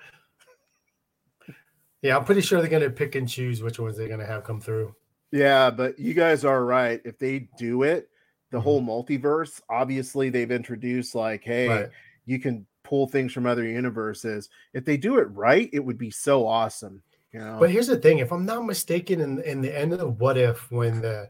yeah. 2.02 2.16
I'm 2.16 2.24
pretty 2.24 2.40
sure 2.40 2.62
they're 2.62 2.70
gonna 2.70 2.88
pick 2.88 3.14
and 3.14 3.28
choose 3.28 3.62
which 3.62 3.78
ones 3.78 3.98
they're 3.98 4.08
gonna 4.08 4.24
have 4.24 4.44
come 4.44 4.62
through. 4.62 4.94
Yeah, 5.30 5.70
but 5.70 5.98
you 5.98 6.14
guys 6.14 6.46
are 6.46 6.64
right. 6.64 7.02
If 7.04 7.18
they 7.18 7.50
do 7.58 7.82
it, 7.82 8.08
the 8.50 8.60
whole 8.60 8.80
multiverse, 8.82 9.60
obviously 9.68 10.30
they've 10.30 10.50
introduced 10.50 11.14
like, 11.14 11.44
hey, 11.44 11.68
Right. 11.68 11.88
you 12.24 12.38
can 12.38 12.66
pull 12.82 13.06
things 13.06 13.32
from 13.32 13.44
other 13.46 13.64
universes. 13.64 14.48
If 14.72 14.84
they 14.84 14.96
do 14.96 15.18
it 15.18 15.24
right, 15.32 15.68
it 15.72 15.80
would 15.80 15.98
be 15.98 16.10
so 16.10 16.46
awesome. 16.46 17.02
You 17.32 17.40
know, 17.40 17.58
But 17.60 17.70
here's 17.70 17.86
the 17.88 17.98
thing: 17.98 18.18
if 18.18 18.32
I'm 18.32 18.46
not 18.46 18.64
mistaken, 18.64 19.20
in 19.20 19.40
in 19.42 19.60
the 19.60 19.76
end 19.78 19.92
of 19.92 20.18
What 20.18 20.38
If, 20.38 20.70
when 20.70 21.02
the 21.02 21.28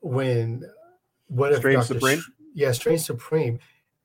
when 0.00 0.64
what 1.28 1.52
if 1.52 1.58
Strange 1.58 1.88
Dr. 1.88 1.94
Supreme? 1.94 2.20
Sh- 2.20 2.30
yeah, 2.54 2.72
Strange 2.72 3.00
Supreme, 3.00 3.58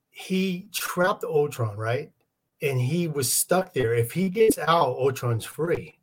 he 0.10 0.70
trapped 0.72 1.26
Ultron, 1.26 1.76
right? 1.76 2.12
And 2.62 2.80
he 2.80 3.08
was 3.10 3.32
stuck 3.32 3.74
there. 3.74 3.94
If 3.94 4.14
he 4.14 4.30
gets 4.30 4.58
out, 4.58 4.96
Ultron's 4.98 5.44
free. 5.46 5.97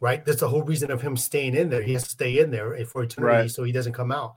Right? 0.00 0.24
That's 0.24 0.40
the 0.40 0.48
whole 0.48 0.62
reason 0.62 0.90
of 0.90 1.02
him 1.02 1.16
staying 1.16 1.54
in 1.54 1.68
there. 1.68 1.82
He 1.82 1.92
has 1.92 2.04
to 2.04 2.10
stay 2.10 2.38
in 2.38 2.50
there 2.50 2.74
for 2.86 3.02
eternity 3.02 3.36
Right. 3.42 3.50
so 3.50 3.62
he 3.64 3.72
doesn't 3.72 3.92
come 3.92 4.10
out. 4.10 4.34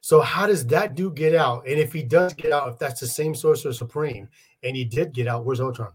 So 0.00 0.20
how 0.20 0.46
does 0.46 0.66
that 0.68 0.94
dude 0.94 1.16
get 1.16 1.34
out? 1.34 1.66
And 1.66 1.78
if 1.78 1.92
he 1.92 2.02
does 2.02 2.34
get 2.34 2.52
out, 2.52 2.68
if 2.68 2.78
that's 2.78 3.00
the 3.00 3.06
same 3.06 3.34
Sorcerer 3.34 3.72
Supreme, 3.72 4.28
and 4.62 4.76
he 4.76 4.84
did 4.84 5.12
get 5.12 5.26
out, 5.28 5.44
where's 5.44 5.60
Ultron? 5.60 5.92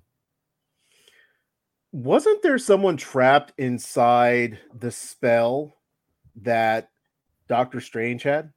wasn't 1.94 2.42
there 2.44 2.58
someone 2.58 2.98
trapped 2.98 3.54
inside 3.58 4.60
the 4.78 4.92
spell 4.92 5.78
that 6.36 6.90
Doctor 7.48 7.80
Strange 7.80 8.24
had? 8.24 8.52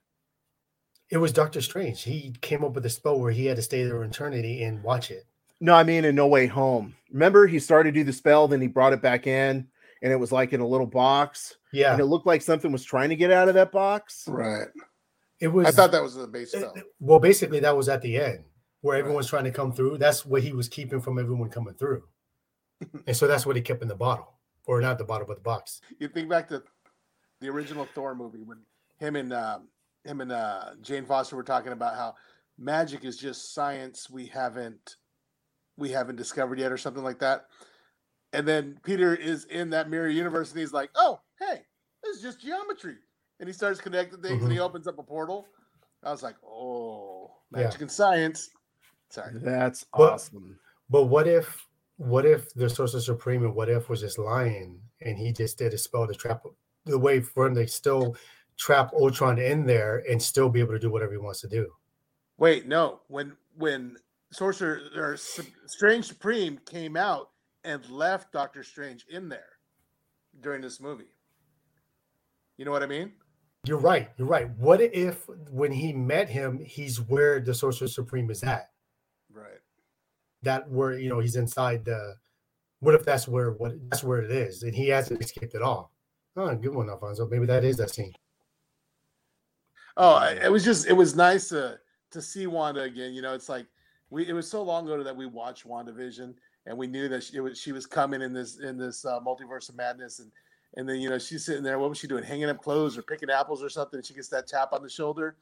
It 1.09 1.17
was 1.17 1.33
Doctor 1.33 1.61
Strange. 1.61 2.03
He 2.03 2.35
came 2.41 2.63
up 2.63 2.73
with 2.73 2.85
a 2.85 2.89
spell 2.89 3.19
where 3.19 3.31
he 3.31 3.45
had 3.45 3.55
to 3.55 3.61
stay 3.61 3.83
there 3.83 4.03
eternity 4.03 4.63
and 4.63 4.83
watch 4.83 5.11
it. 5.11 5.25
No, 5.59 5.73
I 5.73 5.83
mean 5.83 6.05
in 6.05 6.13
No 6.15 6.27
Way 6.27 6.47
Home. 6.47 6.95
Remember, 7.11 7.47
he 7.47 7.59
started 7.59 7.93
to 7.93 7.99
do 7.99 8.03
the 8.03 8.13
spell, 8.13 8.47
then 8.47 8.61
he 8.61 8.67
brought 8.67 8.93
it 8.93 9.01
back 9.01 9.27
in, 9.27 9.67
and 10.01 10.11
it 10.11 10.15
was 10.15 10.31
like 10.31 10.53
in 10.53 10.61
a 10.61 10.67
little 10.67 10.87
box, 10.87 11.57
Yeah, 11.71 11.91
and 11.91 12.01
it 12.01 12.05
looked 12.05 12.25
like 12.25 12.41
something 12.41 12.71
was 12.71 12.83
trying 12.83 13.09
to 13.09 13.15
get 13.15 13.31
out 13.31 13.47
of 13.47 13.55
that 13.55 13.71
box. 13.71 14.25
Right. 14.27 14.67
it 15.39 15.47
was. 15.47 15.67
I 15.67 15.71
thought 15.71 15.91
that 15.91 16.03
was 16.03 16.15
the 16.15 16.27
base 16.27 16.53
Uh, 16.53 16.59
spell. 16.59 16.73
Well, 16.99 17.19
basically, 17.19 17.59
that 17.61 17.75
was 17.75 17.89
at 17.89 18.01
the 18.01 18.17
end 18.17 18.43
where 18.81 18.97
everyone's 18.97 19.27
trying 19.27 19.43
to 19.43 19.51
come 19.51 19.71
through. 19.71 19.97
That's 19.97 20.25
what 20.25 20.41
he 20.41 20.53
was 20.53 20.67
keeping 20.67 21.01
from 21.01 21.19
everyone 21.19 21.49
coming 21.49 21.75
through, 21.75 22.03
and 23.07 23.15
so 23.15 23.27
that's 23.27 23.45
what 23.45 23.55
he 23.55 23.61
kept 23.61 23.81
in 23.81 23.87
the 23.87 23.95
bottle, 23.95 24.33
or 24.65 24.81
not 24.81 24.97
the 24.97 25.03
bottle, 25.05 25.27
but 25.27 25.37
the 25.37 25.43
box. 25.43 25.81
You 25.99 26.07
think 26.07 26.29
back 26.29 26.47
to 26.49 26.63
the 27.39 27.49
original 27.49 27.87
Thor 27.93 28.15
movie 28.15 28.43
when 28.43 28.59
him 28.99 29.15
and 29.15 29.33
um, 29.33 29.67
him 30.03 30.21
and 30.21 30.31
uh, 30.31 30.71
Jane 30.81 31.05
Foster 31.05 31.35
were 31.35 31.43
talking 31.43 31.71
about 31.73 31.95
how 31.95 32.15
magic 32.57 33.03
is 33.05 33.17
just 33.17 33.53
science 33.53 34.09
we 34.09 34.25
haven't 34.27 34.97
we 35.77 35.89
haven't 35.89 36.15
discovered 36.15 36.59
yet, 36.59 36.71
or 36.71 36.77
something 36.77 37.03
like 37.03 37.19
that. 37.19 37.45
And 38.33 38.47
then 38.47 38.79
Peter 38.83 39.15
is 39.15 39.45
in 39.45 39.69
that 39.71 39.89
mirror 39.89 40.07
universe, 40.09 40.51
and 40.51 40.59
he's 40.59 40.73
like, 40.73 40.89
"Oh, 40.95 41.19
hey, 41.39 41.61
this 42.03 42.17
is 42.17 42.21
just 42.21 42.41
geometry." 42.41 42.95
And 43.39 43.47
he 43.47 43.53
starts 43.53 43.81
connecting 43.81 44.21
things, 44.21 44.41
and 44.43 44.51
he 44.51 44.57
mm-hmm. 44.57 44.65
opens 44.65 44.87
up 44.87 44.99
a 44.99 45.03
portal. 45.03 45.47
I 46.03 46.11
was 46.11 46.23
like, 46.23 46.35
"Oh, 46.45 47.31
Yeah. 47.51 47.63
magic 47.63 47.81
and 47.81 47.91
science." 47.91 48.49
Sorry. 49.09 49.33
That's 49.35 49.85
Well- 49.97 50.11
awesome. 50.11 50.57
But 50.89 51.05
what 51.05 51.27
if, 51.27 51.67
what 51.97 52.25
if 52.25 52.53
the 52.53 52.69
Sorcerer 52.69 52.99
Supreme 52.99 53.43
and 53.43 53.55
what 53.55 53.69
if 53.69 53.89
was 53.89 54.01
just 54.01 54.17
lying 54.17 54.81
and 55.01 55.17
he 55.17 55.31
just 55.31 55.57
did 55.57 55.73
a 55.73 55.77
spell 55.77 56.05
to 56.05 56.13
trap 56.13 56.43
the 56.85 56.99
way 56.99 57.21
for 57.21 57.47
him 57.47 57.55
to 57.55 57.67
still 57.67 58.15
trap 58.57 58.91
Ultron 58.93 59.39
in 59.39 59.65
there 59.65 60.03
and 60.09 60.21
still 60.21 60.49
be 60.49 60.59
able 60.59 60.73
to 60.73 60.79
do 60.79 60.91
whatever 60.91 61.13
he 61.13 61.17
wants 61.17 61.41
to 61.41 61.47
do. 61.47 61.71
Wait, 62.37 62.67
no. 62.67 63.01
When 63.07 63.35
when 63.55 63.97
Sorcerer 64.31 64.81
or 64.95 65.17
Strange 65.17 66.05
Supreme 66.05 66.59
came 66.69 66.97
out 66.97 67.29
and 67.63 67.87
left 67.89 68.31
Doctor 68.31 68.63
Strange 68.63 69.05
in 69.09 69.29
there 69.29 69.57
during 70.41 70.61
this 70.61 70.79
movie. 70.79 71.13
You 72.57 72.65
know 72.65 72.71
what 72.71 72.83
I 72.83 72.87
mean? 72.87 73.13
You're 73.65 73.77
right. 73.77 74.09
You're 74.17 74.27
right. 74.27 74.49
What 74.57 74.81
if 74.81 75.27
when 75.49 75.71
he 75.71 75.93
met 75.93 76.29
him, 76.29 76.59
he's 76.59 76.99
where 76.99 77.39
the 77.39 77.53
Sorcerer 77.53 77.87
Supreme 77.87 78.29
is 78.31 78.43
at? 78.43 78.71
Right. 79.31 79.59
That 80.41 80.69
where 80.69 80.97
you 80.97 81.09
know 81.09 81.19
he's 81.19 81.35
inside 81.35 81.85
the. 81.85 82.15
What 82.79 82.95
if 82.95 83.05
that's 83.05 83.27
where 83.27 83.51
what 83.51 83.73
that's 83.89 84.03
where 84.03 84.19
it 84.21 84.31
is, 84.31 84.63
and 84.63 84.73
he 84.73 84.87
hasn't 84.87 85.21
escaped 85.21 85.53
at 85.53 85.61
all? 85.61 85.91
Oh, 86.35 86.55
good 86.55 86.73
one, 86.73 86.89
Alfonso. 86.89 87.27
Maybe 87.27 87.45
that 87.45 87.63
is 87.63 87.77
that 87.77 87.91
scene. 87.91 88.13
Oh, 89.97 90.13
I- 90.15 90.39
it 90.43 90.51
was 90.51 90.63
just 90.63 90.87
it 90.87 90.93
was 90.93 91.15
nice 91.15 91.49
to 91.49 91.79
to 92.11 92.21
see 92.21 92.47
Wanda 92.47 92.81
again. 92.81 93.13
You 93.13 93.21
know, 93.21 93.35
it's 93.35 93.49
like 93.49 93.67
we 94.09 94.27
it 94.27 94.33
was 94.33 94.49
so 94.49 94.63
long 94.63 94.85
ago 94.85 95.03
that 95.03 95.15
we 95.15 95.27
watched 95.27 95.67
WandaVision 95.67 96.33
and 96.65 96.77
we 96.77 96.87
knew 96.87 97.07
that 97.09 97.23
she 97.23 97.39
was 97.39 97.59
she 97.59 97.71
was 97.71 97.85
coming 97.85 98.21
in 98.21 98.33
this 98.33 98.59
in 98.59 98.77
this 98.77 99.05
uh, 99.05 99.19
multiverse 99.19 99.69
of 99.69 99.75
madness 99.75 100.19
and 100.19 100.31
and 100.75 100.87
then 100.87 101.01
you 101.01 101.09
know 101.09 101.17
she's 101.17 101.45
sitting 101.45 101.63
there. 101.63 101.79
What 101.79 101.89
was 101.89 101.97
she 101.97 102.07
doing? 102.07 102.23
Hanging 102.23 102.49
up 102.49 102.61
clothes 102.61 102.97
or 102.97 103.01
picking 103.01 103.29
apples 103.29 103.61
or 103.61 103.69
something? 103.69 103.97
And 103.97 104.05
she 104.05 104.13
gets 104.13 104.29
that 104.29 104.47
tap 104.47 104.71
on 104.73 104.81
the 104.81 104.89
shoulder, 104.89 105.35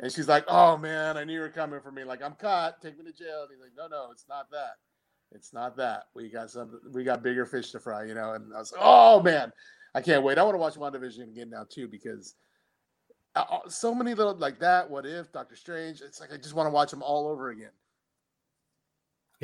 and 0.00 0.10
she's 0.12 0.28
like, 0.28 0.44
"Oh 0.48 0.76
man, 0.76 1.16
I 1.16 1.24
knew 1.24 1.34
you 1.34 1.40
were 1.40 1.48
coming 1.48 1.80
for 1.80 1.92
me. 1.92 2.04
Like 2.04 2.22
I'm 2.22 2.34
caught. 2.34 2.80
Take 2.82 2.98
me 2.98 3.04
to 3.04 3.12
jail." 3.12 3.42
And 3.42 3.50
he's 3.52 3.60
like, 3.60 3.70
"No, 3.76 3.86
no, 3.86 4.10
it's 4.10 4.26
not 4.28 4.50
that. 4.50 4.76
It's 5.32 5.52
not 5.52 5.76
that. 5.76 6.04
We 6.14 6.28
got 6.28 6.50
some 6.50 6.80
We 6.92 7.04
got 7.04 7.22
bigger 7.22 7.46
fish 7.46 7.70
to 7.72 7.80
fry." 7.80 8.04
You 8.04 8.14
know. 8.14 8.32
And 8.32 8.52
I 8.54 8.58
was 8.58 8.72
like, 8.72 8.80
"Oh 8.82 9.22
man, 9.22 9.52
I 9.94 10.00
can't 10.00 10.24
wait. 10.24 10.38
I 10.38 10.42
want 10.42 10.54
to 10.54 10.58
watch 10.58 10.74
WandaVision 10.74 11.28
again 11.30 11.50
now 11.50 11.64
too 11.68 11.86
because." 11.86 12.34
uh, 13.36 13.44
uh, 13.50 13.68
So 13.68 13.94
many 13.94 14.14
little 14.14 14.34
like 14.36 14.58
that. 14.60 14.90
What 14.90 15.06
if 15.06 15.32
Doctor 15.32 15.56
Strange? 15.56 16.00
It's 16.00 16.20
like 16.20 16.32
I 16.32 16.36
just 16.36 16.54
want 16.54 16.66
to 16.66 16.70
watch 16.72 16.90
them 16.90 17.02
all 17.02 17.28
over 17.28 17.50
again. 17.50 17.70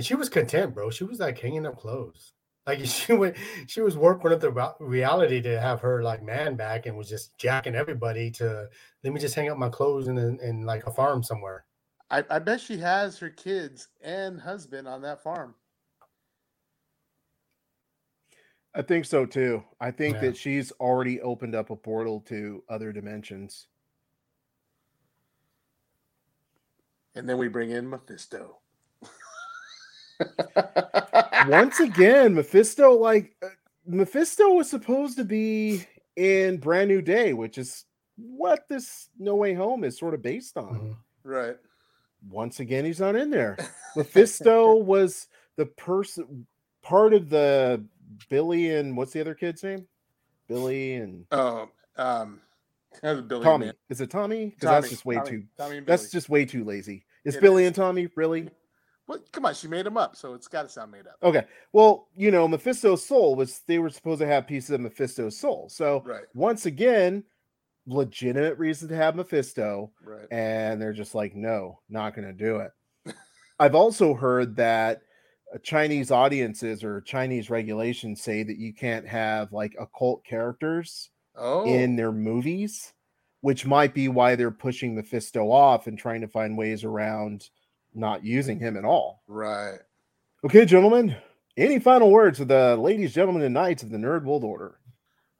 And 0.00 0.06
she 0.06 0.14
was 0.14 0.30
content, 0.30 0.72
bro. 0.72 0.88
She 0.88 1.04
was 1.04 1.20
like 1.20 1.38
hanging 1.38 1.66
up 1.66 1.76
clothes. 1.76 2.32
Like 2.66 2.78
she 2.86 3.12
went, 3.12 3.36
she 3.66 3.82
was 3.82 3.98
working 3.98 4.30
with 4.30 4.40
the 4.40 4.74
reality 4.80 5.42
to 5.42 5.60
have 5.60 5.82
her 5.82 6.02
like 6.02 6.22
man 6.22 6.56
back 6.56 6.86
and 6.86 6.96
was 6.96 7.06
just 7.06 7.36
jacking 7.36 7.74
everybody 7.74 8.30
to 8.30 8.70
let 9.04 9.12
me 9.12 9.20
just 9.20 9.34
hang 9.34 9.50
up 9.50 9.58
my 9.58 9.68
clothes 9.68 10.08
in, 10.08 10.16
in, 10.16 10.40
in 10.40 10.64
like 10.64 10.86
a 10.86 10.90
farm 10.90 11.22
somewhere. 11.22 11.66
I, 12.10 12.24
I 12.30 12.38
bet 12.38 12.62
she 12.62 12.78
has 12.78 13.18
her 13.18 13.28
kids 13.28 13.88
and 14.00 14.40
husband 14.40 14.88
on 14.88 15.02
that 15.02 15.22
farm. 15.22 15.54
I 18.74 18.80
think 18.80 19.04
so 19.04 19.26
too. 19.26 19.62
I 19.82 19.90
think 19.90 20.14
Yeah. 20.14 20.28
that 20.28 20.36
she's 20.38 20.72
already 20.80 21.20
opened 21.20 21.54
up 21.54 21.68
a 21.68 21.76
portal 21.76 22.20
to 22.22 22.64
other 22.70 22.90
dimensions. 22.90 23.66
And 27.14 27.28
then 27.28 27.36
we 27.36 27.48
bring 27.48 27.70
in 27.70 27.90
Mephisto. 27.90 28.59
Once 31.48 31.80
again, 31.80 32.34
Mephisto, 32.34 32.92
like 32.92 33.34
uh, 33.42 33.48
Mephisto 33.86 34.50
was 34.54 34.68
supposed 34.68 35.16
to 35.16 35.24
be 35.24 35.86
in 36.16 36.58
Brand 36.58 36.88
New 36.88 37.02
Day, 37.02 37.32
which 37.32 37.58
is 37.58 37.84
what 38.16 38.68
this 38.68 39.08
No 39.18 39.34
Way 39.36 39.54
Home 39.54 39.84
is 39.84 39.98
sort 39.98 40.14
of 40.14 40.22
based 40.22 40.56
on. 40.56 40.74
Mhm. 40.74 40.96
right. 41.24 41.56
Once 42.28 42.60
again, 42.60 42.84
he's 42.84 43.00
not 43.00 43.16
in 43.16 43.30
there. 43.30 43.56
Mephisto 43.96 44.74
was 44.76 45.28
the 45.56 45.64
person 45.66 46.46
part 46.82 47.14
of 47.14 47.30
the 47.30 47.82
Billy 48.28 48.74
and 48.74 48.94
what's 48.96 49.12
the 49.12 49.20
other 49.20 49.34
kid's 49.34 49.62
name? 49.62 49.86
Billy 50.46 50.94
and 50.96 51.24
Oh, 51.30 51.68
um, 51.96 52.40
that 53.02 53.12
was 53.12 53.22
Billy 53.22 53.44
Tommy. 53.44 53.66
Man. 53.66 53.74
Is 53.88 54.00
it 54.02 54.10
Tommy? 54.10 54.46
Because 54.46 54.68
that's 54.68 54.90
just 54.90 55.06
way 55.06 55.14
Tommy, 55.16 55.30
too. 55.30 55.44
Tommy 55.56 55.80
That's 55.80 56.10
just 56.10 56.28
way 56.28 56.44
too 56.44 56.64
lazy. 56.64 57.04
Is 57.24 57.36
It 57.36 57.40
Billy 57.40 57.62
is. 57.62 57.68
and 57.68 57.76
Tommy 57.76 58.08
really? 58.16 58.50
Well, 59.10 59.18
come 59.32 59.44
on, 59.44 59.54
she 59.54 59.66
made 59.66 59.84
him 59.88 59.96
up, 59.96 60.14
so 60.14 60.34
it's 60.34 60.46
got 60.46 60.62
to 60.62 60.68
sound 60.68 60.92
made 60.92 61.08
up. 61.08 61.16
Okay. 61.20 61.44
Well, 61.72 62.06
you 62.14 62.30
know, 62.30 62.46
Mephisto's 62.46 63.04
soul 63.04 63.34
was 63.34 63.62
they 63.66 63.80
were 63.80 63.90
supposed 63.90 64.20
to 64.20 64.26
have 64.28 64.46
pieces 64.46 64.70
of 64.70 64.80
Mephisto's 64.80 65.36
soul. 65.36 65.68
So 65.68 66.04
Right, 66.06 66.22
once 66.32 66.66
again, 66.66 67.24
legitimate 67.88 68.56
reason 68.56 68.88
to 68.88 68.94
have 68.94 69.16
Mephisto, 69.16 69.90
right. 70.04 70.28
and 70.30 70.80
they're 70.80 70.92
just 70.92 71.16
like, 71.16 71.34
no, 71.34 71.80
not 71.88 72.14
going 72.14 72.28
to 72.28 72.32
do 72.32 72.58
it. 72.58 72.70
I've 73.58 73.74
also 73.74 74.14
heard 74.14 74.54
that 74.54 75.00
uh, 75.52 75.58
Chinese 75.58 76.12
audiences 76.12 76.84
or 76.84 77.00
Chinese 77.00 77.50
regulations 77.50 78.22
say 78.22 78.44
that 78.44 78.58
you 78.58 78.72
can't 78.72 79.08
have 79.08 79.52
like 79.52 79.74
occult 79.80 80.24
characters 80.24 81.10
Oh, 81.34 81.64
in 81.64 81.96
their 81.96 82.12
movies, 82.12 82.92
which 83.40 83.66
might 83.66 83.92
be 83.92 84.06
why 84.06 84.36
they're 84.36 84.52
pushing 84.52 84.94
Mephisto 84.94 85.50
off 85.50 85.88
and 85.88 85.98
trying 85.98 86.20
to 86.20 86.28
find 86.28 86.56
ways 86.56 86.84
around 86.84 87.50
not 87.94 88.24
using 88.24 88.58
him 88.58 88.76
at 88.76 88.84
all. 88.84 89.22
right. 89.26 89.78
Okay, 90.42 90.64
gentlemen, 90.64 91.16
any 91.56 91.78
final 91.78 92.10
words 92.10 92.38
for 92.38 92.46
the 92.46 92.76
ladies, 92.76 93.12
gentlemen, 93.12 93.42
and 93.42 93.52
knights 93.52 93.82
of 93.82 93.90
the 93.90 93.98
Nerd 93.98 94.24
World 94.24 94.42
Order? 94.42 94.78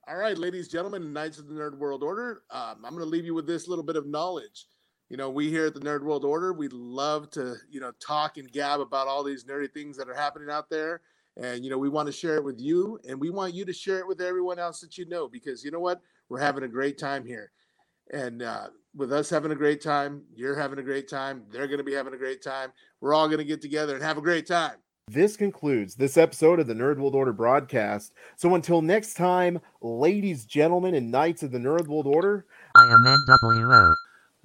All 0.07 0.17
right, 0.17 0.37
ladies, 0.37 0.69
gentlemen, 0.69 1.03
and 1.03 1.15
knights 1.15 1.39
of 1.39 1.49
the 1.49 1.55
Nerd 1.55 1.79
World 1.79 2.03
Order. 2.03 2.43
Um, 2.51 2.85
I'm 2.85 2.91
going 2.91 2.99
to 2.99 3.05
leave 3.05 3.25
you 3.25 3.33
with 3.33 3.47
this 3.47 3.69
little 3.69 3.85
bit 3.85 3.97
of 3.97 4.07
knowledge. 4.07 4.67
You 5.09 5.17
know, 5.17 5.31
we 5.31 5.49
here 5.49 5.67
at 5.67 5.75
the 5.75 5.81
Nerd 5.81 6.03
World 6.03 6.25
Order, 6.25 6.53
we 6.53 6.69
love 6.69 7.31
to, 7.31 7.57
you 7.71 7.81
know, 7.81 7.93
talk 8.05 8.37
and 8.37 8.51
gab 8.51 8.81
about 8.81 9.09
all 9.09 9.25
these 9.25 9.45
nerdy 9.45 9.73
things 9.73 9.97
that 9.97 10.09
are 10.09 10.15
happening 10.15 10.51
out 10.51 10.69
there. 10.69 11.01
And, 11.37 11.65
you 11.65 11.71
know, 11.71 11.79
we 11.79 11.89
want 11.89 12.07
to 12.07 12.13
share 12.13 12.37
it 12.37 12.45
with 12.45 12.61
you 12.61 12.99
and 13.09 13.19
we 13.19 13.31
want 13.31 13.55
you 13.55 13.65
to 13.65 13.73
share 13.73 13.99
it 13.99 14.07
with 14.07 14.21
everyone 14.21 14.59
else 14.59 14.81
that 14.81 14.99
you 14.99 15.07
know 15.07 15.29
because 15.29 15.65
you 15.65 15.71
know 15.71 15.81
what? 15.81 16.01
We're 16.29 16.41
having 16.41 16.65
a 16.65 16.69
great 16.69 16.99
time 16.99 17.25
here. 17.25 17.51
And 18.13 18.43
uh, 18.43 18.69
with 18.95 19.13
us 19.13 19.31
having 19.31 19.53
a 19.53 19.57
great 19.57 19.81
time, 19.81 20.23
you're 20.35 20.57
having 20.57 20.79
a 20.79 20.83
great 20.83 21.09
time, 21.09 21.45
they're 21.51 21.67
going 21.67 21.79
to 21.79 21.85
be 21.85 21.95
having 21.95 22.15
a 22.15 22.19
great 22.19 22.43
time. 22.43 22.73
We're 23.01 23.15
all 23.15 23.29
going 23.29 23.39
to 23.39 23.45
get 23.45 23.63
together 23.63 23.95
and 23.95 24.03
have 24.03 24.19
a 24.19 24.23
great 24.23 24.47
time. 24.47 24.75
This 25.09 25.37
concludes 25.37 25.97
this 25.97 26.17
episode 26.17 26.61
of 26.61 26.69
the 26.69 26.75
Nerd 26.75 26.99
World 26.99 27.17
Order 27.17 27.33
broadcast. 27.33 28.13
So 28.37 28.55
until 28.55 28.81
next 28.81 29.15
time, 29.15 29.61
ladies, 29.81 30.45
gentlemen, 30.45 30.95
and 30.95 31.11
knights 31.11 31.43
of 31.43 31.51
the 31.51 31.59
Nerd 31.59 31.89
World 31.89 32.07
Order, 32.07 32.47
I 32.77 32.85
am 32.85 33.01
NWO. 33.01 33.95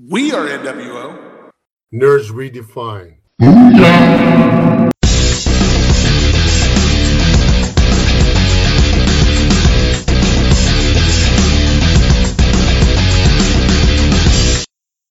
We 0.09 0.31
are 0.31 0.47
NWO. 0.47 1.51
Nerds 1.93 2.31
redefined. 2.31 3.17
Booyah! 3.39 3.94